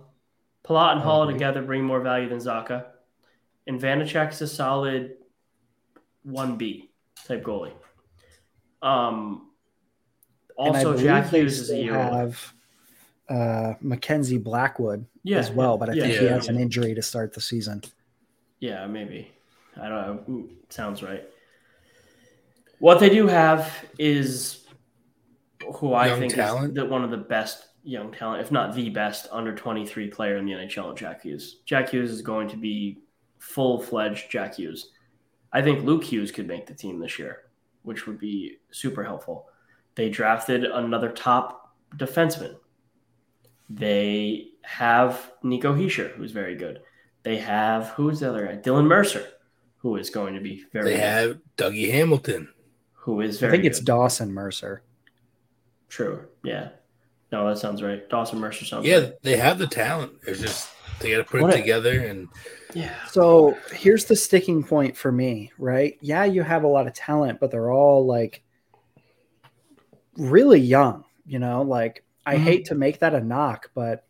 Palat 0.63 0.93
and 0.93 1.01
I 1.01 1.05
Haula 1.05 1.31
together 1.31 1.61
bring 1.61 1.83
more 1.83 1.99
value 1.99 2.29
than 2.29 2.39
Zacha. 2.39 2.85
And 3.67 3.79
Vanecek's 3.79 4.41
a 4.41 4.47
solid 4.47 5.15
1B 6.27 6.89
type 7.27 7.43
goalie. 7.43 7.73
Um, 8.81 9.51
also, 10.57 10.97
Jack 10.97 11.29
Hughes 11.29 11.59
is 11.59 11.69
a 11.71 11.77
year 11.77 11.97
old. 11.97 12.13
have 12.13 12.53
uh, 13.29 13.73
Mackenzie 13.81 14.37
Blackwood 14.37 15.05
Yeah, 15.23 15.39
as 15.39 15.51
well, 15.51 15.77
but 15.77 15.89
I 15.89 15.93
yeah, 15.93 16.03
think 16.03 16.13
yeah, 16.15 16.19
he 16.21 16.27
has 16.27 16.47
an 16.47 16.59
injury 16.59 16.93
to 16.95 17.01
start 17.01 17.33
the 17.33 17.41
season. 17.41 17.83
Yeah, 18.59 18.87
maybe. 18.87 19.31
I 19.81 19.89
don't 19.89 20.27
know. 20.27 20.49
Sounds 20.69 21.03
right. 21.03 21.23
What 22.79 22.99
they 22.99 23.09
do 23.09 23.27
have 23.27 23.73
is 23.97 24.65
who 25.75 25.93
I 25.93 26.07
Young 26.07 26.19
think 26.19 26.33
talent? 26.35 26.69
is 26.69 26.75
the, 26.75 26.85
one 26.85 27.03
of 27.03 27.11
the 27.11 27.17
best 27.17 27.67
young 27.83 28.11
talent, 28.11 28.41
if 28.41 28.51
not 28.51 28.75
the 28.75 28.89
best 28.89 29.27
under 29.31 29.55
23 29.55 30.09
player 30.09 30.37
in 30.37 30.45
the 30.45 30.53
NHL, 30.53 30.97
Jack 30.97 31.21
Hughes. 31.21 31.61
Jack 31.65 31.89
Hughes 31.89 32.11
is 32.11 32.21
going 32.21 32.47
to 32.49 32.57
be 32.57 32.99
full 33.39 33.79
fledged 33.81 34.29
Jack 34.29 34.55
Hughes. 34.55 34.91
I 35.53 35.61
think 35.61 35.85
Luke 35.85 36.03
Hughes 36.03 36.31
could 36.31 36.47
make 36.47 36.65
the 36.65 36.73
team 36.73 36.99
this 36.99 37.17
year, 37.17 37.43
which 37.83 38.07
would 38.07 38.19
be 38.19 38.57
super 38.71 39.03
helpful. 39.03 39.47
They 39.95 40.09
drafted 40.09 40.65
another 40.65 41.09
top 41.09 41.75
defenseman. 41.95 42.55
They 43.69 44.49
have 44.63 45.31
Nico 45.43 45.73
Hischier, 45.73 46.11
who's 46.15 46.31
very 46.31 46.55
good. 46.55 46.81
They 47.23 47.37
have 47.37 47.89
who's 47.89 48.19
the 48.19 48.29
other 48.29 48.45
guy? 48.45 48.57
Dylan 48.57 48.85
Mercer, 48.85 49.27
who 49.85 49.97
is 49.97 50.09
going 50.09 50.33
to 50.33 50.39
be 50.41 50.65
very 50.73 50.85
They 50.85 50.91
good. 50.95 50.99
have 50.99 51.37
Dougie 51.57 51.91
Hamilton. 51.91 52.49
who 52.93 53.21
is 53.21 53.39
very. 53.39 53.49
I 53.49 53.51
very 53.51 53.61
think 53.61 53.71
it's. 53.71 53.79
Dawson 53.79 54.33
Mercer. 54.33 54.81
true. 55.89 56.25
Yeah. 56.43 56.69
No, 57.31 57.47
that 57.47 57.59
sounds 57.59 57.83
right. 57.83 58.09
Dawson 58.09 58.39
Mercer 58.39 58.65
sounds 58.65 58.87
Yeah, 58.87 58.97
right. 58.97 59.13
they 59.21 59.37
have 59.37 59.59
the 59.59 59.67
talent. 59.67 60.13
It's 60.25 60.41
just 60.41 60.69
they 60.99 61.11
got 61.11 61.17
to 61.17 61.23
put 61.23 61.41
What 61.43 61.51
it 61.51 61.57
a- 61.57 61.61
together. 61.61 61.99
And 61.99 62.27
Yeah. 62.73 62.95
So 63.11 63.55
here's 63.73 64.05
the 64.05 64.15
sticking 64.15 64.63
point 64.63 64.97
for 64.97 65.11
me, 65.11 65.51
right? 65.59 65.97
Yeah, 66.01 66.23
you 66.25 66.41
have 66.41 66.63
a 66.63 66.67
lot 66.67 66.87
of 66.87 66.93
talent, 66.93 67.39
but 67.39 67.51
they're 67.51 67.71
all 67.71 68.07
like 68.07 68.41
really 70.17 70.59
young, 70.59 71.03
you 71.27 71.37
know? 71.37 71.61
Like, 71.61 72.03
I 72.25 72.37
Mhm. 72.37 72.39
hate 72.39 72.65
to 72.65 72.75
make 72.75 72.99
that 72.99 73.13
a 73.13 73.21
knock, 73.21 73.69
but, 73.75 74.05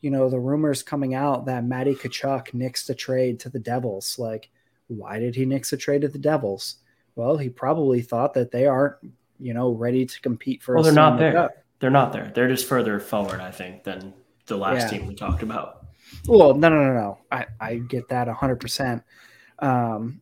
you 0.00 0.10
know, 0.12 0.28
the 0.30 0.38
rumors 0.38 0.84
coming 0.84 1.14
out 1.14 1.46
that 1.46 1.64
Matty 1.64 1.94
Tkachuk 1.96 2.52
nixed 2.52 2.88
a 2.90 2.94
trade 2.94 3.40
to 3.40 3.48
the 3.48 3.58
Devils. 3.58 4.18
Like, 4.20 4.50
why 4.88 5.18
did 5.18 5.34
he 5.34 5.44
nix 5.44 5.72
a 5.72 5.76
trade 5.76 6.02
to 6.02 6.08
the 6.08 6.18
Devils? 6.18 6.76
Well, 7.14 7.36
he 7.36 7.48
probably 7.48 8.02
thought 8.02 8.34
that 8.34 8.50
they 8.50 8.66
aren't, 8.66 8.96
you 9.38 9.54
know, 9.54 9.72
ready 9.72 10.06
to 10.06 10.20
compete 10.20 10.62
for 10.62 10.74
Well, 10.74 10.82
a 10.82 10.84
they're 10.84 10.92
not 10.92 11.18
there. 11.18 11.50
They're 11.78 11.90
not 11.90 12.12
there. 12.12 12.30
They're 12.34 12.48
just 12.48 12.66
further 12.66 12.98
forward, 13.00 13.40
I 13.40 13.50
think, 13.50 13.84
than 13.84 14.14
the 14.46 14.56
last 14.56 14.92
Yeah. 14.92 14.98
team 14.98 15.08
we 15.08 15.14
talked 15.14 15.42
about. 15.42 15.86
Well, 16.26 16.54
no, 16.54 16.68
no, 16.68 16.84
no, 16.84 16.92
no. 16.94 17.18
I, 17.30 17.46
I 17.60 17.76
get 17.76 18.08
that 18.08 18.28
100%. 18.28 19.02
Um, 19.58 20.20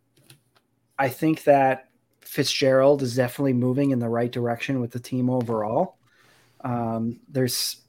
I 0.98 1.08
think 1.08 1.44
that 1.44 1.88
Fitzgerald 2.20 3.02
is 3.02 3.16
definitely 3.16 3.52
moving 3.52 3.90
in 3.90 3.98
the 3.98 4.08
right 4.08 4.30
direction 4.30 4.80
with 4.80 4.92
the 4.92 5.00
team 5.00 5.28
overall. 5.28 5.98
Um, 6.62 7.20
there's 7.28 7.82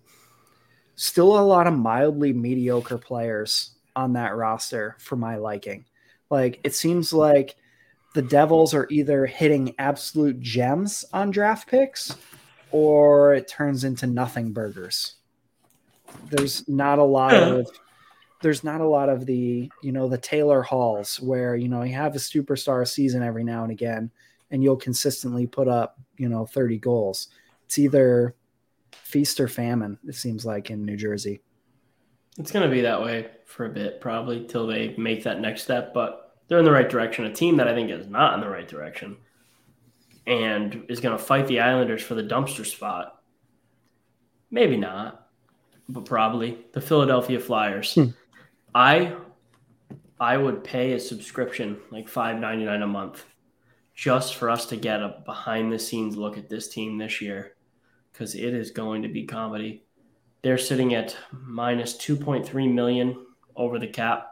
still 0.95 1.37
a 1.37 1.41
lot 1.41 1.67
of 1.67 1.73
mildly 1.73 2.33
mediocre 2.33 2.97
players 2.97 3.75
on 3.95 4.13
that 4.13 4.35
roster 4.35 4.95
for 4.99 5.15
my 5.15 5.37
liking. 5.37 5.85
Like, 6.29 6.59
it 6.63 6.73
seems 6.75 7.13
like 7.13 7.55
the 8.15 8.21
Devils 8.21 8.73
are 8.73 8.87
either 8.89 9.25
hitting 9.25 9.75
absolute 9.77 10.39
gems 10.39 11.03
on 11.11 11.31
draft 11.31 11.69
picks 11.69 12.15
or 12.71 13.33
it 13.33 13.47
turns 13.47 13.83
into 13.83 14.07
nothing 14.07 14.53
burgers. 14.53 15.15
There's 16.29 16.67
not 16.67 16.97
a 16.97 17.03
lot 17.03 17.33
of 17.33 17.67
there's 18.41 18.63
not 18.63 18.81
a 18.81 18.87
lot 18.87 19.09
of 19.09 19.25
the 19.25 19.69
you 19.81 19.91
know 19.91 20.07
the 20.07 20.17
Taylor 20.17 20.61
Halls 20.61 21.19
where 21.19 21.55
you 21.55 21.67
know 21.67 21.83
you 21.83 21.93
have 21.93 22.15
a 22.15 22.19
superstar 22.19 22.87
season 22.87 23.21
every 23.21 23.43
now 23.43 23.63
and 23.63 23.71
again 23.71 24.11
and 24.51 24.63
you'll 24.63 24.77
consistently 24.77 25.45
put 25.45 25.67
up 25.67 25.99
you 26.17 26.29
know 26.29 26.45
30 26.45 26.77
goals. 26.79 27.27
It's 27.65 27.77
either 27.77 28.35
feast 28.91 29.39
or 29.39 29.47
famine. 29.47 29.99
It 30.07 30.15
seems 30.15 30.45
like 30.45 30.69
in 30.69 30.85
New 30.85 30.95
Jersey. 30.95 31.41
It's 32.37 32.51
going 32.51 32.67
to 32.67 32.73
be 32.73 32.81
that 32.81 33.01
way 33.01 33.29
for 33.45 33.65
a 33.65 33.69
bit, 33.69 34.01
probably, 34.01 34.45
till 34.45 34.67
they 34.67 34.95
make 34.97 35.23
that 35.23 35.39
next 35.39 35.63
step. 35.63 35.93
But 35.93 36.35
they're 36.47 36.59
in 36.59 36.65
the 36.65 36.71
right 36.71 36.89
direction. 36.89 37.25
A 37.25 37.33
team 37.33 37.57
that 37.57 37.67
I 37.67 37.73
think 37.73 37.89
is 37.89 38.07
not 38.07 38.33
in 38.33 38.41
the 38.41 38.49
right 38.49 38.67
direction 38.67 39.17
and 40.27 40.85
is 40.89 40.99
going 40.99 41.17
to 41.17 41.23
fight 41.23 41.47
the 41.47 41.59
Islanders 41.59 42.01
for 42.01 42.15
the 42.15 42.23
dumpster 42.23 42.65
spot. 42.65 43.21
Maybe 44.51 44.77
not, 44.77 45.27
but 45.89 46.05
probably 46.05 46.65
the 46.73 46.81
Philadelphia 46.81 47.39
Flyers. 47.39 47.93
Hmm. 47.93 48.07
I 48.73 49.15
I 50.19 50.37
would 50.37 50.63
pay 50.63 50.93
a 50.93 50.99
subscription 50.99 51.77
like 51.91 52.07
five 52.07 52.39
ninety 52.39 52.65
nine 52.65 52.81
a 52.81 52.87
month 52.87 53.25
just 53.93 54.35
for 54.35 54.49
us 54.49 54.65
to 54.67 54.75
get 54.75 55.01
a 55.01 55.21
behind 55.25 55.71
the 55.71 55.79
scenes 55.79 56.17
look 56.17 56.37
at 56.37 56.49
this 56.49 56.67
team 56.67 56.97
this 56.97 57.21
year 57.21 57.55
because 58.11 58.35
it 58.35 58.53
is 58.53 58.71
going 58.71 59.01
to 59.01 59.07
be 59.07 59.25
comedy. 59.25 59.84
They're 60.45 60.59
sitting 60.59 60.93
at 60.93 61.17
minus 61.31 61.97
2.3 61.97 62.71
million 62.71 63.25
over 63.55 63.79
the 63.79 63.87
cap. 63.87 64.27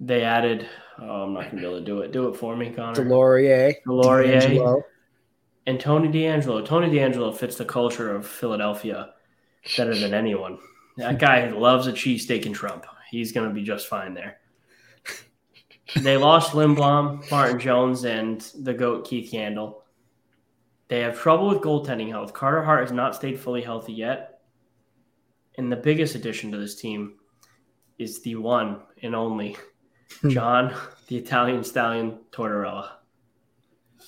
They 0.00 0.24
added, 0.24 0.68
oh, 1.00 1.22
I'm 1.22 1.32
not 1.32 1.44
going 1.44 1.50
to 1.50 1.56
be 1.60 1.64
able 1.64 1.78
to 1.78 1.84
do 1.84 2.00
it. 2.00 2.10
Do 2.10 2.26
it 2.30 2.36
for 2.36 2.56
me, 2.56 2.70
Connor. 2.70 3.04
Deslauriers, 3.04 3.76
Deslauriers. 3.86 4.42
DeAngelo. 4.42 4.82
And 5.68 5.78
Tony 5.78 6.08
DeAngelo. 6.08 6.66
Tony 6.66 6.88
DeAngelo 6.88 7.36
fits 7.36 7.54
the 7.54 7.64
culture 7.64 8.16
of 8.16 8.26
Philadelphia 8.26 9.10
better 9.76 9.94
than 9.94 10.12
anyone. 10.12 10.58
That 10.96 11.20
guy 11.20 11.48
loves 11.50 11.86
a 11.86 11.92
cheesesteak 11.92 12.46
and 12.46 12.54
Trump. 12.54 12.84
He's 13.08 13.30
going 13.30 13.48
to 13.48 13.54
be 13.54 13.62
just 13.62 13.86
fine 13.86 14.12
there. 14.12 14.38
They 16.00 16.16
lost 16.16 16.50
Lindblom, 16.50 17.30
Martin 17.30 17.60
Jones, 17.60 18.04
and 18.04 18.40
the 18.58 18.74
GOAT 18.74 19.06
Keith 19.06 19.30
Yandle. 19.30 19.82
They 20.88 21.00
have 21.00 21.18
trouble 21.18 21.48
with 21.48 21.58
goaltending 21.58 22.10
health. 22.10 22.32
Carter 22.32 22.62
Hart 22.62 22.82
has 22.82 22.92
not 22.92 23.14
stayed 23.14 23.40
fully 23.40 23.62
healthy 23.62 23.92
yet. 23.92 24.40
And 25.58 25.72
the 25.72 25.76
biggest 25.76 26.14
addition 26.14 26.52
to 26.52 26.58
this 26.58 26.76
team 26.76 27.14
is 27.98 28.20
the 28.22 28.36
one 28.36 28.82
and 29.02 29.14
only 29.14 29.56
hmm. 30.20 30.28
John, 30.28 30.74
the 31.08 31.16
Italian 31.16 31.64
stallion 31.64 32.18
Tortorella. 32.30 32.90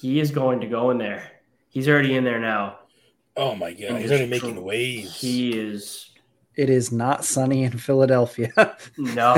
He 0.00 0.20
is 0.20 0.30
going 0.30 0.60
to 0.60 0.66
go 0.66 0.90
in 0.90 0.98
there. 0.98 1.30
He's 1.70 1.88
already 1.88 2.16
in 2.16 2.24
there 2.24 2.38
now. 2.38 2.78
oh 3.36 3.54
my 3.54 3.72
god, 3.72 3.82
And 3.82 3.98
he's 3.98 4.10
just 4.10 4.12
already 4.12 4.30
making 4.30 4.54
dr- 4.54 4.64
waves. 4.64 5.20
He 5.20 5.58
is 5.58 6.10
It 6.54 6.70
is 6.70 6.92
not 6.92 7.24
sunny 7.24 7.64
in 7.64 7.76
Philadelphia. 7.78 8.52
no. 8.96 9.34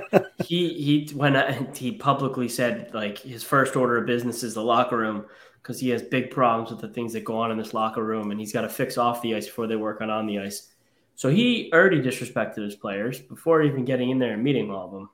he 0.44 0.72
he 0.74 1.10
when 1.14 1.36
I, 1.36 1.66
he 1.74 1.92
publicly 1.92 2.48
said 2.48 2.92
like 2.94 3.18
his 3.18 3.44
first 3.44 3.76
order 3.76 3.98
of 3.98 4.06
business 4.06 4.42
is 4.42 4.54
the 4.54 4.62
locker 4.64 4.96
room 4.96 5.26
because 5.64 5.80
he 5.80 5.88
has 5.88 6.02
big 6.02 6.30
problems 6.30 6.70
with 6.70 6.78
the 6.78 6.88
things 6.88 7.14
that 7.14 7.24
go 7.24 7.38
on 7.38 7.50
in 7.50 7.56
this 7.56 7.72
locker 7.72 8.04
room 8.04 8.30
and 8.30 8.38
he's 8.38 8.52
got 8.52 8.60
to 8.60 8.68
fix 8.68 8.98
off 8.98 9.22
the 9.22 9.34
ice 9.34 9.46
before 9.46 9.66
they 9.66 9.76
work 9.76 10.02
on 10.02 10.10
on 10.10 10.26
the 10.26 10.38
ice. 10.38 10.68
So 11.16 11.30
he 11.30 11.70
already 11.72 12.02
disrespected 12.02 12.62
his 12.62 12.74
players 12.74 13.18
before 13.18 13.62
even 13.62 13.86
getting 13.86 14.10
in 14.10 14.18
there 14.18 14.34
and 14.34 14.44
meeting 14.44 14.70
all 14.70 14.84
of 14.84 14.92
them. 14.92 15.08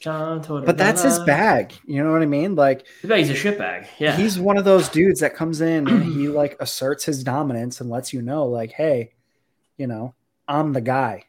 John 0.00 0.42
Tortorella. 0.42 0.64
But 0.64 0.78
that's 0.78 1.02
his 1.02 1.18
bag. 1.20 1.74
You 1.84 2.02
know 2.02 2.10
what 2.10 2.22
I 2.22 2.26
mean? 2.26 2.54
Like 2.54 2.86
he's 3.02 3.28
a 3.28 3.34
shit 3.34 3.58
bag. 3.58 3.86
Yeah. 3.98 4.16
he's 4.16 4.38
one 4.38 4.56
of 4.56 4.64
those 4.64 4.88
dudes 4.88 5.20
that 5.20 5.34
comes 5.34 5.60
in 5.60 5.88
and 5.88 6.04
he 6.04 6.28
like 6.28 6.56
asserts 6.58 7.04
his 7.04 7.22
dominance 7.22 7.82
and 7.82 7.90
lets 7.90 8.14
you 8.14 8.22
know, 8.22 8.46
like, 8.46 8.72
hey, 8.72 9.12
you 9.76 9.86
know, 9.86 10.14
I'm 10.46 10.72
the 10.72 10.80
guy. 10.80 11.24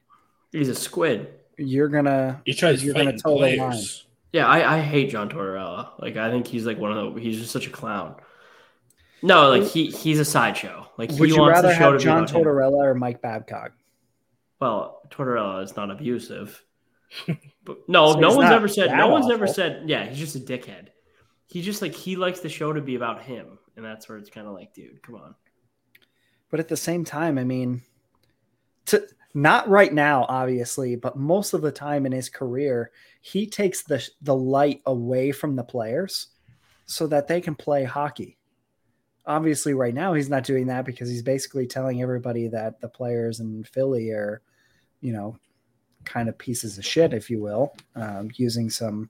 he's 0.54 0.70
a 0.70 0.76
squid. 0.76 1.34
You're 1.58 1.90
gonna 1.90 2.42
He 2.46 2.54
tries 2.54 2.82
You're 2.82 2.94
gonna 2.94 3.06
fighting 3.06 3.20
toe 3.20 3.42
the 3.42 3.58
line. 3.58 3.84
Yeah, 4.32 4.46
I, 4.46 4.78
I 4.78 4.82
hate 4.82 5.10
John 5.10 5.30
Tortorella. 5.30 6.00
Like 6.00 6.18
I 6.18 6.30
think 6.30 6.48
he's 6.48 6.66
like 6.66 6.78
one 6.78 6.96
of 6.96 7.16
the 7.16 7.22
he's 7.22 7.40
just 7.40 7.52
such 7.52 7.68
a 7.68 7.72
clown. 7.72 8.16
No, 9.22 9.50
like 9.50 9.64
he 9.64 9.88
he's 9.88 10.20
a 10.20 10.26
sideshow. 10.26 10.88
Like 10.98 11.12
he 11.12 11.20
would 11.20 11.30
you 11.30 11.40
wants 11.40 11.58
rather 11.58 11.70
the 11.70 11.76
show 11.76 11.92
have 11.92 12.00
to 12.00 12.04
John 12.04 12.26
be 12.26 12.32
about 12.32 12.42
him. 12.42 12.46
Tortorella 12.46 12.86
or 12.86 12.96
Mike 12.96 13.22
Babcock? 13.22 13.72
Well, 14.60 15.02
Tortorella 15.10 15.64
is 15.64 15.76
not 15.76 15.92
abusive. 15.92 16.64
But 17.66 17.88
no, 17.88 18.14
So 18.14 18.20
no 18.20 18.36
one's 18.36 18.52
ever 18.52 18.68
said 18.68 18.92
no 18.98 19.10
one's 19.10 19.30
ever 19.30 19.46
said 19.46 19.88
yeah, 19.88 20.06
he's 20.06 20.18
just 20.18 20.36
a 20.36 20.40
dickhead. 20.40 20.88
He 21.46 21.62
just 21.62 21.82
like 21.84 21.94
he 21.94 22.16
likes 22.16 22.40
the 22.40 22.50
show 22.50 22.74
to 22.74 22.82
be 22.82 22.96
about 22.96 23.22
him. 23.22 23.60
And 23.76 23.86
that's 23.86 24.10
where 24.10 24.18
it's 24.18 24.30
kind 24.30 24.48
of 24.48 24.54
like, 24.54 24.74
dude, 24.74 25.04
come 25.04 25.16
on. 25.16 25.36
But 26.50 26.60
at 26.60 26.68
the 26.68 26.78
same 26.78 27.06
time, 27.06 27.38
I 27.38 27.44
mean, 27.44 27.82
to 28.88 29.06
not 29.34 29.70
right 29.70 29.94
now, 29.94 30.26
obviously, 30.28 30.96
but 30.96 31.16
most 31.16 31.54
of 31.54 31.62
the 31.62 31.72
time 31.72 32.06
in 32.06 32.12
his 32.12 32.30
career, 32.30 32.92
he 33.22 33.46
takes 33.46 33.84
the 33.84 34.08
the 34.22 34.36
light 34.36 34.82
away 34.86 35.32
from 35.32 35.56
the 35.56 35.64
players 35.64 36.28
so 36.86 37.08
that 37.08 37.28
they 37.28 37.42
can 37.42 37.56
play 37.56 37.84
hockey. 37.84 38.38
Obviously, 39.26 39.74
right 39.74 39.94
now 39.94 40.14
he's 40.14 40.30
not 40.30 40.44
doing 40.44 40.68
that 40.68 40.86
because 40.86 41.10
he's 41.10 41.22
basically 41.22 41.68
telling 41.68 42.02
everybody 42.02 42.48
that 42.48 42.82
the 42.82 42.90
players 42.90 43.40
in 43.40 43.64
Philly 43.64 44.10
are, 44.10 44.42
you 45.02 45.14
know, 45.14 45.38
kind 46.04 46.30
of 46.30 46.38
pieces 46.38 46.78
of 46.78 46.86
shit, 46.86 47.14
if 47.14 47.30
you 47.30 47.40
will, 47.40 47.76
um, 47.96 48.32
using 48.36 48.70
some 48.70 49.10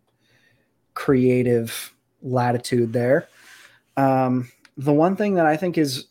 creative 0.94 1.94
latitude 2.22 2.92
there. 2.92 3.30
Um, 3.96 4.52
the 4.76 4.94
one 4.94 5.16
thing 5.16 5.36
that 5.36 5.46
I 5.46 5.56
think 5.56 5.78
is 5.78 6.08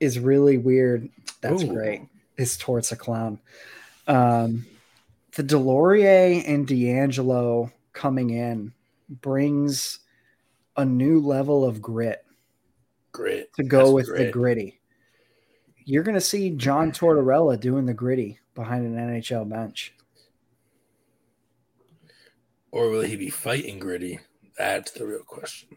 is 0.00 0.18
really 0.18 0.58
weird. 0.58 1.08
That's 1.40 1.62
Ooh. 1.62 1.68
great. 1.68 2.02
Is 2.36 2.56
Torts 2.56 2.90
a 2.90 2.96
clown? 2.96 3.38
Um, 4.08 4.66
the 5.34 5.42
Deslauriers 5.42 6.44
and 6.46 6.66
DeAngelo 6.66 7.72
coming 7.92 8.30
in 8.30 8.72
brings 9.08 10.00
a 10.76 10.84
new 10.84 11.20
level 11.20 11.64
of 11.64 11.82
grit 11.82 12.24
Grit 13.12 13.52
to 13.54 13.62
go 13.62 13.96
That's 13.96 14.08
with 14.08 14.18
the 14.18 14.30
gritty. 14.30 14.80
You're 15.84 16.02
going 16.02 16.16
to 16.16 16.20
see 16.20 16.50
John 16.50 16.90
Tortorella 16.90 17.58
doing 17.58 17.86
the 17.86 17.94
gritty 17.94 18.40
behind 18.54 18.86
an 18.86 18.96
NHL 18.96 19.48
bench. 19.48 19.94
Or 22.72 22.90
will 22.90 23.02
he 23.02 23.14
be 23.16 23.30
fighting 23.30 23.78
gritty? 23.78 24.18
That's 24.58 24.90
the 24.92 25.06
real 25.06 25.22
question. 25.22 25.76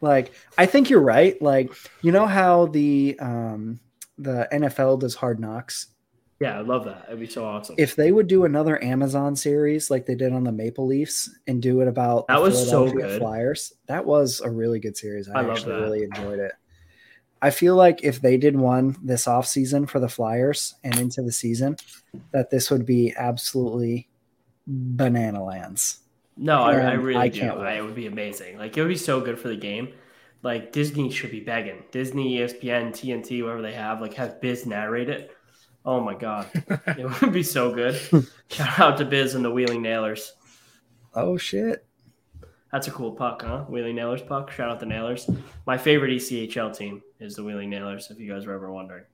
Like, 0.00 0.32
I 0.56 0.64
think 0.66 0.88
you're 0.88 1.00
right. 1.00 1.40
Like, 1.42 1.70
you 2.00 2.12
know 2.12 2.26
how 2.26 2.66
the 2.66 3.18
um, 3.20 3.80
the 4.16 4.48
NFL 4.52 5.00
does 5.00 5.14
Hard 5.14 5.40
Knocks 5.40 5.88
Yeah, 6.40 6.58
I 6.58 6.62
love 6.62 6.84
that. 6.84 7.04
It'd 7.08 7.20
be 7.20 7.26
so 7.26 7.44
awesome. 7.44 7.76
if 7.78 7.94
they 7.94 8.10
would 8.10 8.26
do 8.26 8.44
another 8.44 8.82
Amazon 8.82 9.36
series 9.36 9.90
like 9.90 10.04
they 10.04 10.16
did 10.16 10.32
on 10.32 10.44
the 10.44 10.52
Maple 10.52 10.86
Leafs 10.86 11.30
and 11.46 11.62
do 11.62 11.80
it 11.80 11.88
about 11.88 12.26
That 12.26 12.36
the 12.36 12.42
was 12.42 12.68
so 12.68 12.90
good. 12.90 13.20
Flyers, 13.20 13.72
that 13.86 14.04
was 14.04 14.40
a 14.40 14.50
really 14.50 14.80
good 14.80 14.96
series. 14.96 15.28
I, 15.28 15.40
I 15.40 15.50
actually 15.50 15.72
that. 15.74 15.80
really 15.80 16.02
enjoyed 16.02 16.40
it. 16.40 16.52
I 17.40 17.50
feel 17.50 17.76
like 17.76 18.02
if 18.02 18.20
they 18.20 18.36
did 18.36 18.56
one 18.56 18.96
this 19.02 19.26
offseason 19.26 19.88
for 19.88 20.00
the 20.00 20.08
Flyers 20.08 20.74
and 20.82 20.98
into 20.98 21.22
the 21.22 21.30
season, 21.32 21.76
that 22.32 22.50
this 22.50 22.70
would 22.70 22.86
be 22.86 23.14
absolutely 23.16 24.08
banana 24.66 25.44
lands. 25.44 26.00
No, 26.36 26.62
I, 26.62 26.72
I 26.72 26.92
really 26.94 27.20
I 27.20 27.28
do. 27.28 27.40
can't 27.40 27.60
wait. 27.60 27.76
it 27.78 27.82
would 27.82 27.94
be 27.94 28.06
amazing. 28.06 28.58
Like 28.58 28.76
it 28.76 28.80
would 28.80 28.88
be 28.88 28.96
so 28.96 29.20
good 29.20 29.38
for 29.38 29.48
the 29.48 29.56
game. 29.56 29.92
Like 30.42 30.72
Disney 30.72 31.10
should 31.10 31.30
be 31.30 31.40
begging. 31.40 31.84
Disney, 31.90 32.38
ESPN, 32.38 32.90
TNT, 32.90 33.42
whatever 33.42 33.62
they 33.62 33.74
have, 33.74 34.00
like 34.00 34.14
have 34.14 34.40
Biz 34.40 34.66
narrate 34.66 35.08
it. 35.08 35.30
Oh 35.84 36.00
my 36.00 36.14
god, 36.14 36.48
it 36.86 37.20
would 37.20 37.32
be 37.32 37.42
so 37.42 37.74
good. 37.74 38.00
Shout 38.48 38.80
out 38.80 38.98
to 38.98 39.04
Biz 39.04 39.34
and 39.34 39.44
the 39.44 39.50
Wheeling 39.50 39.82
Nailers. 39.82 40.32
Oh 41.14 41.36
shit. 41.36 41.86
That's 42.72 42.88
a 42.88 42.90
cool 42.90 43.12
puck, 43.12 43.42
huh? 43.42 43.64
Wheeling 43.68 43.94
Nailers 43.94 44.22
puck. 44.22 44.50
Shout 44.50 44.68
out 44.68 44.80
the 44.80 44.86
Nailers. 44.86 45.30
My 45.64 45.78
favorite 45.78 46.10
ECHL 46.10 46.76
team 46.76 47.02
is 47.20 47.36
the 47.36 47.44
Wheeling 47.44 47.70
Nailers. 47.70 48.10
If 48.10 48.18
you 48.18 48.32
guys 48.32 48.46
were 48.46 48.54
ever 48.54 48.72
wondering. 48.72 49.04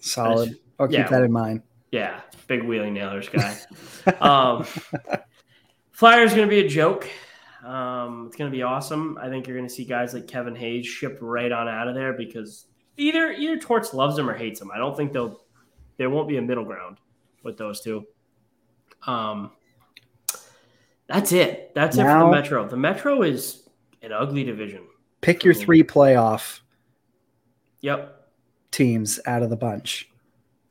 Solid. 0.00 0.58
I'll 0.78 0.88
keep 0.88 0.98
yeah. 0.98 1.08
that 1.08 1.22
in 1.22 1.32
mind. 1.32 1.62
Yeah, 1.92 2.20
big 2.48 2.64
Wheeling 2.64 2.94
Nailers 2.94 3.28
guy. 3.28 3.56
um, 4.20 4.64
Flyers 5.92 6.34
going 6.34 6.48
to 6.48 6.50
be 6.50 6.60
a 6.60 6.68
joke. 6.68 7.08
Um, 7.64 8.26
it's 8.26 8.36
going 8.36 8.50
to 8.50 8.54
be 8.54 8.62
awesome. 8.62 9.16
I 9.20 9.28
think 9.28 9.46
you're 9.46 9.56
going 9.56 9.68
to 9.68 9.74
see 9.74 9.84
guys 9.84 10.12
like 10.12 10.26
Kevin 10.26 10.56
Hayes 10.56 10.86
ship 10.86 11.18
right 11.20 11.52
on 11.52 11.68
out 11.68 11.86
of 11.86 11.94
there 11.94 12.12
because 12.12 12.66
either 12.96 13.30
either 13.32 13.56
Torts 13.58 13.94
loves 13.94 14.18
him 14.18 14.28
or 14.28 14.34
hates 14.34 14.60
him. 14.60 14.70
I 14.74 14.78
don't 14.78 14.96
think 14.96 15.12
they'll 15.12 15.41
there 15.96 16.10
won't 16.10 16.28
be 16.28 16.36
a 16.36 16.42
middle 16.42 16.64
ground 16.64 16.98
with 17.42 17.56
those 17.56 17.80
two. 17.80 18.06
Um, 19.06 19.50
that's 21.06 21.32
it. 21.32 21.72
That's 21.74 21.96
it 21.96 22.02
for 22.02 22.18
the 22.18 22.30
Metro. 22.30 22.68
The 22.68 22.76
Metro 22.76 23.22
is 23.22 23.68
an 24.02 24.12
ugly 24.12 24.44
division. 24.44 24.84
Pick 25.20 25.44
your 25.44 25.54
three 25.54 25.82
playoff 25.82 26.60
Yep, 27.82 28.28
teams 28.70 29.20
out 29.26 29.42
of 29.42 29.50
the 29.50 29.56
bunch. 29.56 30.08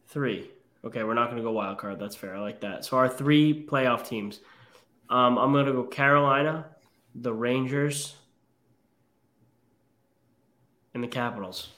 Three. 0.08 0.50
Okay, 0.84 1.04
we're 1.04 1.14
not 1.14 1.26
going 1.26 1.38
to 1.38 1.44
go 1.44 1.52
wild 1.52 1.78
card. 1.78 2.00
That's 2.00 2.16
fair. 2.16 2.36
I 2.36 2.40
like 2.40 2.62
that. 2.62 2.86
So 2.86 2.98
our 2.98 3.08
three 3.08 3.66
playoff 3.66 4.08
teams. 4.08 4.40
Um, 5.10 5.38
I'm 5.38 5.52
going 5.52 5.66
to 5.66 5.74
go 5.74 5.84
Carolina, 5.84 6.68
the 7.14 7.34
Rangers, 7.34 8.16
and 10.94 11.04
the 11.04 11.08
Capitals. 11.08 11.70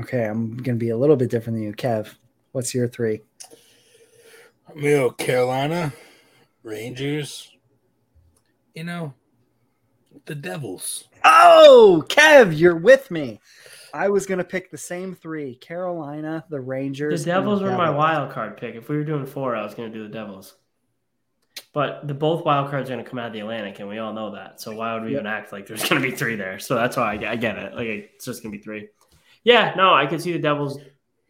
Okay, 0.00 0.24
I'm 0.24 0.56
gonna 0.58 0.76
be 0.76 0.90
a 0.90 0.96
little 0.96 1.16
bit 1.16 1.30
different 1.30 1.56
than 1.56 1.64
you, 1.64 1.72
Kev. 1.72 2.14
What's 2.52 2.74
your 2.74 2.88
three? 2.88 3.20
I'm 4.68 4.76
gonna 4.76 4.90
go 4.90 5.10
Carolina, 5.10 5.92
Rangers. 6.62 7.50
You 8.74 8.84
know, 8.84 9.14
the 10.26 10.34
Devils. 10.34 11.08
Oh, 11.24 12.04
Kev, 12.08 12.56
you're 12.56 12.76
with 12.76 13.10
me. 13.10 13.40
I 13.94 14.08
was 14.10 14.26
gonna 14.26 14.44
pick 14.44 14.70
the 14.70 14.76
same 14.76 15.14
three: 15.14 15.54
Carolina, 15.54 16.44
the 16.50 16.60
Rangers. 16.60 17.24
The 17.24 17.30
and 17.32 17.40
Devils 17.42 17.62
were 17.62 17.70
my 17.70 17.88
wild 17.88 18.30
card 18.32 18.58
pick. 18.58 18.74
If 18.74 18.90
we 18.90 18.96
were 18.96 19.04
doing 19.04 19.24
four, 19.24 19.56
I 19.56 19.64
was 19.64 19.74
going 19.74 19.90
to 19.90 19.98
do 19.98 20.04
the 20.04 20.12
Devils. 20.12 20.54
But 21.72 22.06
the 22.06 22.12
both 22.14 22.44
wild 22.44 22.70
cards 22.70 22.90
are 22.90 22.94
going 22.94 23.04
to 23.04 23.08
come 23.08 23.18
out 23.18 23.28
of 23.28 23.32
the 23.32 23.40
Atlantic, 23.40 23.80
and 23.80 23.88
we 23.88 23.98
all 23.98 24.12
know 24.12 24.32
that. 24.32 24.60
So 24.60 24.74
why 24.74 24.92
would 24.94 25.04
we 25.04 25.10
Yep. 25.12 25.20
even 25.20 25.26
act 25.26 25.52
like 25.52 25.66
there's 25.66 25.88
going 25.88 26.02
to 26.02 26.06
be 26.10 26.14
three 26.14 26.36
there? 26.36 26.58
So 26.58 26.74
that's 26.74 26.96
why 26.98 27.14
I, 27.14 27.32
I 27.32 27.36
get 27.36 27.56
it. 27.56 27.74
Like 27.74 27.86
it's 27.86 28.26
just 28.26 28.42
going 28.42 28.52
to 28.52 28.58
be 28.58 28.62
three. 28.62 28.88
Yeah, 29.46 29.74
no, 29.76 29.94
I 29.94 30.06
could 30.06 30.20
see 30.20 30.32
the 30.32 30.40
Devils 30.40 30.80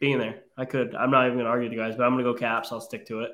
being 0.01 0.19
there. 0.19 0.37
I 0.57 0.65
could. 0.65 0.95
I'm 0.95 1.11
not 1.11 1.27
even 1.27 1.37
going 1.37 1.45
to 1.45 1.51
argue 1.51 1.69
with 1.69 1.77
you 1.77 1.79
guys, 1.79 1.97
but 1.97 2.05
I'm 2.05 2.15
going 2.15 2.25
to 2.25 2.33
go 2.33 2.39
Caps. 2.39 2.73
I'll 2.73 2.81
stick 2.81 3.05
to 3.09 3.21
it. 3.21 3.33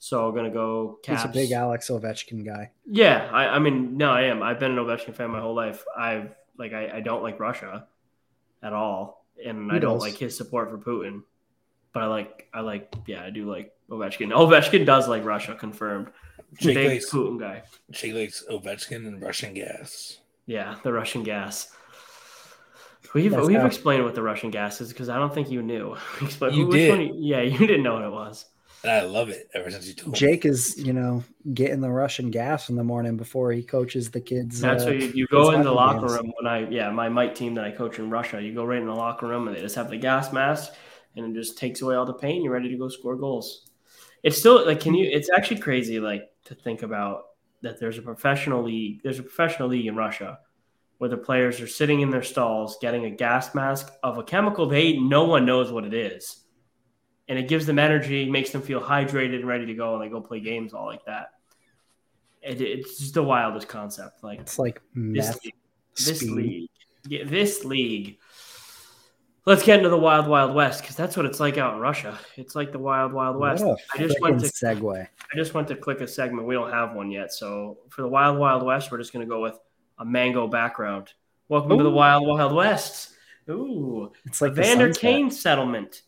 So 0.00 0.26
I'm 0.26 0.32
going 0.34 0.44
to 0.44 0.50
go 0.50 0.98
Caps. 1.04 1.22
He's 1.22 1.30
a 1.30 1.32
big 1.32 1.52
Alex 1.52 1.88
Ovechkin 1.88 2.44
guy. 2.44 2.72
Yeah, 2.84 3.30
I, 3.32 3.46
I 3.46 3.58
mean, 3.60 3.96
no, 3.96 4.10
I 4.10 4.22
am. 4.22 4.42
I've 4.42 4.58
been 4.58 4.72
an 4.72 4.84
Ovechkin 4.84 5.14
fan 5.14 5.30
my 5.30 5.40
whole 5.40 5.54
life. 5.54 5.84
I've 5.96 6.34
like 6.58 6.72
I, 6.72 6.96
I 6.96 7.00
don't 7.00 7.22
like 7.22 7.38
Russia 7.38 7.86
at 8.60 8.72
all, 8.72 9.24
and 9.44 9.70
Who 9.70 9.76
I 9.76 9.78
don't 9.78 9.94
does? 9.94 10.02
like 10.02 10.16
his 10.16 10.36
support 10.36 10.68
for 10.70 10.78
Putin. 10.78 11.22
But 11.92 12.02
I 12.02 12.06
like 12.06 12.48
I 12.52 12.60
like 12.60 12.92
yeah, 13.06 13.22
I 13.22 13.30
do 13.30 13.48
like 13.48 13.72
Ovechkin. 13.88 14.32
Ovechkin 14.32 14.84
does 14.84 15.06
like 15.06 15.24
Russia, 15.24 15.54
confirmed. 15.54 16.08
Jake 16.56 16.74
Big 16.74 16.88
likes, 16.88 17.10
Putin 17.10 17.38
guy. 17.38 17.62
Jake 17.92 18.14
likes 18.14 18.44
Ovechkin 18.50 19.06
and 19.06 19.22
Russian 19.22 19.54
gas. 19.54 20.18
Yeah, 20.46 20.74
the 20.82 20.92
Russian 20.92 21.22
gas. 21.22 21.72
We've 23.14 23.30
That's 23.30 23.46
we've 23.46 23.58
how- 23.60 23.66
explained 23.66 24.04
what 24.04 24.14
the 24.14 24.22
Russian 24.22 24.50
gas 24.50 24.80
is 24.80 24.90
because 24.90 25.08
I 25.08 25.18
don't 25.18 25.32
think 25.32 25.50
you 25.50 25.62
knew. 25.62 25.96
Explain- 26.22 26.54
You 26.54 26.66
which 26.66 26.76
did. 26.76 26.90
one 26.90 27.00
you- 27.00 27.14
yeah, 27.16 27.40
you 27.40 27.58
didn't 27.58 27.82
know 27.82 27.94
what 27.94 28.04
it 28.04 28.12
was. 28.12 28.44
And 28.84 28.92
I 28.92 29.00
love 29.02 29.28
it 29.28 29.48
ever 29.54 29.70
since 29.72 29.88
you 29.88 29.94
told 29.94 30.12
me. 30.12 30.18
Jake 30.18 30.44
is, 30.44 30.78
you 30.78 30.92
know, 30.92 31.24
getting 31.52 31.80
the 31.80 31.90
Russian 31.90 32.30
gas 32.30 32.68
in 32.68 32.76
the 32.76 32.84
morning 32.84 33.16
before 33.16 33.50
he 33.50 33.62
coaches 33.64 34.10
the 34.12 34.20
kids. 34.20 34.60
That's 34.60 34.84
uh, 34.84 34.86
what 34.86 35.00
you, 35.00 35.08
you 35.08 35.26
go 35.26 35.50
in 35.50 35.62
the 35.62 35.72
locker 35.72 36.06
games. 36.06 36.12
room 36.12 36.32
when 36.40 36.46
I 36.46 36.68
yeah 36.70 36.88
my 36.90 37.08
might 37.08 37.34
team 37.34 37.54
that 37.56 37.64
I 37.64 37.72
coach 37.72 37.98
in 37.98 38.08
Russia. 38.08 38.40
You 38.40 38.54
go 38.54 38.64
right 38.64 38.78
in 38.78 38.86
the 38.86 38.94
locker 38.94 39.26
room 39.26 39.48
and 39.48 39.56
they 39.56 39.60
just 39.60 39.74
have 39.74 39.90
the 39.90 39.96
gas 39.96 40.32
mask 40.32 40.72
and 41.16 41.34
it 41.36 41.40
just 41.40 41.58
takes 41.58 41.82
away 41.82 41.96
all 41.96 42.06
the 42.06 42.14
pain. 42.14 42.44
You're 42.44 42.52
ready 42.52 42.68
to 42.68 42.76
go 42.76 42.88
score 42.88 43.16
goals. 43.16 43.68
It's 44.22 44.38
still 44.38 44.64
like 44.64 44.78
can 44.78 44.94
you? 44.94 45.08
It's 45.10 45.28
actually 45.36 45.58
crazy 45.60 45.98
like 45.98 46.30
to 46.44 46.54
think 46.54 46.82
about 46.82 47.22
that. 47.62 47.80
There's 47.80 47.98
a 47.98 48.02
professional 48.02 48.62
league. 48.62 49.00
There's 49.02 49.18
a 49.18 49.24
professional 49.24 49.68
league 49.70 49.86
in 49.86 49.96
Russia 49.96 50.38
where 50.98 51.08
the 51.08 51.16
players 51.16 51.60
are 51.60 51.66
sitting 51.66 52.00
in 52.00 52.10
their 52.10 52.22
stalls 52.22 52.76
getting 52.80 53.04
a 53.04 53.10
gas 53.10 53.54
mask 53.54 53.92
of 54.02 54.18
a 54.18 54.22
chemical 54.22 54.66
they 54.66 54.98
no 54.98 55.24
one 55.24 55.46
knows 55.46 55.72
what 55.72 55.84
it 55.84 55.94
is. 55.94 56.44
And 57.28 57.38
it 57.38 57.46
gives 57.46 57.66
them 57.66 57.78
energy, 57.78 58.28
makes 58.28 58.50
them 58.50 58.62
feel 58.62 58.80
hydrated 58.80 59.36
and 59.36 59.46
ready 59.46 59.66
to 59.66 59.74
go, 59.74 59.94
and 59.94 60.02
they 60.02 60.08
go 60.08 60.20
play 60.20 60.40
games 60.40 60.72
all 60.72 60.86
like 60.86 61.04
that. 61.04 61.32
It, 62.42 62.60
it's 62.60 62.98
just 62.98 63.14
the 63.14 63.22
wildest 63.22 63.68
concept. 63.68 64.24
Like 64.24 64.40
It's 64.40 64.58
like 64.58 64.80
this 64.94 65.38
league, 65.44 65.54
this 65.94 66.22
league, 66.22 66.70
yeah, 67.06 67.24
this 67.24 67.64
league. 67.64 68.18
Let's 69.44 69.62
get 69.62 69.78
into 69.78 69.88
the 69.88 69.98
wild, 69.98 70.26
wild 70.26 70.54
west 70.54 70.82
because 70.82 70.96
that's 70.96 71.16
what 71.16 71.24
it's 71.26 71.40
like 71.40 71.58
out 71.58 71.74
in 71.74 71.80
Russia. 71.80 72.18
It's 72.36 72.54
like 72.54 72.72
the 72.72 72.78
wild, 72.78 73.12
wild 73.12 73.38
west. 73.38 73.64
I 73.94 73.98
just 73.98 74.20
went 74.20 74.40
to 74.40 74.46
segue. 74.46 75.00
I 75.00 75.36
just 75.36 75.54
went 75.54 75.68
to 75.68 75.76
click 75.76 76.00
a 76.00 76.08
segment. 76.08 76.46
We 76.46 76.54
don't 76.54 76.70
have 76.70 76.94
one 76.94 77.10
yet. 77.10 77.32
So 77.32 77.78
for 77.88 78.02
the 78.02 78.08
Wild 78.08 78.38
Wild 78.38 78.62
West, 78.62 78.90
we're 78.90 78.98
just 78.98 79.12
going 79.12 79.24
to 79.24 79.28
go 79.28 79.40
with 79.40 79.58
a 79.98 80.04
mango 80.04 80.46
background. 80.48 81.12
Welcome 81.48 81.78
to 81.78 81.84
the 81.84 81.90
Wild 81.90 82.26
Wild 82.26 82.52
West. 82.54 83.10
Ooh, 83.50 84.12
It's 84.26 84.40
like 84.42 84.54
the 84.54 84.62
Vander. 84.62 84.92
Kane 84.92 85.30
settlement. 85.30 86.02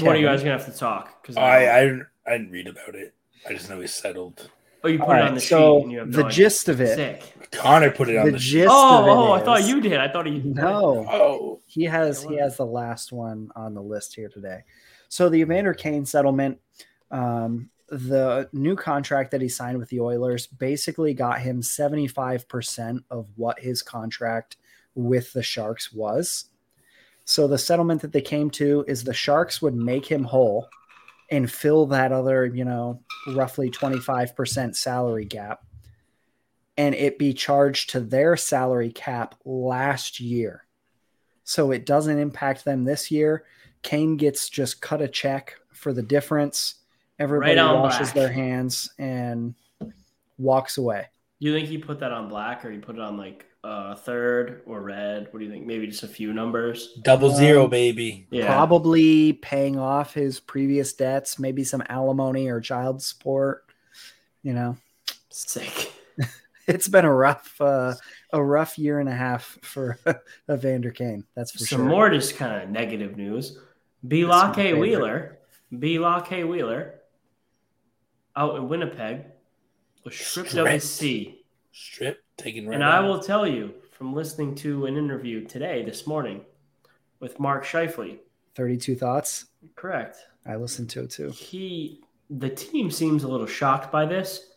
What 0.00 0.14
are 0.14 0.18
you 0.18 0.26
Kevin. 0.26 0.36
guys 0.36 0.42
going 0.44 0.58
to 0.58 0.64
have 0.64 0.72
to 0.72 0.78
talk? 0.78 1.22
Because 1.22 1.36
I, 1.36 1.78
I 1.78 1.84
didn't 1.84 2.06
I 2.26 2.30
didn't 2.32 2.50
read 2.50 2.68
about 2.68 2.94
it. 2.94 3.14
I 3.48 3.54
just 3.54 3.68
know 3.70 3.80
he's 3.80 3.94
settled. 3.94 4.50
oh, 4.84 4.88
you 4.88 4.98
put 4.98 5.06
All 5.08 5.12
it 5.12 5.14
right, 5.14 5.28
on 5.28 5.34
the 5.34 5.40
so 5.40 5.78
sheet 5.78 5.82
and 5.84 5.92
you 5.92 5.98
have 6.00 6.08
no 6.08 6.16
the 6.18 6.24
idea. 6.24 6.32
gist 6.36 6.68
of 6.68 6.80
it, 6.80 6.94
Sick. 6.94 7.34
Connor 7.50 7.90
put 7.90 8.08
it 8.10 8.16
on 8.18 8.26
the 8.26 8.32
the, 8.32 8.38
gist 8.38 8.68
Oh, 8.70 9.00
of 9.00 9.06
it 9.06 9.10
oh, 9.10 9.32
I 9.32 9.40
thought 9.40 9.64
you 9.66 9.80
did. 9.80 9.98
I 9.98 10.08
thought 10.08 10.26
he. 10.26 10.38
No, 10.40 11.06
Oh, 11.10 11.60
he 11.66 11.84
has 11.84 12.22
he 12.22 12.36
has 12.36 12.56
the 12.58 12.66
last 12.66 13.10
one 13.12 13.48
on 13.56 13.74
the 13.74 13.82
list 13.82 14.14
here 14.14 14.28
today. 14.28 14.60
So 15.08 15.28
the 15.30 15.40
Evander 15.40 15.72
Kane 15.72 16.04
settlement, 16.04 16.58
um, 17.10 17.70
the 17.88 18.48
new 18.52 18.76
contract 18.76 19.30
that 19.30 19.40
he 19.40 19.48
signed 19.48 19.78
with 19.78 19.88
the 19.88 20.00
Oilers 20.00 20.46
basically 20.46 21.14
got 21.14 21.40
him 21.40 21.62
seventy 21.62 22.06
five 22.06 22.48
percent 22.48 23.04
of 23.10 23.28
what 23.36 23.60
his 23.60 23.82
contract 23.82 24.56
with 24.94 25.32
the 25.32 25.42
Sharks 25.42 25.92
was. 25.92 26.46
So 27.24 27.46
the 27.46 27.58
settlement 27.58 28.02
that 28.02 28.12
they 28.12 28.20
came 28.20 28.50
to 28.52 28.84
is 28.88 29.04
the 29.04 29.12
Sharks 29.12 29.60
would 29.60 29.74
make 29.74 30.06
him 30.06 30.24
whole 30.24 30.68
and 31.30 31.50
fill 31.50 31.86
that 31.86 32.10
other, 32.10 32.46
you 32.46 32.64
know, 32.64 33.02
roughly 33.34 33.70
25% 33.70 34.74
salary 34.74 35.26
gap 35.26 35.62
and 36.78 36.94
it 36.94 37.18
be 37.18 37.34
charged 37.34 37.90
to 37.90 38.00
their 38.00 38.36
salary 38.36 38.92
cap 38.92 39.34
last 39.44 40.20
year. 40.20 40.64
So 41.42 41.72
it 41.72 41.84
doesn't 41.84 42.18
impact 42.18 42.64
them 42.64 42.84
this 42.84 43.10
year. 43.10 43.44
Kane 43.82 44.16
gets 44.16 44.48
just 44.48 44.80
cut 44.80 45.02
a 45.02 45.08
check 45.08 45.56
for 45.72 45.92
the 45.92 46.02
difference. 46.02 46.76
Everybody 47.18 47.52
Right 47.52 47.58
on 47.58 47.80
washes 47.80 48.12
black. 48.12 48.14
their 48.14 48.28
hands 48.32 48.90
and 48.98 49.54
walks 50.38 50.78
away. 50.78 51.06
You 51.40 51.52
think 51.52 51.68
he 51.68 51.78
put 51.78 52.00
that 52.00 52.12
on 52.12 52.28
black 52.28 52.64
or 52.64 52.70
he 52.70 52.78
put 52.78 52.96
it 52.96 53.00
on 53.00 53.16
like 53.16 53.46
uh, 53.64 53.94
third 53.96 54.62
or 54.66 54.80
red? 54.82 55.28
What 55.30 55.38
do 55.40 55.44
you 55.44 55.50
think? 55.50 55.66
Maybe 55.66 55.86
just 55.86 56.02
a 56.02 56.08
few 56.08 56.32
numbers. 56.32 56.94
double 57.02 57.30
zero, 57.30 57.64
Um, 57.64 57.70
baby. 57.70 58.26
Yeah. 58.30 58.46
Probably 58.46 59.32
paying 59.34 59.78
off 59.78 60.14
his 60.14 60.40
previous 60.40 60.92
debts, 60.92 61.38
maybe 61.38 61.64
some 61.64 61.82
alimony 61.88 62.48
or 62.48 62.60
child 62.60 63.02
support. 63.02 63.64
You 64.42 64.52
know, 64.54 64.76
Sick. 65.30 65.92
it's 66.66 66.88
been 66.88 67.04
a 67.04 67.12
rough, 67.12 67.60
uh, 67.60 67.94
a 68.32 68.42
rough 68.42 68.78
year 68.78 69.00
and 69.00 69.08
a 69.08 69.14
half 69.14 69.58
for 69.62 69.98
Evander 70.50 70.90
Kane. 70.90 71.24
That's 71.34 71.50
for 71.52 71.58
Some 71.58 71.80
sure. 71.80 71.86
more 71.88 72.10
just 72.10 72.36
kind 72.36 72.62
of 72.62 72.68
negative 72.70 73.16
news. 73.16 73.58
That's 74.02 74.56
my 74.56 74.72
Wheeler. 74.74 75.38
B. 75.76 75.98
Wheeler, 75.98 76.20
Blake 76.28 76.44
Wheeler, 76.48 76.94
out 78.38 78.56
in 78.56 78.68
Winnipeg, 78.68 79.24
was 80.04 80.14
stripped 80.14 80.54
of 80.54 80.68
his 80.68 80.88
C. 80.88 81.42
Strip 81.72 82.22
taking 82.36 82.66
right. 82.66 82.76
And 82.76 82.84
I 82.84 83.00
will 83.00 83.18
tell 83.18 83.46
you 83.46 83.74
from 83.90 84.14
listening 84.14 84.54
to 84.56 84.86
an 84.86 84.96
interview 84.96 85.44
today, 85.44 85.84
this 85.84 86.06
morning, 86.06 86.42
with 87.18 87.38
Mark 87.40 87.64
Scheifele. 87.64 88.18
32 88.54 88.94
thoughts. 88.94 89.46
Correct. 89.74 90.18
I 90.46 90.56
listened 90.56 90.88
to 90.90 91.02
it 91.02 91.10
too. 91.10 91.30
He, 91.30 92.00
the 92.30 92.48
team 92.48 92.90
seems 92.90 93.24
a 93.24 93.28
little 93.28 93.46
shocked 93.46 93.90
by 93.90 94.06
this, 94.06 94.52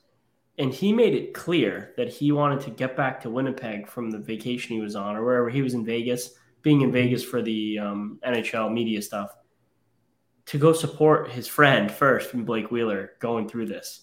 and 0.59 0.71
he 0.71 0.93
made 0.93 1.15
it 1.15 1.33
clear 1.33 1.93
that 1.97 2.07
he 2.07 2.31
wanted 2.31 2.61
to 2.61 2.69
get 2.69 2.95
back 2.95 3.19
to 3.21 3.31
Winnipeg 3.31 3.87
from 3.87 4.11
the 4.11 4.19
vacation 4.19 4.75
he 4.75 4.81
was 4.81 4.95
on, 4.95 5.15
or 5.15 5.25
wherever 5.25 5.49
he 5.49 5.63
was 5.63 5.73
in 5.73 5.83
Vegas, 5.83 6.35
being 6.61 6.81
in 6.81 6.91
Vegas 6.91 7.23
for 7.23 7.41
the 7.41 7.79
um, 7.79 8.19
NHL 8.25 8.71
media 8.71 9.01
stuff, 9.01 9.35
to 10.51 10.57
go 10.57 10.73
support 10.73 11.31
his 11.31 11.47
friend 11.47 11.89
first 11.89 12.29
from 12.29 12.43
Blake 12.43 12.71
Wheeler 12.71 13.13
going 13.19 13.47
through 13.47 13.67
this. 13.67 14.01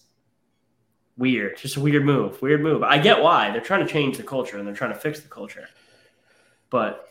Weird, 1.15 1.57
just 1.57 1.75
a 1.75 1.79
weird 1.79 2.03
move. 2.03 2.41
Weird 2.41 2.63
move. 2.63 2.81
I 2.81 2.97
get 2.97 3.21
why 3.21 3.51
they're 3.51 3.61
trying 3.61 3.85
to 3.85 3.91
change 3.91 4.17
the 4.17 4.23
culture 4.23 4.57
and 4.57 4.65
they're 4.65 4.73
trying 4.73 4.91
to 4.91 4.99
fix 4.99 5.19
the 5.19 5.27
culture, 5.27 5.67
but 6.71 7.05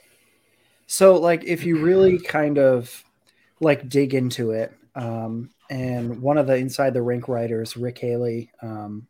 So, 0.88 1.16
like, 1.18 1.44
if 1.44 1.64
you 1.64 1.78
really 1.78 2.18
kind 2.18 2.58
of 2.58 3.04
like 3.60 3.88
dig 3.88 4.12
into 4.12 4.50
it, 4.50 4.72
um, 4.96 5.50
and 5.70 6.20
one 6.20 6.36
of 6.36 6.48
the 6.48 6.56
inside 6.56 6.92
the 6.92 7.02
rink 7.02 7.28
writers, 7.28 7.76
Rick 7.76 7.98
Haley, 7.98 8.50
um, 8.60 9.06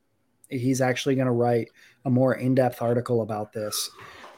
he's 0.50 0.82
actually 0.82 1.14
going 1.14 1.26
to 1.26 1.32
write 1.32 1.68
a 2.04 2.10
more 2.10 2.34
in 2.34 2.54
depth 2.54 2.82
article 2.82 3.22
about 3.22 3.54
this, 3.54 3.88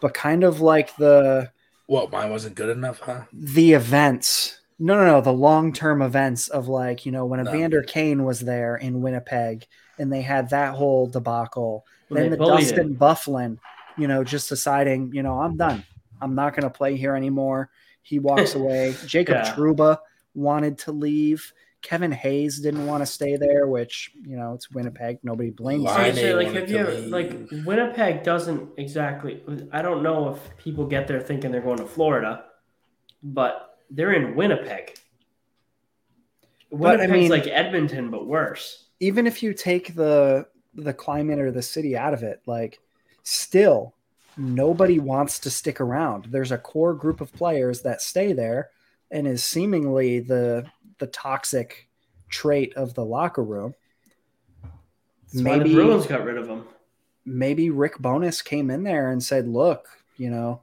but 0.01 0.14
kind 0.14 0.45
of 0.45 0.61
like 0.61 0.95
the 0.99 1.51
well, 1.88 2.07
mine 2.07 2.30
wasn't 2.30 2.55
good 2.55 2.68
enough, 2.68 3.01
huh? 3.01 3.22
the 3.32 3.72
events. 3.72 4.60
No, 4.83 4.97
no, 4.97 5.05
no. 5.07 5.20
The 5.20 5.33
long 5.33 5.72
term 5.72 6.01
events 6.01 6.49
of 6.49 6.66
like, 6.66 7.05
you 7.05 7.12
know, 7.12 7.26
when 7.26 7.43
No. 7.43 7.51
Evander 7.51 7.83
Kane 7.83 8.24
was 8.24 8.41
there 8.41 8.76
in 8.76 9.03
Winnipeg 9.03 9.66
and 9.99 10.11
they 10.11 10.22
had 10.22 10.51
that 10.51 10.74
whole 10.74 11.07
debacle. 11.07 11.85
When 12.09 12.22
then 12.22 12.31
the 12.33 12.37
bullied 12.39 12.64
Dustin 12.64 12.89
him. 12.89 12.97
Byfuglien, 12.97 13.59
you 13.99 14.09
know, 14.09 14.24
just 14.24 14.49
deciding, 14.49 15.12
you 15.12 15.22
know, 15.22 15.39
I'm 15.39 15.57
done. 15.57 15.85
I'm 16.22 16.35
not 16.35 16.55
going 16.55 16.64
to 16.64 16.70
play 16.70 16.97
here 16.97 17.14
anymore. 17.14 17.70
He 18.03 18.18
walks 18.18 18.55
away. 18.57 18.97
Jacob 19.07 19.37
Yeah. 19.37 19.55
Trouba 19.55 19.99
wanted 20.35 20.78
to 20.78 20.93
leave. 20.93 21.53
Kevin 21.83 22.12
Hayes 22.12 22.59
didn't 22.61 22.87
want 22.87 23.03
to 23.03 23.07
stay 23.07 23.37
there, 23.37 23.66
which, 23.66 24.11
you 24.26 24.37
know, 24.37 24.55
it's 24.55 24.70
Winnipeg. 24.70 25.18
Nobody 25.22 25.51
blames 25.51 25.85
Why 25.85 26.07
I 26.07 26.11
they 26.11 26.35
like, 26.35 26.53
have 26.53 26.70
you 26.70 26.76
to 26.76 26.81
ever, 26.81 27.01
like. 27.09 27.49
Winnipeg 27.64 28.22
doesn't 28.22 28.70
exactly. 28.76 29.43
I 29.72 29.81
don't 29.81 30.03
know 30.03 30.28
if 30.31 30.57
people 30.59 30.87
get 30.87 31.07
there 31.07 31.20
thinking 31.20 31.51
they're 31.53 31.62
going 31.62 31.78
to 31.78 31.87
Florida, 31.87 32.45
but 33.22 33.70
they're 33.91 34.12
in 34.12 34.34
Winnipeg. 34.34 34.95
But, 36.72 37.01
I 37.01 37.07
Winnipeg's 37.07 37.12
mean- 37.12 37.30
like 37.30 37.47
Edmonton, 37.49 38.11
but 38.11 38.26
worse. 38.26 38.86
even 39.01 39.26
if 39.26 39.43
you 39.43 39.53
take 39.55 39.95
the 39.95 40.47
the 40.74 40.95
climate 40.95 41.41
or 41.41 41.51
the 41.51 41.62
city 41.62 41.97
out 41.97 42.14
of 42.14 42.22
it, 42.22 42.41
like 42.47 42.78
still 43.24 43.93
nobody 44.36 44.99
wants 45.01 45.41
to 45.41 45.51
stick 45.51 45.80
around. 45.80 46.26
There's 46.26 46.53
a 46.53 46.59
core 46.59 46.95
group 46.95 47.20
of 47.20 47.32
players 47.32 47.82
that 47.82 48.01
stay 48.01 48.32
there 48.32 48.70
and 49.11 49.26
is 49.26 49.43
seemingly 49.45 50.20
the 50.20 50.66
the 50.99 51.09
toxic 51.09 51.88
trait 52.28 52.72
of 52.74 52.95
the 52.95 53.05
locker 53.05 53.43
room. 53.43 53.74
That's 55.32 55.45
why 55.45 55.59
the 55.59 55.64
Maybe- 55.64 55.74
Bruins 55.74 56.07
got 56.07 56.24
rid 56.24 56.36
of 56.38 56.47
them. 56.47 56.66
Maybe 57.26 57.70
Rick 57.70 57.99
Bowness 57.99 58.43
came 58.43 58.70
in 58.70 58.84
there 58.84 59.11
and 59.11 59.22
said, 59.22 59.49
"Look, 59.49 59.88
you 60.16 60.30
know, 60.30 60.62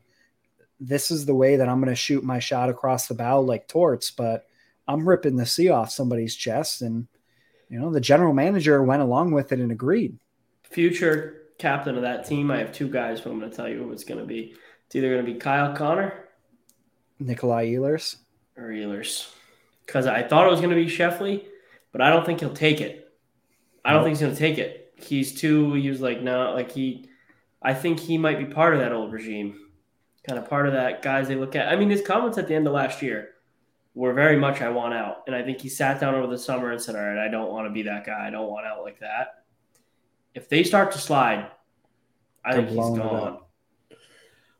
this 0.79 1.11
is 1.11 1.25
the 1.25 1.35
way 1.35 1.55
that 1.57 1.67
I'm 1.69 1.79
going 1.79 1.89
to 1.89 1.95
shoot 1.95 2.23
my 2.23 2.39
shot 2.39 2.69
across 2.69 3.07
the 3.07 3.13
bow 3.15 3.41
like 3.41 3.67
torts, 3.67 4.11
but 4.11 4.45
I'm 4.87 5.07
ripping 5.07 5.35
the 5.37 5.45
sea 5.45 5.69
off 5.69 5.89
somebody's 5.91 6.35
chest." 6.35 6.81
And 6.81 7.07
you 7.69 7.79
know, 7.79 7.91
the 7.91 7.99
general 8.01 8.33
manager 8.33 8.81
went 8.83 9.01
along 9.01 9.31
with 9.31 9.51
it 9.51 9.59
and 9.59 9.71
agreed. 9.71 10.17
Future 10.63 11.41
captain 11.59 11.95
of 11.95 12.03
that 12.03 12.25
team, 12.25 12.51
I 12.51 12.57
have 12.59 12.71
two 12.71 12.87
guys 12.89 13.19
who 13.19 13.31
I'm 13.31 13.39
going 13.39 13.49
to 13.49 13.55
tell 13.55 13.67
you 13.67 13.79
who 13.79 13.91
it's 13.91 14.03
going 14.03 14.19
to 14.19 14.25
be. 14.25 14.53
It's 14.85 14.95
either 14.95 15.09
going 15.13 15.25
to 15.25 15.33
be 15.33 15.39
Kyle 15.39 15.75
Connor 15.75 16.13
Nikolai 17.19 17.67
Ehlers. 17.71 18.17
or 18.55 18.65
Ehlers. 18.69 19.29
Because 19.85 20.05
I 20.07 20.23
thought 20.23 20.45
it 20.47 20.51
was 20.51 20.59
going 20.61 20.69
to 20.69 20.75
be 20.75 20.85
Scheifele, 20.87 21.45
but 21.91 22.01
I 22.01 22.09
don't 22.09 22.25
think 22.25 22.39
he'll 22.41 22.53
take 22.53 22.81
it. 22.81 23.11
I 23.83 23.91
don't 23.91 23.99
Nope. 24.01 24.05
think 24.07 24.17
he's 24.17 24.21
going 24.21 24.33
to 24.33 24.39
take 24.39 24.57
it. 24.57 24.93
He's 24.97 25.33
too, 25.39 25.73
he 25.73 25.89
was 25.89 26.01
like, 26.01 26.21
no, 26.21 26.53
like 26.53 26.71
he, 26.71 27.09
I 27.61 27.73
think 27.73 27.99
he 27.99 28.17
might 28.17 28.37
be 28.37 28.45
part 28.53 28.73
of 28.73 28.79
that 28.81 28.91
old 28.91 29.13
regime. 29.13 29.59
Kind 30.27 30.39
of 30.39 30.49
part 30.49 30.67
of 30.67 30.73
that 30.73 31.01
guys 31.01 31.27
they 31.29 31.35
look 31.35 31.55
at. 31.55 31.69
I 31.69 31.77
mean, 31.77 31.89
his 31.89 32.01
comments 32.01 32.37
at 32.37 32.47
the 32.47 32.55
end 32.55 32.67
of 32.67 32.73
last 32.73 33.01
year 33.01 33.29
were 33.95 34.13
very 34.13 34.35
much, 34.35 34.61
I 34.61 34.69
want 34.69 34.93
out. 34.93 35.23
And 35.25 35.35
I 35.35 35.41
think 35.41 35.61
he 35.61 35.69
sat 35.69 36.01
down 36.01 36.15
over 36.15 36.27
the 36.27 36.37
summer 36.37 36.71
and 36.71 36.81
said, 36.81 36.95
all 36.95 37.01
right, 37.01 37.25
I 37.25 37.29
don't 37.29 37.49
want 37.49 37.65
to 37.67 37.71
be 37.71 37.83
that 37.83 38.05
guy. 38.05 38.27
I 38.27 38.29
don't 38.29 38.49
want 38.49 38.65
out 38.65 38.83
like 38.83 38.99
that. 38.99 39.43
If 40.35 40.49
they 40.49 40.63
start 40.63 40.91
to 40.91 40.97
slide, 40.97 41.49
I 42.43 42.53
think 42.53 42.67
he's 42.69 42.77
gone. 42.77 43.39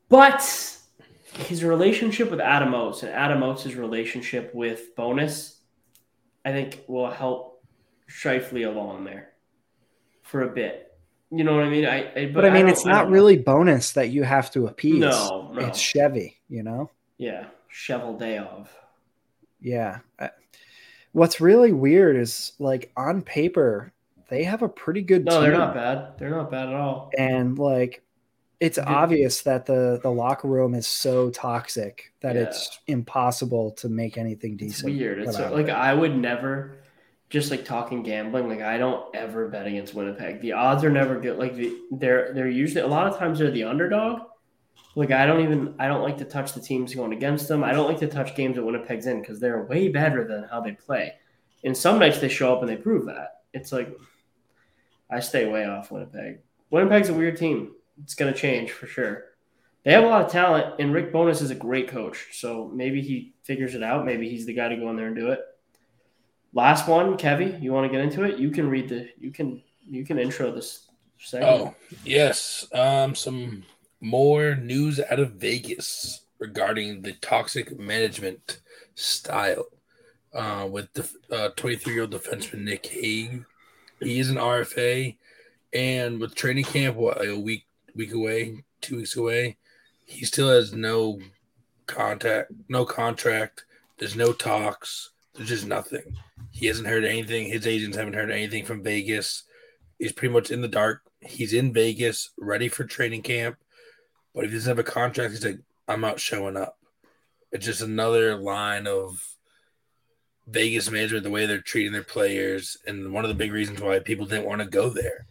But 0.10 0.78
his 1.34 1.64
relationship 1.64 2.32
with 2.32 2.40
Adam 2.40 2.74
Oates 2.74 3.04
and 3.04 3.12
Adam 3.12 3.44
Oates' 3.44 3.74
relationship 3.74 4.56
with 4.56 4.96
Bowness, 4.96 5.60
I 6.46 6.52
think 6.52 6.86
will 6.88 7.12
help 7.12 7.62
Scheifele 8.10 8.68
along 8.68 9.04
there 9.04 9.34
for 10.24 10.44
a 10.44 10.48
bit. 10.48 10.87
You 11.30 11.44
know 11.44 11.56
what 11.56 11.64
I 11.66 11.70
mean? 11.70 11.86
I, 11.86 12.12
I 12.16 12.26
But 12.34 12.46
I 12.46 12.50
mean, 12.50 12.62
don't- 12.64 12.70
it's 12.72 12.86
not 12.86 13.10
really 13.10 13.38
Bowness 13.38 13.94
that 13.94 14.10
you 14.10 14.24
have 14.24 14.50
to 14.52 14.68
appease. 14.68 15.00
No, 15.00 15.52
no. 15.54 15.66
It's 15.66 15.80
Chevy, 15.80 16.38
you 16.50 16.64
know? 16.64 16.90
yeah, 17.18 17.48
Cheveldayoff. 17.74 18.68
Yeah. 19.62 20.00
What's 21.14 21.42
really 21.42 21.72
weird 21.74 22.16
is 22.16 22.54
like 22.60 22.92
on 22.96 23.22
paper, 23.24 23.92
they 24.30 24.44
have 24.44 24.62
a 24.62 24.70
pretty 24.70 25.02
good 25.02 25.26
No, 25.26 25.32
team. 25.34 25.42
they're 25.42 25.58
not 25.58 25.74
bad. 25.74 26.18
They're 26.20 26.30
not 26.30 26.52
bad 26.52 26.68
at 26.70 26.76
all. 26.76 27.10
And 27.18 27.58
like, 27.58 28.04
it's 28.60 28.78
Good. 28.78 28.88
obvious 28.88 29.42
that 29.44 29.66
the, 29.66 30.00
the 30.02 30.10
locker 30.12 30.48
room 30.48 30.74
is 30.76 30.88
so 30.88 31.30
toxic 31.30 32.14
that 32.22 32.36
Yeah. 32.36 32.44
it's 32.44 32.80
impossible 32.88 33.72
to 33.72 33.90
make 33.90 34.18
anything 34.18 34.54
It's 34.54 34.62
decent. 34.82 34.94
weird. 34.96 35.20
It's 35.20 35.36
put 35.38 35.46
out 35.46 35.54
of 35.54 35.58
like. 35.60 35.70
I 35.70 35.94
would 35.94 36.16
never, 36.18 36.78
just 37.30 37.52
like 37.52 37.66
talking 37.66 38.04
gambling. 38.04 38.48
Like 38.48 38.62
I 38.62 38.78
don't 38.78 39.14
ever 39.16 39.48
bet 39.50 39.68
against 39.68 39.94
Winnipeg. 39.94 40.42
The 40.42 40.54
odds 40.54 40.84
are 40.84 40.90
never 40.90 41.20
good. 41.20 41.38
Like 41.38 41.56
the, 41.56 41.76
they're 41.92 42.34
they're 42.34 42.50
usually 42.50 42.82
a 42.82 42.88
lot 42.88 43.08
of 43.08 43.18
times 43.18 43.40
they're 43.40 43.52
the 43.52 43.66
underdog, 43.66 44.22
Like 44.96 45.12
I 45.12 45.26
don't 45.26 45.42
even 45.42 45.76
I 45.80 45.88
don't 45.88 46.04
like 46.04 46.18
to 46.20 46.26
touch 46.26 46.54
the 46.54 46.62
teams 46.62 46.96
going 46.96 47.14
against 47.14 47.48
them. 47.48 47.64
I 47.64 47.74
don't 47.74 47.88
like 47.88 48.00
to 48.00 48.08
touch 48.08 48.36
games 48.36 48.56
that 48.56 48.64
Winnipeg's 48.64 49.08
in 49.08 49.22
because 49.22 49.40
they're 49.40 49.66
way 49.66 49.90
better 49.90 50.26
than 50.28 50.46
how 50.50 50.62
they 50.62 50.72
play. 50.72 51.14
And 51.64 51.76
some 51.76 52.00
nights 52.00 52.20
they 52.20 52.30
show 52.30 52.54
up 52.54 52.62
and 52.62 52.70
they 52.70 52.78
prove 52.78 53.06
that. 53.08 53.42
It's 53.54 53.72
like 53.72 53.90
I 55.12 55.20
stay 55.20 55.48
way 55.48 55.66
off 55.66 55.92
Winnipeg. 55.92 56.40
Winnipeg's 56.70 57.10
a 57.10 57.14
weird 57.14 57.38
team. 57.38 57.74
It's 58.04 58.16
gonna 58.16 58.34
change 58.34 58.72
for 58.72 58.88
sure. 58.88 59.26
They 59.84 59.94
have 59.94 60.04
a 60.04 60.08
lot 60.08 60.26
of 60.26 60.32
talent, 60.32 60.76
and 60.80 60.94
Rick 60.94 61.14
Bowness 61.14 61.42
is 61.42 61.50
a 61.50 61.56
great 61.56 61.88
coach. 61.88 62.28
So 62.34 62.70
maybe 62.74 63.02
he 63.02 63.34
figures 63.44 63.74
it 63.74 63.84
out. 63.84 64.06
Maybe 64.06 64.28
he's 64.28 64.46
the 64.46 64.54
guy 64.54 64.68
to 64.68 64.76
go 64.76 64.90
in 64.90 64.98
there 64.98 65.08
and 65.08 65.16
do 65.16 65.30
it. 65.32 65.40
Last 66.58 66.88
one, 66.88 67.20
Kevy, 67.20 67.62
you 67.62 67.72
want 67.72 67.86
to 67.86 67.96
get 67.96 68.04
into 68.04 68.24
it? 68.24 68.40
You 68.40 68.50
can 68.50 68.68
read 68.68 68.90
the 68.90 69.08
you 69.20 69.30
can 69.30 69.62
you 69.88 70.04
can 70.04 70.18
intro 70.18 70.52
this 70.52 70.88
segment. 71.20 71.52
Oh 71.52 71.76
yes, 72.04 72.66
um, 72.74 73.14
some 73.14 73.64
more 74.02 74.56
news 74.56 75.00
out 75.00 75.20
of 75.20 75.34
Vegas 75.34 76.22
regarding 76.40 77.04
the 77.04 77.12
toxic 77.22 77.78
management 77.78 78.62
style 78.96 79.68
uh, 80.34 80.68
with 80.68 80.92
the 80.94 81.54
23 81.56 81.94
year 81.94 82.02
old 82.02 82.12
defenseman 82.12 82.64
Nick 82.64 82.88
Hague. 82.88 83.46
He 84.00 84.20
is 84.20 84.32
an 84.32 84.38
RFA, 84.38 85.16
and 85.74 86.20
with 86.20 86.34
training 86.34 86.64
camp, 86.64 86.96
what 86.96 87.24
a 87.24 87.40
week 87.40 87.68
week 87.94 88.14
away, 88.14 88.64
two 88.82 88.98
weeks 88.98 89.16
away, 89.16 89.58
he 90.06 90.26
still 90.26 90.50
has 90.50 90.74
no 90.74 91.20
contact, 91.86 92.52
no 92.68 92.84
contract. 92.84 93.64
There's 94.00 94.16
no 94.16 94.34
talks. 94.34 95.12
There's 95.36 95.50
just 95.50 95.68
nothing. 95.68 96.18
He 96.58 96.66
hasn't 96.66 96.88
heard 96.88 97.06
anything. 97.06 97.50
His 97.50 97.68
agents 97.68 97.96
haven't 97.96 98.16
heard 98.16 98.32
anything 98.32 98.66
from 98.66 98.82
Vegas. 98.82 99.44
He's 100.00 100.12
pretty 100.12 100.34
much 100.34 100.50
in 100.50 100.62
the 100.62 100.68
dark. 100.68 101.04
He's 101.22 101.54
in 101.54 101.72
Vegas, 101.72 102.32
ready 102.36 102.68
for 102.68 102.84
training 102.84 103.22
camp. 103.22 103.58
But 104.34 104.46
if 104.46 104.50
he 104.50 104.58
doesn't 104.58 104.72
have 104.72 104.80
a 104.80 104.84
contract, 104.84 105.34
he's 105.34 105.46
like, 105.46 105.60
I'm 105.88 106.02
not 106.02 106.20
showing 106.20 106.58
up. 106.58 106.80
It's 107.52 107.68
just 107.68 107.82
another 107.82 108.36
line 108.36 108.88
of 108.88 109.24
Vegas 110.48 110.90
management, 110.90 111.26
the 111.26 111.30
way 111.30 111.46
they're 111.46 111.62
treating 111.62 111.92
their 111.92 112.02
players, 112.02 112.76
and 112.88 113.14
one 113.14 113.24
of 113.24 113.30
the 113.30 113.36
big 113.36 113.52
reasons 113.52 113.80
why 113.80 114.00
people 114.00 114.26
didn't 114.26 114.48
want 114.48 114.62
to 114.62 114.68
go 114.68 114.90
there. 114.90 115.28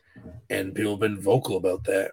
And 0.48 0.76
people 0.76 0.92
have 0.92 1.00
been 1.00 1.20
vocal 1.20 1.56
about 1.56 1.82
that. 1.84 2.12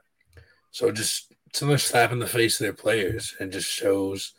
So 0.72 0.92
just 0.92 1.32
it's 1.46 1.62
another 1.62 1.78
slap 1.78 2.12
in 2.12 2.18
the 2.18 2.26
face 2.26 2.60
of 2.60 2.64
their 2.64 2.74
players 2.74 3.36
and 3.40 3.52
just 3.52 3.70
shows 3.70 4.34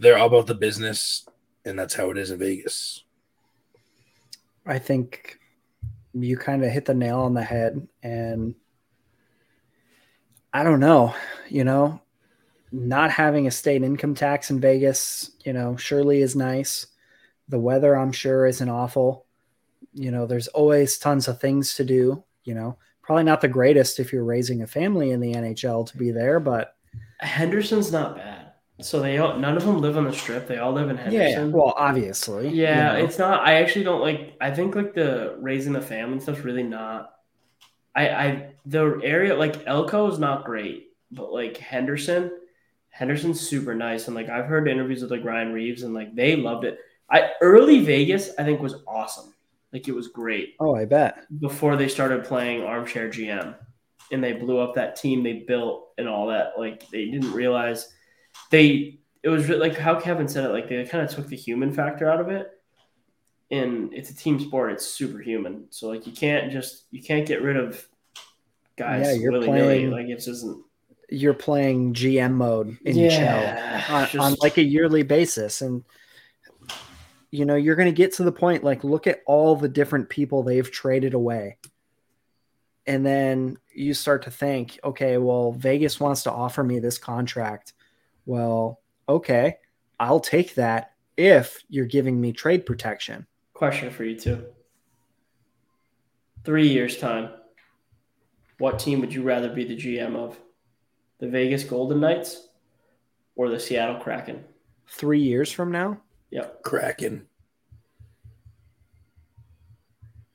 they're 0.00 0.18
all 0.18 0.26
about 0.26 0.48
the 0.48 0.56
business, 0.56 1.24
and 1.64 1.78
that's 1.78 1.94
how 1.94 2.10
it 2.10 2.18
is 2.18 2.32
in 2.32 2.40
Vegas. 2.40 3.04
I 4.68 4.78
think 4.78 5.38
you 6.12 6.36
kind 6.36 6.64
of 6.64 6.70
hit 6.70 6.84
the 6.84 6.94
nail 6.94 7.20
on 7.20 7.34
the 7.34 7.42
head. 7.42 7.88
And 8.02 8.54
I 10.52 10.62
don't 10.62 10.80
know, 10.80 11.14
you 11.48 11.64
know, 11.64 12.00
not 12.70 13.10
having 13.10 13.46
a 13.46 13.50
state 13.50 13.82
income 13.82 14.14
tax 14.14 14.50
in 14.50 14.60
Vegas, 14.60 15.30
you 15.44 15.52
know, 15.52 15.76
surely 15.76 16.20
is 16.20 16.36
nice. 16.36 16.86
The 17.48 17.58
weather, 17.58 17.96
I'm 17.96 18.12
sure, 18.12 18.46
isn't 18.46 18.68
awful. 18.68 19.24
You 19.94 20.10
know, 20.10 20.26
there's 20.26 20.48
always 20.48 20.98
tons 20.98 21.28
of 21.28 21.40
things 21.40 21.74
to 21.76 21.84
do, 21.84 22.22
you 22.44 22.54
know, 22.54 22.76
probably 23.02 23.24
not 23.24 23.40
the 23.40 23.48
greatest 23.48 23.98
if 23.98 24.12
you're 24.12 24.24
raising 24.24 24.62
a 24.62 24.66
family 24.66 25.12
in 25.12 25.20
the 25.20 25.32
NHL 25.32 25.86
to 25.90 25.96
be 25.96 26.10
there, 26.10 26.40
but 26.40 26.76
Henderson's 27.20 27.90
not 27.90 28.16
bad. 28.16 28.27
So 28.80 29.00
they 29.00 29.18
all, 29.18 29.36
none 29.38 29.56
of 29.56 29.64
them 29.64 29.80
live 29.80 29.96
on 29.96 30.04
the 30.04 30.12
strip. 30.12 30.46
They 30.46 30.58
all 30.58 30.72
live 30.72 30.88
in 30.88 30.96
Henderson. 30.96 31.50
yeah, 31.50 31.56
well, 31.56 31.74
obviously. 31.76 32.48
Yeah, 32.50 32.92
you 32.92 32.98
know. 32.98 33.04
it's 33.04 33.18
not. 33.18 33.46
I 33.46 33.54
actually 33.54 33.84
don't 33.84 34.00
like. 34.00 34.36
I 34.40 34.52
think 34.52 34.74
like 34.76 34.94
the 34.94 35.36
raising 35.40 35.72
the 35.72 35.80
family 35.80 36.20
stuff's 36.20 36.40
really 36.44 36.62
not. 36.62 37.12
I 37.94 38.08
I 38.08 38.54
the 38.66 39.00
area 39.02 39.34
like 39.34 39.66
Elko 39.66 40.10
is 40.12 40.18
not 40.20 40.44
great, 40.44 40.92
but 41.10 41.32
like 41.32 41.56
Henderson, 41.56 42.30
Henderson's 42.90 43.40
super 43.40 43.74
nice, 43.74 44.06
and 44.06 44.14
like 44.14 44.28
I've 44.28 44.46
heard 44.46 44.68
interviews 44.68 45.02
with 45.02 45.10
like 45.10 45.24
Ryan 45.24 45.52
Reaves, 45.52 45.82
and 45.82 45.92
like 45.92 46.14
they 46.14 46.36
loved 46.36 46.64
it. 46.64 46.78
I 47.10 47.30
early 47.40 47.84
Vegas 47.84 48.30
I 48.38 48.44
think 48.44 48.60
was 48.60 48.76
awesome. 48.86 49.34
Like 49.72 49.88
it 49.88 49.94
was 49.94 50.08
great 50.08 50.54
Oh, 50.60 50.74
I 50.74 50.84
bet. 50.86 51.26
before 51.40 51.76
they 51.76 51.88
started 51.88 52.24
playing 52.24 52.62
armchair 52.62 53.08
GM, 53.08 53.54
and 54.12 54.22
they 54.22 54.34
blew 54.34 54.58
up 54.58 54.74
that 54.76 54.94
team 54.96 55.22
they 55.24 55.44
built 55.48 55.88
and 55.98 56.08
all 56.08 56.28
that. 56.28 56.52
Like 56.56 56.88
they 56.90 57.06
didn't 57.06 57.32
realize 57.32 57.92
they 58.50 58.98
it 59.22 59.28
was 59.28 59.48
like 59.48 59.76
how 59.76 59.98
Kevin 60.00 60.28
said 60.28 60.44
it. 60.44 60.48
Like 60.52 60.68
they 60.68 60.84
kind 60.84 61.04
of 61.04 61.10
took 61.14 61.26
the 61.28 61.36
human 61.36 61.72
factor 61.72 62.08
out 62.10 62.20
of 62.20 62.28
it, 62.28 62.50
and 63.50 63.92
it's 63.92 64.10
a 64.10 64.14
team 64.14 64.38
sport. 64.40 64.72
It's 64.72 64.86
superhuman. 64.86 65.66
So 65.70 65.88
like 65.88 66.06
you 66.06 66.12
can't 66.12 66.50
just 66.52 66.84
you 66.90 67.02
can't 67.02 67.26
get 67.26 67.42
rid 67.42 67.56
of 67.56 67.86
guys 68.76 69.06
Yeah, 69.06 69.12
you're 69.14 69.42
playing- 69.42 69.90
Like 69.90 70.06
it 70.06 70.24
doesn't. 70.24 70.62
You're 71.10 71.34
playing 71.34 71.94
GM 71.94 72.34
mode 72.34 72.76
in 72.84 73.10
shell. 73.10 73.94
on, 73.96 74.04
just- 74.08 74.16
on 74.18 74.36
like 74.42 74.58
a 74.58 74.62
yearly 74.62 75.02
basis 75.02 75.62
and 75.62 75.82
you 77.30 77.44
know 77.44 77.56
you're 77.56 77.76
going 77.76 77.88
to 77.88 77.96
get 77.96 78.12
to 78.14 78.22
the 78.24 78.32
point 78.32 78.62
like 78.64 78.84
look 78.84 79.06
at 79.06 79.20
all 79.26 79.56
the 79.56 79.68
different 79.68 80.08
people 80.08 80.42
they've 80.42 80.70
traded 80.70 81.12
away 81.14 81.56
and 82.86 83.04
then 83.04 83.56
you 83.74 83.92
start 83.94 84.22
to 84.22 84.30
think 84.30 84.78
okay 84.82 85.18
well 85.18 85.52
vegas 85.52 86.00
wants 86.00 86.22
to 86.22 86.32
offer 86.32 86.62
me 86.64 86.78
this 86.78 86.96
contract 86.98 87.72
well 88.28 88.80
okay 89.08 89.56
i'll 89.98 90.20
take 90.20 90.54
that 90.54 90.92
if 91.16 91.64
you're 91.70 91.86
giving 91.86 92.20
me 92.20 92.30
trade 92.30 92.64
protection 92.66 93.26
question 93.54 93.90
for 93.90 94.04
you 94.04 94.16
too. 94.16 94.44
Three 96.44 96.68
years 96.68 96.96
time. 96.98 97.30
What 98.58 98.78
team 98.78 99.00
would 99.00 99.12
you 99.12 99.22
rather 99.22 99.48
be 99.52 99.64
the 99.64 99.74
GM 99.76 100.14
of? 100.14 100.38
The 101.18 101.28
Vegas 101.28 101.64
Golden 101.64 101.98
Knights 102.00 102.48
or 103.34 103.48
the 103.50 103.58
Seattle 103.58 103.96
Kraken? 104.00 104.44
three 104.88 105.20
years 105.20 105.50
from 105.50 105.72
now 105.72 106.00
Yep. 106.30 106.62
Kraken. 106.62 107.26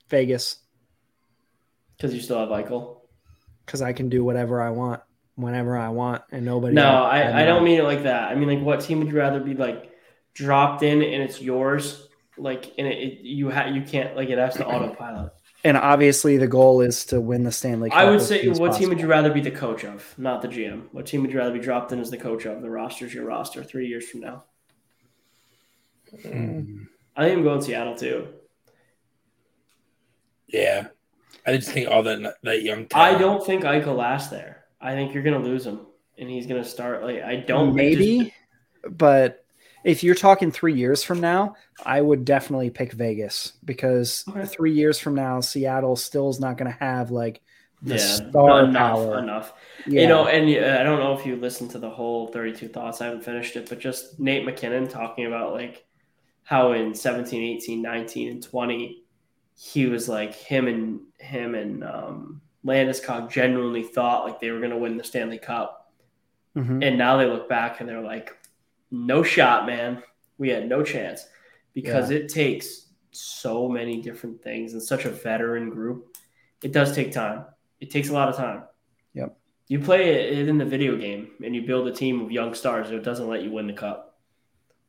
vegas 0.09 0.57
Because 1.97 2.13
you 2.13 2.19
still 2.21 2.39
have 2.39 2.49
Eichel. 2.49 2.97
because 3.65 3.81
i 3.81 3.93
can 3.93 4.09
do 4.09 4.23
whatever 4.23 4.61
i 4.61 4.69
want 4.69 5.01
whenever 5.35 5.75
i 5.77 5.89
want 5.89 6.21
and 6.31 6.45
nobody 6.45 6.75
No, 6.75 7.03
I, 7.03 7.41
I 7.41 7.45
don't 7.45 7.63
mean 7.63 7.79
it 7.79 7.83
like 7.83 8.03
that. 8.03 8.31
I 8.31 8.35
mean 8.35 8.47
like 8.49 8.61
what 8.61 8.81
team 8.81 8.99
would 8.99 9.07
you 9.07 9.17
rather 9.17 9.39
be 9.39 9.53
like 9.55 9.91
dropped 10.33 10.83
in 10.83 11.01
and 11.01 11.23
it's 11.23 11.41
yours? 11.41 12.07
Like 12.37 12.71
and 12.77 12.87
it, 12.87 12.97
it 12.97 13.19
you 13.21 13.49
ha- 13.51 13.65
you 13.67 13.81
can't 13.81 14.15
like 14.15 14.29
it 14.29 14.37
has 14.37 14.55
to 14.55 14.65
autopilot. 14.65 15.33
and 15.63 15.77
obviously 15.77 16.37
the 16.37 16.47
goal 16.47 16.81
is 16.81 17.05
to 17.05 17.19
win 17.21 17.43
the 17.43 17.51
stanley 17.51 17.89
cup 17.89 17.99
I 17.99 18.09
would 18.09 18.21
say 18.21 18.41
soon 18.43 18.51
as 18.51 18.59
what 18.59 18.75
team 18.75 18.89
would 18.89 18.99
you 18.99 19.07
rather 19.07 19.31
be 19.31 19.41
the 19.41 19.51
coach 19.51 19.83
of, 19.83 20.13
not 20.17 20.41
the 20.41 20.47
GM? 20.47 20.83
What 20.91 21.05
team 21.07 21.21
would 21.21 21.31
you 21.31 21.39
rather 21.39 21.53
be 21.53 21.59
dropped 21.59 21.91
in 21.91 21.99
as 21.99 22.11
the 22.11 22.17
coach 22.17 22.45
of? 22.45 22.61
The 22.61 22.69
roster's 22.69 23.13
your 23.13 23.25
roster 23.25 23.63
three 23.63 23.87
years 23.87 24.07
from 24.09 24.21
now. 24.21 24.43
Mm. 26.23 26.87
I 27.15 27.25
think 27.25 27.37
I'm 27.37 27.43
going 27.43 27.61
Seattle 27.61 27.95
too. 27.95 28.27
Yeah, 30.47 30.87
I 31.45 31.55
just 31.57 31.69
think 31.71 31.89
all 31.89 32.03
that 32.03 32.35
that 32.43 32.61
young. 32.61 32.87
I 32.93 33.15
don't 33.15 33.43
think 33.45 33.63
Eichel 33.63 33.95
lasts 33.95 34.29
there. 34.29 34.62
I 34.83 34.93
think 34.93 35.13
you're 35.13 35.23
gonna 35.23 35.39
lose 35.39 35.65
him, 35.65 35.79
and 36.17 36.29
he's 36.29 36.45
gonna 36.45 36.63
start 36.65 37.03
like 37.03 37.21
I 37.23 37.37
don't 37.37 37.73
maybe, 37.73 38.19
just- 38.83 38.97
but 38.97 39.39
if 39.83 40.03
you're 40.03 40.15
talking 40.15 40.51
three 40.51 40.73
years 40.73 41.03
from 41.03 41.19
now, 41.19 41.55
I 41.85 41.99
would 42.01 42.23
definitely 42.25 42.69
pick 42.69 42.91
Vegas 42.93 43.53
because 43.65 44.23
Okay. 44.29 44.45
three 44.45 44.71
years 44.73 44.97
from 44.99 45.15
now, 45.15 45.39
Seattle 45.41 45.95
still 45.97 46.29
is 46.29 46.39
not 46.39 46.57
going 46.57 46.71
to 46.71 46.77
have 46.79 47.11
like 47.11 47.41
the 47.81 47.95
yeah, 47.95 47.99
star 47.99 48.63
enough, 48.63 48.95
power. 48.95 49.19
enough. 49.19 49.53
Yeah. 49.85 50.03
You 50.03 50.07
know, 50.07 50.27
and 50.27 50.45
uh, 50.45 50.79
I 50.79 50.83
don't 50.83 50.99
know 50.99 51.17
if 51.19 51.25
you 51.25 51.35
listened 51.35 51.71
to 51.71 51.79
the 51.79 51.89
whole 51.89 52.27
32 52.27 52.69
thoughts. 52.69 53.01
I 53.01 53.05
haven't 53.07 53.25
finished 53.25 53.57
it, 53.57 53.67
but 53.67 53.79
just 53.79 54.21
Nate 54.21 54.45
MacKinnon 54.45 54.87
talking 54.87 55.25
about 55.25 55.51
like 55.51 55.83
how 56.43 56.71
in 56.71 56.95
17, 56.95 57.43
18, 57.57 57.81
19, 57.81 58.29
and 58.31 58.41
20, 58.43 59.03
he 59.57 59.85
was 59.87 60.07
like 60.07 60.33
him 60.33 60.67
and 60.69 61.01
him 61.19 61.55
and 61.55 61.83
um, 61.83 62.41
Landeskog 62.65 63.29
genuinely 63.31 63.83
thought 63.83 64.25
like 64.25 64.39
they 64.39 64.51
were 64.51 64.59
going 64.59 64.71
to 64.71 64.77
win 64.77 64.97
the 64.97 65.03
Stanley 65.03 65.37
Cup. 65.37 65.91
Mhm. 66.55 66.83
And 66.85 66.97
now 66.97 67.17
they 67.17 67.25
look 67.25 67.49
back 67.49 67.79
and 67.79 67.89
they're 67.89 68.01
like, 68.01 68.35
no 68.91 69.23
shot, 69.23 69.65
man. 69.65 70.01
We 70.37 70.49
had 70.49 70.67
no 70.69 70.83
chance 70.83 71.25
because 71.73 72.09
it 72.11 72.29
takes 72.29 72.87
so 73.11 73.67
many 73.67 74.01
different 74.01 74.41
things 74.43 74.73
and 74.73 74.81
such 74.81 75.05
a 75.05 75.09
veteran 75.09 75.69
group. 75.69 76.15
It 76.63 76.71
does 76.71 76.95
take 76.95 77.11
time. 77.11 77.45
It 77.81 77.91
takes 77.91 78.09
a 78.09 78.13
lot 78.13 78.29
of 78.29 78.35
time. 78.35 78.63
Yep. 79.13 79.35
You 79.67 79.79
play 79.79 80.13
it 80.39 80.47
in 80.47 80.57
the 80.57 80.65
video 80.65 80.95
game 80.95 81.31
and 81.43 81.55
you 81.55 81.63
build 81.63 81.87
a 81.87 81.91
team 81.91 82.21
of 82.21 82.31
young 82.31 82.53
stars. 82.53 82.91
It 82.91 83.03
doesn't 83.03 83.27
let 83.27 83.41
you 83.43 83.51
win 83.51 83.67
the 83.67 83.73
cup. 83.73 84.17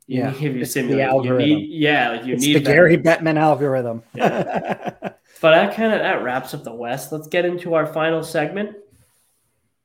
You 0.06 0.20
Yeah, 0.20 0.30
need- 0.32 0.42
if 0.50 0.56
you 0.56 0.64
simulate, 0.64 1.24
you 1.24 1.38
need, 1.38 1.68
yeah, 1.70 2.10
like 2.10 2.24
you 2.26 2.34
it's 2.34 2.44
need 2.44 2.56
the 2.56 2.60
that. 2.60 2.72
Gary 2.72 2.98
Bettman 2.98 3.38
algorithm. 3.38 4.02
But 5.44 5.50
that 5.50 5.76
kind 5.76 5.92
of 5.92 5.98
that 5.98 6.22
wraps 6.22 6.54
up 6.54 6.64
the 6.64 6.74
West. 6.74 7.12
Let's 7.12 7.28
get 7.28 7.44
into 7.44 7.74
our 7.74 7.84
final 7.84 8.22
segment. 8.22 8.76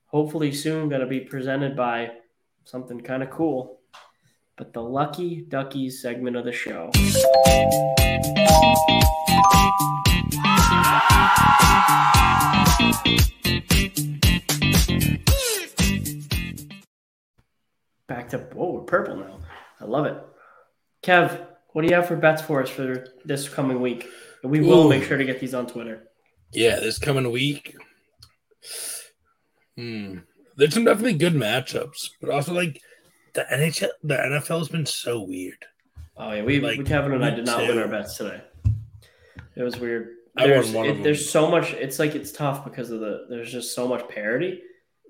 Hopefully 0.06 0.54
soon 0.54 0.88
going 0.88 1.02
to 1.02 1.06
be 1.06 1.20
presented 1.20 1.76
by 1.76 2.12
something 2.64 3.02
kind 3.02 3.24
of 3.24 3.30
cool. 3.30 3.82
But 4.56 4.72
the 4.72 4.82
Lucky 4.82 5.42
Duckies 5.42 6.02
segment 6.02 6.38
of 6.38 6.46
the 6.46 6.54
show. 6.54 6.92
Back 18.08 18.30
to 18.30 18.38
whoa, 18.54 18.76
we're 18.76 18.82
purple 18.84 19.18
now. 19.18 19.40
I 19.82 19.84
love 19.84 20.06
it. 20.06 20.16
Kev, 21.04 21.48
what 21.72 21.82
do 21.82 21.90
you 21.90 21.96
have 21.96 22.08
for 22.08 22.16
bets 22.16 22.42
for 22.42 22.64
us 22.64 22.70
for 22.70 23.08
this 23.26 23.50
coming 23.50 23.82
week? 23.82 24.08
And 24.44 24.52
we 24.52 24.62
will 24.62 24.86
Ooh. 24.86 24.90
make 24.90 25.04
sure 25.04 25.18
to 25.18 25.26
get 25.26 25.40
these 25.40 25.54
on 25.54 25.68
Twitter. 25.68 26.04
Yeah, 26.52 26.80
this 26.80 26.98
coming 26.98 27.30
week. 27.32 27.76
Hmm. 29.78 30.18
There's 30.58 30.74
some 30.74 30.84
definitely 30.86 31.14
good 31.14 31.34
matchups, 31.36 32.10
but 32.22 32.30
also 32.30 32.54
like 32.54 32.82
the 33.34 33.46
NHL, 33.52 33.90
the 34.04 34.16
NFL 34.16 34.60
has 34.60 34.68
been 34.70 34.86
so 34.86 35.22
weird. 35.22 35.64
Oh 36.18 36.32
yeah, 36.34 36.44
we, 36.44 36.60
Like, 36.60 36.80
we 36.80 36.84
Kevin 36.84 37.14
and 37.14 37.24
I 37.24 37.30
did 37.30 37.46
not 37.46 37.60
win 37.66 37.78
our 37.78 37.88
bets 37.88 38.18
today. 38.18 38.42
It 39.56 39.64
was 39.64 39.80
weird. 39.80 40.10
I 40.38 40.42
won 40.44 40.50
There's, 40.50 40.72
one 40.72 40.86
of 40.86 40.92
it- 40.92 40.94
them. 40.96 41.04
there's 41.04 41.30
so 41.30 41.50
much. 41.50 41.74
It's 41.74 41.98
like 42.00 42.16
it's 42.16 42.32
tough 42.32 42.64
because 42.66 42.92
of 42.92 43.00
the. 43.00 43.26
There's 43.30 43.52
just 43.52 43.74
so 43.74 43.88
much 43.88 44.08
parity. 44.10 44.62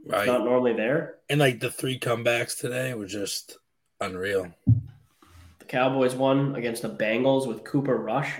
It's 0.05 0.13
Right. 0.13 0.27
not 0.27 0.43
normally 0.43 0.73
there. 0.73 1.15
And 1.29 1.39
like 1.39 1.59
the 1.59 1.71
three 1.71 1.99
comebacks 1.99 2.57
today 2.57 2.93
were 2.93 3.05
just 3.05 3.57
unreal. 3.99 4.53
The 5.59 5.65
Cowboys 5.65 6.15
won 6.15 6.55
against 6.55 6.83
the 6.83 6.89
Bengals 6.89 7.47
with 7.47 7.63
Cooper 7.63 7.97
Rush. 7.97 8.31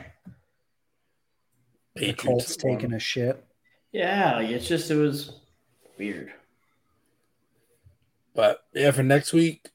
The 2.00 2.08
Patriots 2.08 2.24
Colts 2.24 2.56
taking 2.58 2.93
a 2.93 3.00
shit. 3.00 3.43
Yeah, 3.91 4.38
like 4.38 4.50
it's 4.50 4.68
just 4.68 4.89
it 4.91 4.95
was 4.95 5.39
weird. 5.97 6.32
But 8.34 8.64
yeah, 8.74 8.91
for 8.91 9.04
next 9.04 9.34
week, 9.34 9.70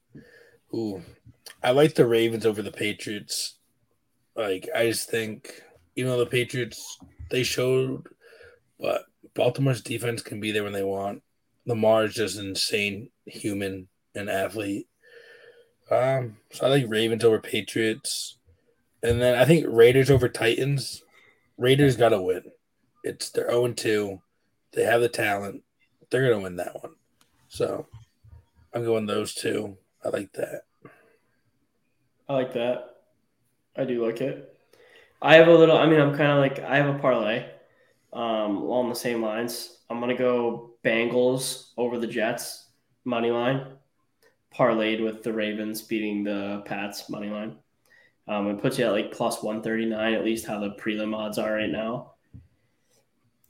ooh, 0.74 1.02
I 1.62 1.70
like 1.70 1.94
the 1.94 2.06
Ravens 2.06 2.46
over 2.46 2.62
the 2.62 2.72
Patriots. 2.72 3.58
Like 4.36 4.68
I 4.74 4.86
just 4.86 5.10
think, 5.10 5.62
you 5.94 6.04
know, 6.04 6.18
the 6.18 6.26
Patriots 6.26 6.98
they 7.30 7.42
showed, 7.42 8.06
but 8.80 9.04
Baltimore's 9.34 9.82
defense 9.82 10.22
can 10.22 10.40
be 10.40 10.52
there 10.52 10.64
when 10.64 10.72
they 10.72 10.82
want. 10.82 11.22
Lamar 11.66 12.04
is 12.04 12.14
just 12.14 12.38
an 12.38 12.48
insane 12.48 13.10
human 13.26 13.88
and 14.14 14.28
athlete. 14.28 14.86
Um, 15.90 16.36
so 16.50 16.66
I 16.66 16.70
like 16.70 16.86
Ravens 16.88 17.24
over 17.24 17.38
Patriots, 17.38 18.38
and 19.02 19.20
then 19.20 19.38
I 19.38 19.44
think 19.44 19.66
Raiders 19.68 20.10
over 20.10 20.28
Titans. 20.28 21.03
Raiders 21.56 21.96
got 21.96 22.10
to 22.10 22.20
win. 22.20 22.42
It's 23.04 23.30
they're 23.30 23.50
zero 23.50 23.72
two. 23.72 24.20
They 24.72 24.84
have 24.84 25.00
the 25.00 25.08
talent. 25.08 25.62
They're 26.10 26.28
gonna 26.30 26.42
win 26.42 26.56
that 26.56 26.82
one. 26.82 26.94
So 27.48 27.86
I'm 28.72 28.84
going 28.84 29.06
those 29.06 29.34
two. 29.34 29.76
I 30.04 30.08
like 30.08 30.32
that. 30.32 30.62
I 32.28 32.34
like 32.34 32.54
that. 32.54 32.96
I 33.76 33.84
do 33.84 34.04
like 34.04 34.20
it. 34.20 34.56
I 35.20 35.36
have 35.36 35.48
a 35.48 35.54
little. 35.54 35.76
I 35.76 35.86
mean, 35.86 36.00
I'm 36.00 36.16
kind 36.16 36.32
of 36.32 36.38
like 36.38 36.60
I 36.60 36.76
have 36.76 36.94
a 36.94 36.98
parlay, 36.98 37.46
um, 38.12 38.56
along 38.56 38.88
the 38.88 38.94
same 38.94 39.22
lines. 39.22 39.78
I'm 39.90 40.00
gonna 40.00 40.16
go 40.16 40.74
Bengals 40.84 41.70
over 41.76 41.98
the 41.98 42.06
Jets 42.06 42.68
money 43.04 43.30
line, 43.30 43.66
parlayed 44.54 45.02
with 45.02 45.22
the 45.22 45.32
Ravens 45.32 45.82
beating 45.82 46.24
the 46.24 46.62
Pats 46.64 47.08
money 47.08 47.28
line. 47.28 47.56
Um, 48.26 48.48
it 48.48 48.60
puts 48.60 48.78
you 48.78 48.86
at 48.86 48.92
like 48.92 49.12
plus 49.12 49.42
139, 49.42 50.14
at 50.14 50.24
least 50.24 50.46
how 50.46 50.58
the 50.58 50.70
prelim 50.70 51.14
odds 51.14 51.38
are 51.38 51.52
right 51.52 51.70
now. 51.70 52.12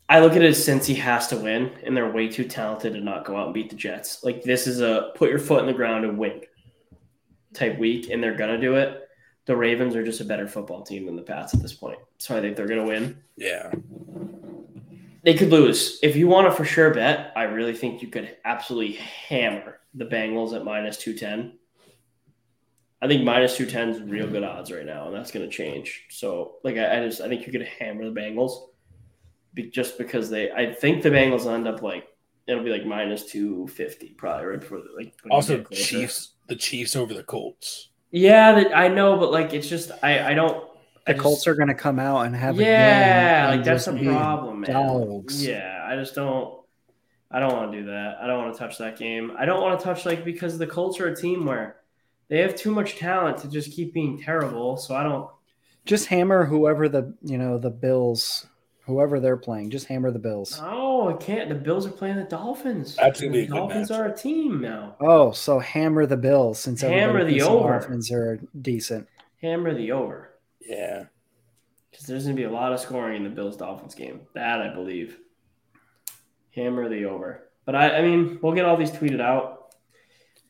I 0.09 0.20
look 0.20 0.33
at 0.33 0.43
it 0.43 0.49
as 0.49 0.62
since 0.62 0.87
he 0.87 0.95
has 0.97 1.29
to 1.29 1.37
win, 1.37 1.72
and 1.83 1.97
they're 1.97 2.11
way 2.11 2.29
too 2.29 2.45
talented 2.45 2.93
to 2.93 3.01
not 3.01 3.25
go 3.25 3.37
out 3.37 3.47
and 3.47 3.55
beat 3.55 3.70
the 3.70 3.77
Jets. 3.77 4.22
Like 4.22 4.43
this 4.43 4.66
is 4.66 4.81
a 4.81 5.12
put 5.14 5.31
your 5.31 5.39
foot 5.39 5.61
in 5.61 5.66
the 5.66 5.72
ground 5.72 6.05
and 6.05 6.18
win 6.18 6.43
type 7.55 7.79
week, 7.79 8.11
and 8.11 8.22
they're 8.22 8.35
gonna 8.37 8.61
do 8.61 8.75
it. 8.75 9.09
The 9.47 9.57
Ravens 9.57 9.95
are 9.95 10.05
just 10.05 10.20
a 10.20 10.25
better 10.25 10.47
football 10.47 10.83
team 10.83 11.07
than 11.07 11.16
the 11.16 11.22
Pats 11.22 11.55
at 11.55 11.62
this 11.62 11.72
point, 11.72 11.99
so 12.18 12.37
I 12.37 12.41
think 12.41 12.57
they're 12.57 12.68
gonna 12.68 12.85
win. 12.85 13.18
Yeah. 13.37 13.72
They 15.22 15.35
could 15.35 15.51
lose. 15.51 15.99
If 16.03 16.16
you 16.16 16.29
want 16.29 16.49
a 16.49 16.51
for 16.51 16.66
sure 16.66 16.93
bet, 16.93 17.33
I 17.35 17.45
really 17.45 17.75
think 17.75 18.03
you 18.03 18.09
could 18.09 18.37
absolutely 18.45 18.97
hammer 18.97 19.81
the 19.95 20.05
Bengals 20.05 20.55
at 20.55 20.64
minus 20.64 20.99
two 20.99 21.14
ten. 21.14 21.59
I 23.05 23.09
think 23.09 23.22
minus 23.22 23.55
two 23.57 23.66
ten 23.66 23.90
is 23.90 24.00
real 24.00 24.26
good 24.26 24.42
odds 24.42 24.72
right 24.72 24.86
now, 24.86 25.07
and 25.07 25.14
that's 25.14 25.30
going 25.30 25.44
to 25.44 25.55
change. 25.55 26.07
So, 26.09 26.55
like, 26.64 26.78
I, 26.78 26.98
I 27.02 27.07
just 27.07 27.20
I 27.20 27.28
think 27.28 27.46
you 27.46 27.52
could 27.52 27.62
hammer 27.62 28.09
the 28.09 28.18
Bengals, 28.18 28.52
be, 29.52 29.64
just 29.70 29.98
because 29.98 30.30
they. 30.30 30.50
I 30.50 30.72
think 30.72 31.02
the 31.02 31.11
Bengals 31.11 31.46
end 31.52 31.68
up 31.68 31.82
like 31.82 32.07
it'll 32.46 32.64
be 32.64 32.70
like 32.70 32.86
minus 32.86 33.26
two 33.26 33.66
fifty 33.68 34.14
probably 34.16 34.46
right 34.46 34.61
before 34.61 34.78
the, 34.78 34.88
like. 34.96 35.14
Also. 35.30 35.62
Chiefs. 35.64 36.30
The 36.46 36.57
Chiefs 36.57 36.96
over 36.96 37.12
the 37.12 37.22
Colts. 37.24 37.90
Yeah, 38.11 38.52
that, 38.52 38.74
I 38.76 38.88
know, 38.88 39.18
but 39.18 39.30
like 39.30 39.52
it's 39.52 39.68
just 39.68 39.90
I 40.02 40.30
I 40.30 40.34
don't. 40.34 40.57
I 41.07 41.12
The 41.12 41.12
just- 41.12 41.22
Colts 41.22 41.46
are 41.46 41.55
going 41.55 41.68
to 41.68 41.74
come 41.74 41.98
out 41.98 42.22
and 42.22 42.34
have 42.34 42.57
yeah, 42.59 43.48
a 43.48 43.57
like 43.57 43.64
that's 43.64 43.84
the 43.84 43.90
and 43.90 43.98
just 44.00 44.09
be 44.09 44.14
problem, 44.14 44.61
man. 44.61 44.70
dogs. 44.72 45.44
Yeah, 45.46 45.84
I 45.86 45.94
just 45.96 46.14
don't. 46.14 46.59
I 47.30 47.38
don't 47.40 47.52
want 47.52 47.72
to 47.72 47.80
do 47.80 47.86
that. 47.88 48.16
I 48.22 48.26
don't 48.26 48.42
want 48.44 48.55
to 48.55 48.59
touch 48.59 48.78
that 48.78 48.96
game. 48.98 49.32
I 49.38 49.44
don't 49.44 49.61
want 49.61 49.78
to 49.78 49.84
touch 49.84 50.07
like 50.07 50.24
because 50.24 50.57
the 50.57 50.66
Colts 50.66 51.00
are 51.00 51.09
a 51.09 51.14
team 51.16 51.44
where 51.44 51.76
they 52.29 52.39
have 52.39 52.55
too 52.57 52.70
much 52.70 52.97
talent 52.97 53.39
to 53.39 53.49
just 53.49 53.72
keep 53.72 53.93
being 53.95 54.20
terrible. 54.20 54.77
So 54.77 54.95
I 54.95 55.03
don't. 55.03 55.29
Just 55.85 56.07
hammer 56.07 56.45
whoever 56.45 56.89
the 56.89 57.14
you 57.22 57.37
know 57.37 57.59
the 57.59 57.70
Bills, 57.70 58.47
whoever 58.87 59.20
they're 59.20 59.37
playing. 59.37 59.70
Just 59.70 59.87
hammer 59.87 60.11
the 60.11 60.18
Bills. 60.18 60.59
Oh, 60.62 61.09
I 61.11 61.12
can't. 61.14 61.49
The 61.51 61.55
Bills 61.55 61.87
are 61.87 61.91
playing 61.91 62.16
the 62.16 62.25
Dolphins. 62.25 62.97
That's 62.97 63.20
gonna 63.20 63.33
be 63.33 63.43
a 63.45 63.47
the 63.49 63.55
Dolphins 63.55 63.91
matchup. 63.91 63.99
are 63.99 64.07
a 64.07 64.16
team 64.16 64.61
now. 64.62 64.97
Oh, 65.01 65.33
so 65.33 65.59
hammer 65.59 66.07
the 66.07 66.16
Bills 66.16 66.59
since 66.59 66.81
Hammer 66.81 67.22
the 67.25 67.31
thinks 67.33 67.45
over. 67.45 67.79
Dolphins 67.79 68.11
are 68.11 68.41
decent. 68.62 69.07
Hammer 69.43 69.75
the 69.75 69.93
over 69.93 70.31
Yeah. 70.66 71.05
because 71.91 72.07
there's 72.07 72.25
gonna 72.25 72.35
be 72.35 72.45
a 72.45 72.51
lot 72.51 72.72
of 72.72 72.81
scoring 72.81 73.16
in 73.18 73.25
the 73.25 73.29
Bills 73.35 73.59
Dolphins 73.59 73.95
game. 73.95 74.22
That 74.35 74.62
I 74.62 74.72
believe. 74.75 75.18
Hammer 76.55 76.89
the 76.89 77.05
over, 77.07 77.51
but 77.66 77.75
I, 77.75 77.99
I 77.99 78.03
mean, 78.03 78.39
we'll 78.41 78.55
get 78.55 78.64
all 78.64 78.77
these 78.77 78.93
tweeted 78.93 79.20
out. 79.20 79.64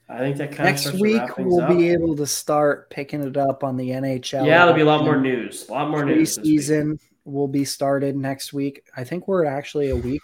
I 0.09 0.19
think 0.19 0.37
that 0.37 0.53
kind 0.53 0.69
Next 0.69 0.87
of 0.87 1.01
week 1.01 1.23
we'll 1.39 1.63
up. 1.63 1.71
be 1.71 1.89
able 1.91 2.15
to 2.17 2.27
start 2.27 2.91
picking 2.91 3.23
it 3.23 3.37
up 3.37 3.65
on 3.65 3.77
the 3.77 3.91
NHL. 3.91 4.47
Yeah, 4.47 4.59
there'll 4.59 4.75
be 4.75 4.83
a 4.83 4.85
lot 4.85 5.03
more 5.03 5.19
news. 5.19 5.69
A 5.69 5.73
lot 5.73 5.91
more 5.91 6.05
news. 6.05 6.37
this 6.37 6.45
week. 6.45 6.61
Preseason 6.61 7.01
will 7.25 7.49
be 7.49 7.65
started 7.65 8.15
next 8.15 8.53
week. 8.53 8.85
I 8.97 9.05
think 9.05 9.27
we're 9.29 9.47
actually 9.47 9.91
a 9.91 9.97
week 9.97 10.23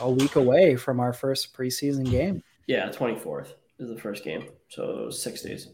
a 0.00 0.10
week 0.10 0.36
away 0.36 0.76
from 0.76 1.00
our 1.00 1.12
first 1.12 1.56
preseason 1.56 2.08
game. 2.08 2.42
Yeah, 2.66 2.90
twenty 2.90 3.18
fourth 3.18 3.54
is 3.78 3.88
the 3.88 3.98
first 3.98 4.22
game, 4.22 4.46
so 4.68 5.10
six 5.10 5.42
days. 5.42 5.68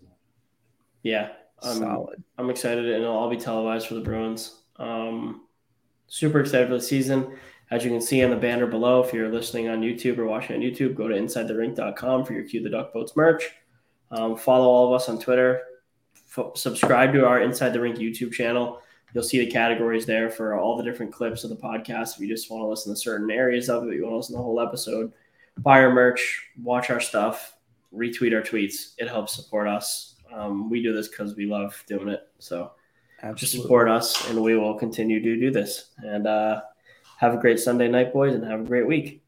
Yeah, 1.03 1.31
I'm, 1.63 1.79
Solid. 1.79 2.23
I'm 2.39 2.49
excited, 2.51 2.85
and 2.87 3.03
it'll 3.03 3.17
all 3.17 3.29
be 3.31 3.37
televised 3.37 3.89
for 3.89 3.95
the 3.95 4.01
Bruins. 4.01 4.63
Um, 4.77 5.47
super 6.07 6.41
excited 6.41 6.69
for 6.69 6.75
the 6.75 6.81
season. 6.81 7.37
As 7.71 7.85
you 7.85 7.91
can 7.91 8.01
see 8.01 8.25
on 8.25 8.31
the 8.31 8.37
banner 8.37 8.67
below, 8.67 9.03
if 9.03 9.13
you're 9.13 9.29
listening 9.29 9.69
on 9.69 9.83
YouTube 9.83 10.17
or 10.17 10.25
watching 10.25 10.57
on 10.57 10.63
YouTube, 10.63 10.95
go 10.95 11.07
to 11.07 11.15
InsideTheRink.com 11.15 12.25
for 12.25 12.33
your 12.33 12.45
Cue 12.45 12.63
the 12.63 12.71
Duck 12.71 12.95
Boats 12.95 13.15
merch. 13.15 13.51
Um, 14.11 14.37
follow 14.37 14.67
all 14.67 14.87
of 14.87 15.01
us 15.01 15.09
on 15.09 15.19
Twitter. 15.19 15.63
F- 16.37 16.57
subscribe 16.57 17.13
to 17.13 17.27
our 17.27 17.43
Inside 17.43 17.75
the 17.75 17.81
Rink 17.81 17.99
YouTube 17.99 18.33
channel. 18.33 18.81
You'll 19.13 19.25
see 19.25 19.39
the 19.39 19.51
categories 19.51 20.07
there 20.07 20.31
for 20.31 20.55
all 20.55 20.77
the 20.77 20.83
different 20.83 21.13
clips 21.13 21.45
of 21.45 21.51
the 21.51 21.57
podcast. 21.57 22.15
If 22.15 22.21
you 22.21 22.29
just 22.29 22.51
want 22.51 22.63
to 22.63 22.69
listen 22.69 22.93
to 22.93 22.99
certain 22.99 23.31
areas 23.31 23.69
of 23.69 23.87
it, 23.87 23.95
you 23.95 24.03
want 24.03 24.13
to 24.13 24.17
listen 24.17 24.35
to 24.35 24.39
the 24.39 24.43
whole 24.43 24.61
episode, 24.61 25.13
buy 25.59 25.83
our 25.83 25.93
merch, 25.93 26.51
watch 26.63 26.89
our 26.91 27.01
stuff, 27.01 27.55
retweet 27.95 28.35
our 28.35 28.43
tweets. 28.43 28.95
It 28.99 29.09
helps 29.09 29.35
support 29.35 29.69
us. 29.69 30.17
Um, 30.33 30.69
we 30.71 30.83
do 30.83 30.95
this 30.95 31.09
because 31.09 31.37
we 31.37 31.47
love 31.47 31.83
doing 31.87 32.09
it. 32.09 32.29
So 32.39 32.73
just 33.35 33.53
support 33.53 33.89
us, 33.89 34.29
and 34.29 34.43
we 34.43 34.57
will 34.57 34.75
continue 34.75 35.21
to 35.23 35.37
do 35.37 35.51
this. 35.51 35.91
And 35.99 36.27
uh, 36.27 36.63
have 37.19 37.35
a 37.35 37.37
great 37.37 37.59
Sunday 37.59 37.89
night, 37.89 38.13
boys, 38.13 38.33
and 38.33 38.45
have 38.45 38.61
a 38.61 38.65
great 38.65 38.87
week. 38.87 39.23